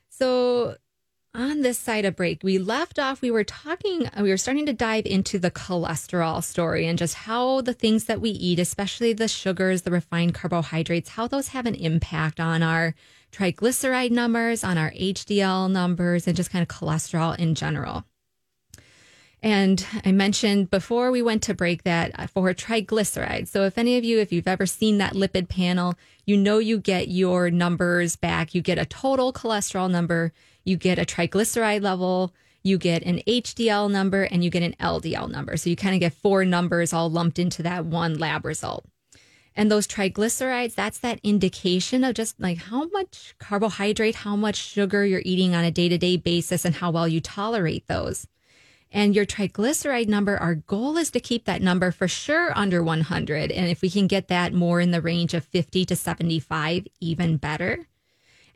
So 0.10 0.76
on 1.38 1.62
this 1.62 1.78
side 1.78 2.04
of 2.04 2.16
break, 2.16 2.44
we 2.44 2.58
left 2.58 2.98
off, 2.98 3.22
we 3.22 3.30
were 3.30 3.44
talking, 3.44 4.08
uh, 4.08 4.22
we 4.24 4.30
were 4.30 4.38
starting 4.38 4.66
to 4.66 4.74
dive 4.74 5.06
into 5.06 5.38
the 5.38 5.52
cholesterol 5.52 6.44
story 6.44 6.88
and 6.88 6.98
just 6.98 7.14
how 7.14 7.62
the 7.62 7.76
things 7.76 8.06
that 8.06 8.20
we 8.20 8.32
eat, 8.32 8.58
especially 8.58 9.14
the 9.14 9.28
sugars, 9.28 9.84
the 9.84 9.92
refined 9.92 10.34
carbohydrates, 10.34 11.10
how 11.12 11.28
those 11.28 11.50
have 11.50 11.68
an 11.68 11.76
impact 11.76 12.40
on 12.40 12.64
our 12.64 12.96
triglyceride 13.32 14.10
numbers, 14.10 14.64
on 14.64 14.80
our 14.80 14.92
HDL 14.92 15.70
numbers, 15.72 16.26
and 16.28 16.36
just 16.36 16.50
kind 16.50 16.64
of 16.64 16.76
cholesterol 16.76 17.38
in 17.38 17.54
general. 17.54 18.04
And 19.44 19.86
I 20.04 20.12
mentioned 20.12 20.72
before 20.72 21.12
we 21.12 21.22
went 21.22 21.44
to 21.44 21.54
break 21.54 21.84
that 21.84 22.12
uh, 22.20 22.26
for 22.26 22.52
triglycerides. 22.56 23.50
So 23.50 23.64
if 23.66 23.78
any 23.78 23.98
of 23.98 24.04
you, 24.04 24.20
if 24.20 24.32
you've 24.32 24.48
ever 24.48 24.66
seen 24.66 24.98
that 24.98 25.14
lipid 25.14 25.48
panel, 25.48 25.94
you 26.26 26.36
know 26.36 26.58
you 26.58 26.80
get 26.80 27.10
your 27.10 27.52
numbers 27.52 28.16
back. 28.16 28.56
You 28.56 28.62
get 28.62 28.80
a 28.80 28.86
total 28.86 29.32
cholesterol 29.32 29.92
number, 29.92 30.34
you 30.68 30.78
get 30.78 30.99
a 30.99 31.05
triglyceride 31.05 31.82
level, 31.82 32.34
you 32.61 32.78
get 32.78 33.03
an 33.03 33.22
HDL 33.26 33.89
number, 33.89 34.24
and 34.24 34.43
you 34.43 34.49
get 34.49 34.63
an 34.63 34.76
LDL 34.80 35.30
number. 35.30 35.55
So 35.55 35.70
you 35.70 35.76
kind 35.76 35.95
of 35.95 36.01
get 36.01 36.13
four 36.13 36.43
numbers 36.43 36.91
all 36.91 37.09
lumped 37.09 37.39
into 37.39 37.63
that 37.63 37.86
one 37.86 38.20
lab 38.20 38.45
result. 38.45 38.86
And 39.55 39.72
those 39.72 39.88
triglycerides, 39.88 40.76
that's 40.76 40.99
that 40.99 41.20
indication 41.24 42.03
of 42.03 42.13
just 42.13 42.39
like 42.39 42.57
how 42.57 42.88
much 42.89 43.34
carbohydrate, 43.39 44.15
how 44.15 44.36
much 44.36 44.57
sugar 44.57 45.03
you're 45.05 45.24
eating 45.26 45.55
on 45.55 45.63
a 45.63 45.72
day 45.72 45.89
to 45.89 45.97
day 45.97 46.18
basis, 46.18 46.65
and 46.65 46.76
how 46.76 46.91
well 46.91 47.07
you 47.07 47.22
tolerate 47.22 47.88
those. 47.88 48.28
And 48.91 49.15
your 49.15 49.26
triglyceride 49.26 50.07
number, 50.07 50.38
our 50.38 50.55
goal 50.55 50.97
is 50.97 51.11
to 51.11 51.20
keep 51.20 51.45
that 51.45 51.61
number 51.61 51.91
for 51.91 52.07
sure 52.07 52.55
under 52.57 52.84
100. 52.84 53.51
And 53.51 53.70
if 53.70 53.82
we 53.82 53.89
can 53.89 54.07
get 54.07 54.28
that 54.28 54.53
more 54.53 54.80
in 54.80 54.91
the 54.91 55.01
range 55.01 55.34
of 55.34 55.43
50 55.43 55.86
to 55.86 55.95
75, 55.95 56.88
even 56.99 57.38
better. 57.38 57.88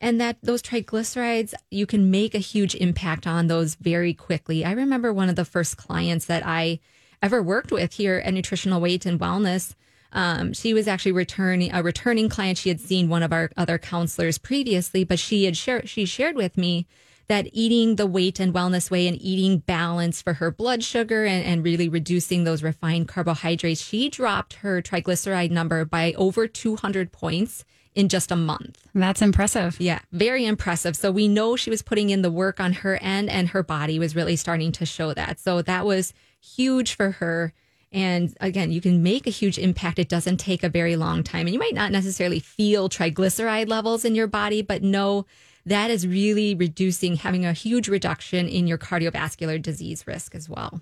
And 0.01 0.19
that 0.19 0.37
those 0.41 0.63
triglycerides, 0.63 1.53
you 1.69 1.85
can 1.85 2.09
make 2.09 2.33
a 2.33 2.39
huge 2.39 2.73
impact 2.73 3.27
on 3.27 3.45
those 3.45 3.75
very 3.75 4.15
quickly. 4.15 4.65
I 4.65 4.71
remember 4.71 5.13
one 5.13 5.29
of 5.29 5.35
the 5.35 5.45
first 5.45 5.77
clients 5.77 6.25
that 6.25 6.43
I 6.45 6.79
ever 7.21 7.41
worked 7.41 7.71
with 7.71 7.93
here 7.93 8.21
at 8.25 8.33
Nutritional 8.33 8.81
Weight 8.81 9.05
and 9.05 9.19
Wellness. 9.19 9.75
Um, 10.11 10.53
she 10.53 10.73
was 10.73 10.87
actually 10.87 11.11
returning 11.11 11.71
a 11.71 11.83
returning 11.83 12.29
client. 12.29 12.57
She 12.57 12.69
had 12.69 12.81
seen 12.81 13.09
one 13.09 13.21
of 13.21 13.31
our 13.31 13.51
other 13.55 13.77
counselors 13.77 14.39
previously, 14.39 15.03
but 15.03 15.19
she 15.19 15.45
had 15.45 15.55
shared 15.55 15.87
she 15.87 16.05
shared 16.05 16.35
with 16.35 16.57
me 16.57 16.87
that 17.27 17.47
eating 17.53 17.95
the 17.95 18.07
weight 18.07 18.39
and 18.39 18.53
wellness 18.53 18.91
way 18.91 19.07
and 19.07 19.21
eating 19.21 19.59
balance 19.59 20.21
for 20.21 20.33
her 20.33 20.51
blood 20.51 20.83
sugar 20.83 21.23
and, 21.25 21.45
and 21.45 21.63
really 21.63 21.87
reducing 21.87 22.43
those 22.43 22.63
refined 22.63 23.07
carbohydrates, 23.07 23.79
she 23.79 24.09
dropped 24.09 24.55
her 24.55 24.81
triglyceride 24.81 25.51
number 25.51 25.85
by 25.85 26.11
over 26.13 26.47
200 26.47 27.11
points 27.13 27.63
in 27.93 28.07
just 28.07 28.31
a 28.31 28.35
month. 28.35 28.77
That's 28.93 29.21
impressive. 29.21 29.79
Yeah, 29.79 29.99
very 30.11 30.45
impressive. 30.45 30.95
So 30.95 31.11
we 31.11 31.27
know 31.27 31.55
she 31.55 31.69
was 31.69 31.81
putting 31.81 32.09
in 32.09 32.21
the 32.21 32.31
work 32.31 32.59
on 32.59 32.73
her 32.73 32.97
end 33.01 33.29
and 33.29 33.49
her 33.49 33.63
body 33.63 33.99
was 33.99 34.15
really 34.15 34.35
starting 34.35 34.71
to 34.73 34.85
show 34.85 35.13
that. 35.13 35.39
So 35.39 35.61
that 35.61 35.85
was 35.85 36.13
huge 36.39 36.95
for 36.95 37.11
her. 37.11 37.53
And 37.91 38.33
again, 38.39 38.71
you 38.71 38.79
can 38.79 39.03
make 39.03 39.27
a 39.27 39.31
huge 39.31 39.59
impact. 39.59 39.99
It 39.99 40.07
doesn't 40.07 40.37
take 40.37 40.63
a 40.63 40.69
very 40.69 40.95
long 40.95 41.23
time. 41.23 41.45
And 41.45 41.53
you 41.53 41.59
might 41.59 41.73
not 41.73 41.91
necessarily 41.91 42.39
feel 42.39 42.87
triglyceride 42.87 43.67
levels 43.67 44.05
in 44.05 44.15
your 44.15 44.27
body, 44.27 44.61
but 44.61 44.81
know 44.81 45.25
that 45.65 45.91
is 45.91 46.07
really 46.07 46.55
reducing, 46.55 47.17
having 47.17 47.45
a 47.45 47.53
huge 47.53 47.89
reduction 47.89 48.47
in 48.47 48.65
your 48.65 48.77
cardiovascular 48.77 49.61
disease 49.61 50.07
risk 50.07 50.33
as 50.33 50.47
well. 50.47 50.81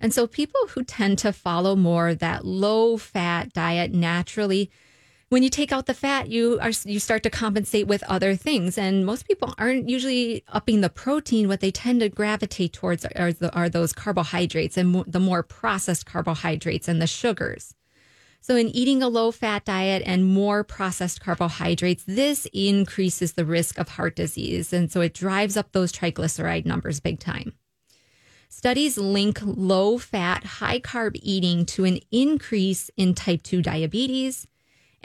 And 0.00 0.14
so 0.14 0.26
people 0.26 0.60
who 0.68 0.84
tend 0.84 1.18
to 1.20 1.32
follow 1.32 1.74
more 1.74 2.14
that 2.14 2.44
low 2.44 2.96
fat 2.96 3.52
diet 3.52 3.92
naturally 3.92 4.70
when 5.34 5.42
you 5.42 5.50
take 5.50 5.72
out 5.72 5.86
the 5.86 5.94
fat, 5.94 6.28
you 6.28 6.60
are 6.60 6.70
you 6.84 7.00
start 7.00 7.24
to 7.24 7.28
compensate 7.28 7.88
with 7.88 8.04
other 8.04 8.36
things, 8.36 8.78
and 8.78 9.04
most 9.04 9.26
people 9.26 9.52
aren't 9.58 9.88
usually 9.88 10.44
upping 10.46 10.80
the 10.80 10.88
protein. 10.88 11.48
What 11.48 11.58
they 11.58 11.72
tend 11.72 11.98
to 12.02 12.08
gravitate 12.08 12.72
towards 12.72 13.04
are, 13.04 13.32
the, 13.32 13.52
are 13.52 13.68
those 13.68 13.92
carbohydrates 13.92 14.76
and 14.76 14.90
mo- 14.90 15.04
the 15.08 15.18
more 15.18 15.42
processed 15.42 16.06
carbohydrates 16.06 16.86
and 16.86 17.02
the 17.02 17.08
sugars. 17.08 17.74
So, 18.40 18.54
in 18.54 18.68
eating 18.68 19.02
a 19.02 19.08
low 19.08 19.32
fat 19.32 19.64
diet 19.64 20.04
and 20.06 20.24
more 20.24 20.62
processed 20.62 21.20
carbohydrates, 21.20 22.04
this 22.06 22.46
increases 22.52 23.32
the 23.32 23.44
risk 23.44 23.76
of 23.76 23.88
heart 23.88 24.14
disease, 24.14 24.72
and 24.72 24.92
so 24.92 25.00
it 25.00 25.14
drives 25.14 25.56
up 25.56 25.72
those 25.72 25.90
triglyceride 25.90 26.64
numbers 26.64 27.00
big 27.00 27.18
time. 27.18 27.54
Studies 28.48 28.96
link 28.96 29.40
low 29.42 29.98
fat, 29.98 30.44
high 30.44 30.78
carb 30.78 31.18
eating 31.24 31.66
to 31.66 31.84
an 31.84 31.98
increase 32.12 32.88
in 32.96 33.14
type 33.14 33.42
2 33.42 33.62
diabetes 33.62 34.46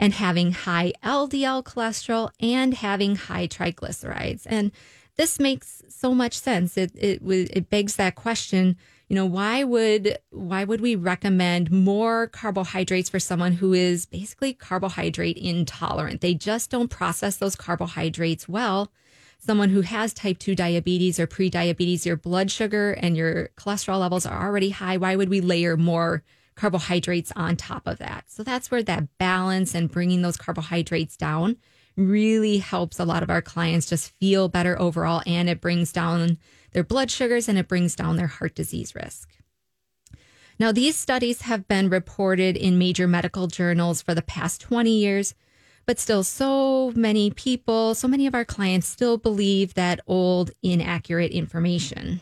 and 0.00 0.14
having 0.14 0.52
high 0.52 0.92
LDL 1.04 1.62
cholesterol 1.62 2.30
and 2.40 2.72
having 2.72 3.16
high 3.16 3.46
triglycerides. 3.46 4.44
And 4.46 4.72
this 5.16 5.38
makes 5.38 5.82
so 5.90 6.14
much 6.14 6.38
sense. 6.38 6.78
It, 6.78 6.92
it, 6.96 7.20
it 7.22 7.68
begs 7.68 7.96
that 7.96 8.14
question, 8.14 8.78
you 9.08 9.14
know, 9.14 9.26
why 9.26 9.62
would, 9.62 10.16
why 10.30 10.64
would 10.64 10.80
we 10.80 10.96
recommend 10.96 11.70
more 11.70 12.28
carbohydrates 12.28 13.10
for 13.10 13.20
someone 13.20 13.52
who 13.52 13.74
is 13.74 14.06
basically 14.06 14.54
carbohydrate 14.54 15.36
intolerant? 15.36 16.22
They 16.22 16.32
just 16.32 16.70
don't 16.70 16.88
process 16.88 17.36
those 17.36 17.54
carbohydrates 17.54 18.48
well. 18.48 18.90
Someone 19.38 19.68
who 19.68 19.82
has 19.82 20.14
type 20.14 20.38
2 20.38 20.54
diabetes 20.54 21.20
or 21.20 21.26
pre-diabetes, 21.26 22.06
your 22.06 22.16
blood 22.16 22.50
sugar 22.50 22.92
and 22.92 23.16
your 23.16 23.48
cholesterol 23.56 24.00
levels 24.00 24.24
are 24.24 24.46
already 24.46 24.70
high. 24.70 24.96
Why 24.96 25.16
would 25.16 25.28
we 25.28 25.42
layer 25.42 25.76
more 25.76 26.22
carbohydrates 26.54 27.32
on 27.36 27.56
top 27.56 27.86
of 27.86 27.98
that. 27.98 28.24
So 28.30 28.42
that's 28.42 28.70
where 28.70 28.82
that 28.82 29.18
balance 29.18 29.74
and 29.74 29.90
bringing 29.90 30.22
those 30.22 30.36
carbohydrates 30.36 31.16
down 31.16 31.56
really 31.96 32.58
helps 32.58 32.98
a 32.98 33.04
lot 33.04 33.22
of 33.22 33.30
our 33.30 33.42
clients 33.42 33.88
just 33.88 34.10
feel 34.18 34.48
better 34.48 34.80
overall. 34.80 35.22
And 35.26 35.48
it 35.48 35.60
brings 35.60 35.92
down 35.92 36.38
their 36.72 36.84
blood 36.84 37.10
sugars 37.10 37.48
and 37.48 37.58
it 37.58 37.68
brings 37.68 37.94
down 37.94 38.16
their 38.16 38.26
heart 38.26 38.54
disease 38.54 38.94
risk. 38.94 39.30
Now, 40.58 40.72
these 40.72 40.94
studies 40.94 41.42
have 41.42 41.66
been 41.66 41.88
reported 41.88 42.56
in 42.56 42.78
major 42.78 43.08
medical 43.08 43.46
journals 43.46 44.02
for 44.02 44.14
the 44.14 44.20
past 44.20 44.60
20 44.60 44.90
years, 44.90 45.34
but 45.86 45.98
still, 45.98 46.22
so 46.22 46.92
many 46.94 47.30
people, 47.30 47.94
so 47.94 48.06
many 48.06 48.26
of 48.26 48.34
our 48.34 48.44
clients 48.44 48.86
still 48.86 49.16
believe 49.16 49.72
that 49.74 50.00
old, 50.06 50.50
inaccurate 50.62 51.32
information. 51.32 52.20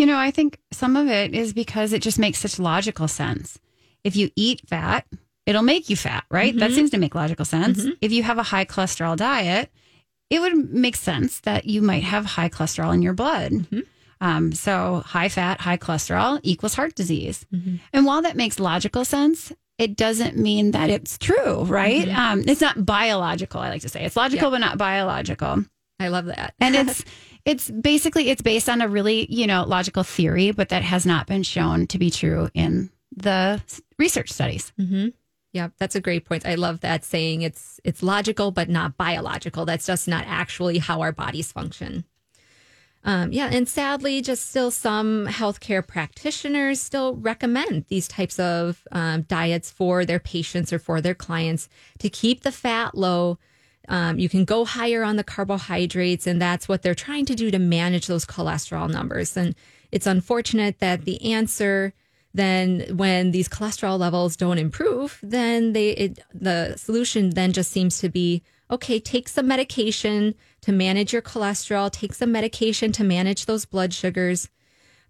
You 0.00 0.06
know, 0.06 0.16
I 0.16 0.30
think 0.30 0.58
some 0.72 0.96
of 0.96 1.08
it 1.08 1.34
is 1.34 1.52
because 1.52 1.92
it 1.92 2.00
just 2.00 2.18
makes 2.18 2.38
such 2.38 2.58
logical 2.58 3.06
sense. 3.06 3.58
If 4.02 4.16
you 4.16 4.30
eat 4.34 4.66
fat, 4.66 5.06
it'll 5.44 5.60
make 5.60 5.90
you 5.90 5.96
fat, 5.96 6.24
right? 6.30 6.56
That 6.56 6.70
mm-hmm. 6.70 6.74
seems 6.74 6.90
to 6.92 6.96
make 6.96 7.14
logical 7.14 7.44
sense. 7.44 7.82
Mm-hmm. 7.82 7.90
If 8.00 8.10
you 8.10 8.22
have 8.22 8.38
a 8.38 8.42
high 8.42 8.64
cholesterol 8.64 9.14
diet, 9.14 9.70
it 10.30 10.40
would 10.40 10.72
make 10.72 10.96
sense 10.96 11.40
that 11.40 11.66
you 11.66 11.82
might 11.82 12.02
have 12.02 12.24
high 12.24 12.48
cholesterol 12.48 12.94
in 12.94 13.02
your 13.02 13.12
blood. 13.12 13.52
Mm-hmm. 13.52 13.80
Um, 14.22 14.52
so 14.52 15.02
high 15.04 15.28
fat, 15.28 15.60
high 15.60 15.76
cholesterol 15.76 16.40
equals 16.42 16.72
heart 16.72 16.94
disease. 16.94 17.44
And 17.92 18.06
while 18.06 18.22
that 18.22 18.36
makes 18.36 18.58
logical 18.58 19.04
sense, 19.04 19.52
it 19.76 19.98
doesn't 19.98 20.38
mean 20.38 20.70
that 20.70 20.88
it's 20.88 21.18
true, 21.18 21.64
right? 21.64 22.08
Um, 22.08 22.42
it's 22.46 22.62
not 22.62 22.86
biological. 22.86 23.60
I 23.60 23.68
like 23.68 23.82
to 23.82 23.90
say 23.90 24.06
it's 24.06 24.16
logical, 24.16 24.50
but 24.50 24.62
not 24.62 24.78
biological 24.78 25.66
I 26.00 26.08
love 26.08 26.26
that. 26.26 26.54
and 26.58 26.74
it's 26.88 27.04
it's 27.44 27.70
basically 27.70 28.28
it's 28.30 28.42
based 28.42 28.68
on 28.68 28.80
a 28.80 28.88
really 28.88 29.26
you 29.30 29.46
know 29.46 29.64
logical 29.64 30.02
theory 30.02 30.50
but 30.52 30.68
that 30.68 30.82
has 30.82 31.06
not 31.06 31.26
been 31.26 31.42
shown 31.42 31.86
to 31.86 31.98
be 31.98 32.10
true 32.10 32.48
in 32.54 32.90
the 33.16 33.60
research 33.98 34.30
studies 34.30 34.72
Yeah, 35.52 35.70
that's 35.78 35.96
a 35.96 36.00
great 36.00 36.26
point. 36.26 36.46
I 36.46 36.54
love 36.54 36.80
that 36.80 37.04
saying 37.04 37.42
it's 37.42 37.80
it's 37.82 38.02
logical 38.02 38.52
but 38.52 38.68
not 38.68 38.96
biological. 38.96 39.64
That's 39.64 39.86
just 39.86 40.06
not 40.06 40.24
actually 40.26 40.78
how 40.78 41.00
our 41.00 41.12
bodies 41.12 41.50
function. 41.50 42.04
Um, 43.02 43.32
yeah, 43.32 43.48
and 43.50 43.66
sadly, 43.66 44.20
just 44.20 44.50
still 44.50 44.70
some 44.70 45.26
healthcare 45.26 45.86
practitioners 45.86 46.80
still 46.80 47.16
recommend 47.16 47.86
these 47.88 48.06
types 48.06 48.38
of 48.38 48.86
um, 48.92 49.22
diets 49.22 49.70
for 49.70 50.04
their 50.04 50.20
patients 50.20 50.72
or 50.72 50.78
for 50.78 51.00
their 51.00 51.14
clients 51.14 51.68
to 51.98 52.10
keep 52.10 52.42
the 52.42 52.52
fat 52.52 52.94
low, 52.94 53.38
Um, 53.90 54.18
you 54.18 54.28
can 54.28 54.44
go 54.44 54.64
higher 54.64 55.02
on 55.02 55.16
the 55.16 55.24
carbohydrates, 55.24 56.26
and 56.26 56.40
that's 56.40 56.68
what 56.68 56.82
they're 56.82 56.94
trying 56.94 57.26
to 57.26 57.34
do 57.34 57.50
to 57.50 57.58
manage 57.58 58.06
those 58.06 58.24
cholesterol 58.24 58.88
numbers. 58.88 59.36
And 59.36 59.54
it's 59.92 60.06
unfortunate 60.06 60.78
that 60.78 61.04
the 61.04 61.32
answer 61.32 61.92
then 62.32 62.96
when 62.96 63.32
these 63.32 63.48
cholesterol 63.48 63.98
levels 63.98 64.36
don't 64.36 64.58
improve, 64.58 65.18
then 65.22 65.72
they 65.72 65.90
it, 65.90 66.20
the 66.32 66.76
solution 66.76 67.30
then 67.30 67.52
just 67.52 67.72
seems 67.72 67.98
to 67.98 68.08
be 68.08 68.42
okay, 68.70 69.00
take 69.00 69.28
some 69.28 69.48
medication 69.48 70.34
to 70.60 70.70
manage 70.70 71.12
your 71.12 71.22
cholesterol, 71.22 71.90
take 71.90 72.14
some 72.14 72.30
medication 72.30 72.92
to 72.92 73.02
manage 73.02 73.46
those 73.46 73.64
blood 73.64 73.92
sugars. 73.92 74.48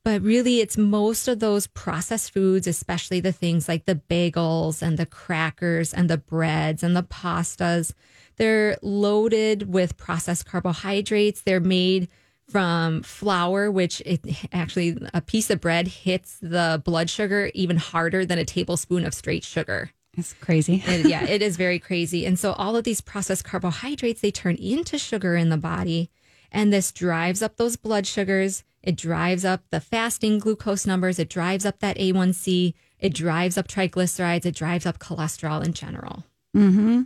But 0.02 0.22
really, 0.22 0.60
it's 0.60 0.78
most 0.78 1.28
of 1.28 1.40
those 1.40 1.66
processed 1.66 2.32
foods, 2.32 2.66
especially 2.66 3.20
the 3.20 3.32
things 3.32 3.68
like 3.68 3.84
the 3.84 4.00
bagels 4.08 4.80
and 4.80 4.98
the 4.98 5.04
crackers 5.04 5.92
and 5.92 6.08
the 6.08 6.16
breads 6.16 6.82
and 6.82 6.96
the 6.96 7.02
pastas. 7.02 7.92
They're 8.40 8.78
loaded 8.80 9.70
with 9.70 9.98
processed 9.98 10.46
carbohydrates. 10.46 11.42
They're 11.42 11.60
made 11.60 12.08
from 12.48 13.02
flour, 13.02 13.70
which 13.70 14.00
it 14.06 14.24
actually 14.50 14.96
a 15.12 15.20
piece 15.20 15.50
of 15.50 15.60
bread 15.60 15.86
hits 15.86 16.38
the 16.40 16.80
blood 16.82 17.10
sugar 17.10 17.50
even 17.52 17.76
harder 17.76 18.24
than 18.24 18.38
a 18.38 18.46
tablespoon 18.46 19.04
of 19.04 19.12
straight 19.12 19.44
sugar. 19.44 19.90
It's 20.16 20.32
crazy. 20.32 20.82
yeah, 20.86 21.22
it 21.26 21.42
is 21.42 21.58
very 21.58 21.78
crazy. 21.78 22.24
And 22.24 22.38
so 22.38 22.52
all 22.52 22.76
of 22.76 22.84
these 22.84 23.02
processed 23.02 23.44
carbohydrates 23.44 24.22
they 24.22 24.30
turn 24.30 24.54
into 24.54 24.96
sugar 24.96 25.36
in 25.36 25.50
the 25.50 25.58
body, 25.58 26.10
and 26.50 26.72
this 26.72 26.92
drives 26.92 27.42
up 27.42 27.58
those 27.58 27.76
blood 27.76 28.06
sugars. 28.06 28.64
It 28.82 28.96
drives 28.96 29.44
up 29.44 29.64
the 29.68 29.80
fasting 29.80 30.38
glucose 30.38 30.86
numbers. 30.86 31.18
It 31.18 31.28
drives 31.28 31.66
up 31.66 31.80
that 31.80 31.98
A1C. 31.98 32.72
It 33.00 33.12
drives 33.12 33.58
up 33.58 33.68
triglycerides. 33.68 34.46
It 34.46 34.54
drives 34.54 34.86
up 34.86 34.98
cholesterol 34.98 35.62
in 35.62 35.74
general. 35.74 36.24
Mm-hmm. 36.56 37.02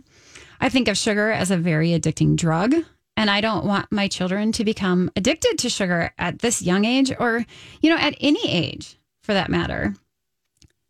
I 0.59 0.69
think 0.69 0.87
of 0.87 0.97
sugar 0.97 1.31
as 1.31 1.51
a 1.51 1.57
very 1.57 1.89
addicting 1.89 2.35
drug. 2.35 2.73
And 3.17 3.29
I 3.29 3.39
don't 3.39 3.65
want 3.65 3.91
my 3.91 4.09
children 4.09 4.51
to 4.53 4.65
become 4.65 5.09
addicted 5.15 5.57
to 5.59 5.69
sugar 5.69 6.11
at 6.17 6.39
this 6.39 6.61
young 6.61 6.83
age 6.83 7.13
or, 7.17 7.45
you 7.81 7.89
know, 7.89 7.97
at 7.97 8.17
any 8.19 8.49
age 8.49 8.97
for 9.21 9.33
that 9.33 9.49
matter. 9.49 9.95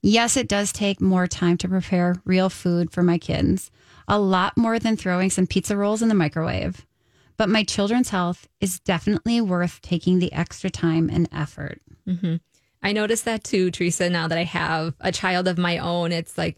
Yes, 0.02 0.36
it 0.36 0.48
does 0.48 0.72
take 0.72 1.00
more 1.00 1.28
time 1.28 1.58
to 1.58 1.68
prepare 1.68 2.16
real 2.26 2.50
food 2.50 2.92
for 2.92 3.04
my 3.04 3.20
kids, 3.20 3.70
a 4.08 4.20
lot 4.20 4.58
more 4.58 4.80
than 4.80 4.98
throwing 4.98 5.30
some 5.30 5.46
pizza 5.46 5.78
rolls 5.78 6.02
in 6.02 6.10
the 6.10 6.16
microwave. 6.16 6.86
But 7.38 7.50
my 7.50 7.64
children's 7.64 8.10
health 8.10 8.48
is 8.60 8.80
definitely 8.80 9.40
worth 9.42 9.82
taking 9.82 10.20
the 10.20 10.34
extra 10.34 10.70
time 10.70 11.10
and 11.12 11.30
effort. 11.32 11.82
Mm-hmm. 12.08 12.38
I 12.82 12.92
noticed 12.92 13.26
that 13.26 13.44
too, 13.44 13.72
Teresa, 13.72 14.10
now 14.10 14.28
that 14.28 14.38
I 14.38 14.44
have 14.44 14.96
a 15.00 15.12
child 15.12 15.48
of 15.48 15.58
my 15.58 15.78
own. 15.78 16.12
It's 16.12 16.38
like, 16.38 16.58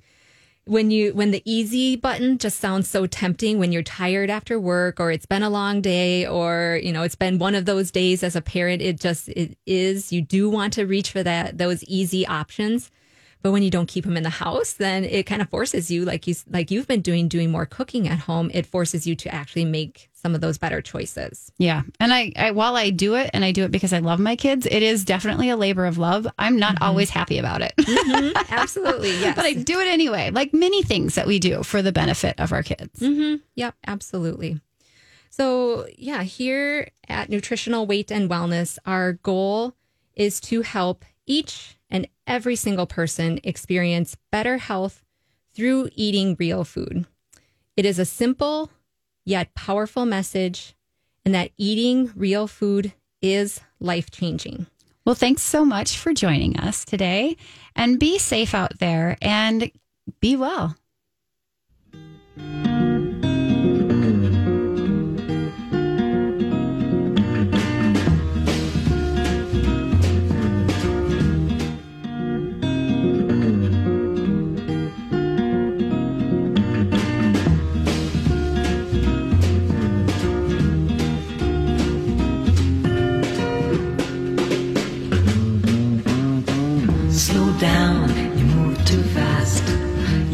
when 0.67 0.91
you 0.91 1.13
when 1.13 1.31
the 1.31 1.41
easy 1.45 1.95
button 1.95 2.37
just 2.37 2.59
sounds 2.59 2.87
so 2.89 3.05
tempting 3.05 3.59
when 3.59 3.71
you're 3.71 3.83
tired 3.83 4.29
after 4.29 4.59
work 4.59 4.99
or 4.99 5.11
it's 5.11 5.25
been 5.25 5.43
a 5.43 5.49
long 5.49 5.81
day 5.81 6.25
or 6.27 6.79
you 6.83 6.91
know 6.91 7.03
it's 7.03 7.15
been 7.15 7.39
one 7.39 7.55
of 7.55 7.65
those 7.65 7.91
days 7.91 8.23
as 8.23 8.35
a 8.35 8.41
parent 8.41 8.81
it 8.81 8.99
just 8.99 9.29
it 9.29 9.57
is. 9.65 10.11
You 10.11 10.21
do 10.21 10.49
want 10.49 10.73
to 10.73 10.85
reach 10.85 11.11
for 11.11 11.23
that 11.23 11.57
those 11.57 11.83
easy 11.85 12.25
options 12.27 12.91
but 13.41 13.51
when 13.51 13.63
you 13.63 13.69
don't 13.69 13.87
keep 13.87 14.03
them 14.03 14.17
in 14.17 14.23
the 14.23 14.29
house, 14.29 14.73
then 14.73 15.03
it 15.03 15.25
kind 15.25 15.41
of 15.41 15.49
forces 15.49 15.91
you, 15.91 16.05
like 16.05 16.27
you 16.27 16.35
like 16.49 16.71
you've 16.71 16.87
been 16.87 17.01
doing, 17.01 17.27
doing 17.27 17.51
more 17.51 17.65
cooking 17.65 18.07
at 18.07 18.19
home. 18.19 18.51
It 18.53 18.65
forces 18.65 19.05
you 19.05 19.15
to 19.17 19.33
actually 19.33 19.65
make 19.65 20.09
some 20.13 20.35
of 20.35 20.41
those 20.41 20.57
better 20.57 20.81
choices. 20.81 21.51
Yeah, 21.57 21.83
and 21.99 22.13
I, 22.13 22.33
I 22.35 22.51
while 22.51 22.75
I 22.75 22.89
do 22.89 23.15
it, 23.15 23.29
and 23.33 23.45
I 23.45 23.51
do 23.51 23.63
it 23.63 23.71
because 23.71 23.93
I 23.93 23.99
love 23.99 24.19
my 24.19 24.35
kids, 24.35 24.65
it 24.65 24.83
is 24.83 25.05
definitely 25.05 25.49
a 25.49 25.57
labor 25.57 25.85
of 25.85 25.97
love. 25.97 26.27
I'm 26.37 26.57
not 26.57 26.75
mm-hmm. 26.75 26.83
always 26.83 27.09
happy 27.09 27.37
about 27.37 27.61
it. 27.61 27.73
Mm-hmm. 27.77 28.37
Absolutely, 28.53 29.11
yes, 29.11 29.35
but 29.35 29.45
I 29.45 29.53
do 29.53 29.79
it 29.79 29.87
anyway. 29.87 30.31
Like 30.31 30.53
many 30.53 30.83
things 30.83 31.15
that 31.15 31.27
we 31.27 31.39
do 31.39 31.63
for 31.63 31.81
the 31.81 31.91
benefit 31.91 32.39
of 32.39 32.51
our 32.51 32.63
kids. 32.63 32.99
Mm-hmm. 32.99 33.37
Yep, 33.55 33.75
absolutely. 33.85 34.59
So, 35.29 35.85
yeah, 35.97 36.23
here 36.23 36.89
at 37.07 37.29
Nutritional 37.29 37.85
Weight 37.85 38.11
and 38.11 38.29
Wellness, 38.29 38.79
our 38.85 39.13
goal 39.13 39.75
is 40.15 40.41
to 40.41 40.63
help 40.63 41.05
each 41.27 41.76
and 41.89 42.07
every 42.25 42.55
single 42.55 42.85
person 42.85 43.39
experience 43.43 44.17
better 44.31 44.57
health 44.57 45.03
through 45.53 45.89
eating 45.95 46.35
real 46.39 46.63
food. 46.63 47.05
It 47.75 47.85
is 47.85 47.99
a 47.99 48.05
simple 48.05 48.71
yet 49.25 49.53
powerful 49.53 50.05
message, 50.05 50.75
and 51.25 51.35
that 51.35 51.51
eating 51.57 52.11
real 52.15 52.47
food 52.47 52.93
is 53.21 53.59
life 53.79 54.09
changing. 54.09 54.67
Well, 55.05 55.15
thanks 55.15 55.41
so 55.41 55.63
much 55.63 55.97
for 55.97 56.13
joining 56.13 56.59
us 56.59 56.85
today, 56.85 57.37
and 57.75 57.99
be 57.99 58.17
safe 58.19 58.53
out 58.53 58.79
there 58.79 59.17
and 59.21 59.71
be 60.19 60.35
well. 60.35 60.75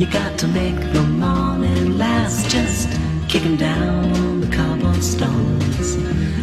You 0.03 0.11
got 0.11 0.38
to 0.39 0.47
make 0.49 0.76
the 0.91 1.01
morning 1.01 1.97
last, 1.97 2.49
just 2.49 2.89
kicking 3.30 3.55
down 3.55 4.41
the 4.41 4.47
cobblestones, 4.47 5.95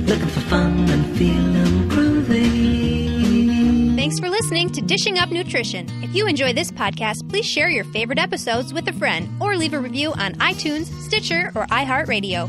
looking 0.08 0.28
for 0.28 0.40
fun 0.40 0.88
and 0.88 1.18
feeling 1.18 1.86
groovy. 1.90 3.94
Thanks 3.96 4.18
for 4.18 4.30
listening 4.30 4.70
to 4.70 4.80
Dishing 4.80 5.18
Up 5.18 5.30
Nutrition. 5.30 5.90
If 6.02 6.14
you 6.14 6.26
enjoy 6.26 6.54
this 6.54 6.70
podcast, 6.70 7.28
please 7.28 7.44
share 7.44 7.68
your 7.68 7.84
favorite 7.84 8.18
episodes 8.18 8.72
with 8.72 8.88
a 8.88 8.94
friend 8.94 9.28
or 9.42 9.56
leave 9.56 9.74
a 9.74 9.78
review 9.78 10.12
on 10.12 10.32
iTunes, 10.36 10.86
Stitcher, 11.02 11.52
or 11.54 11.66
iHeartRadio. 11.66 12.48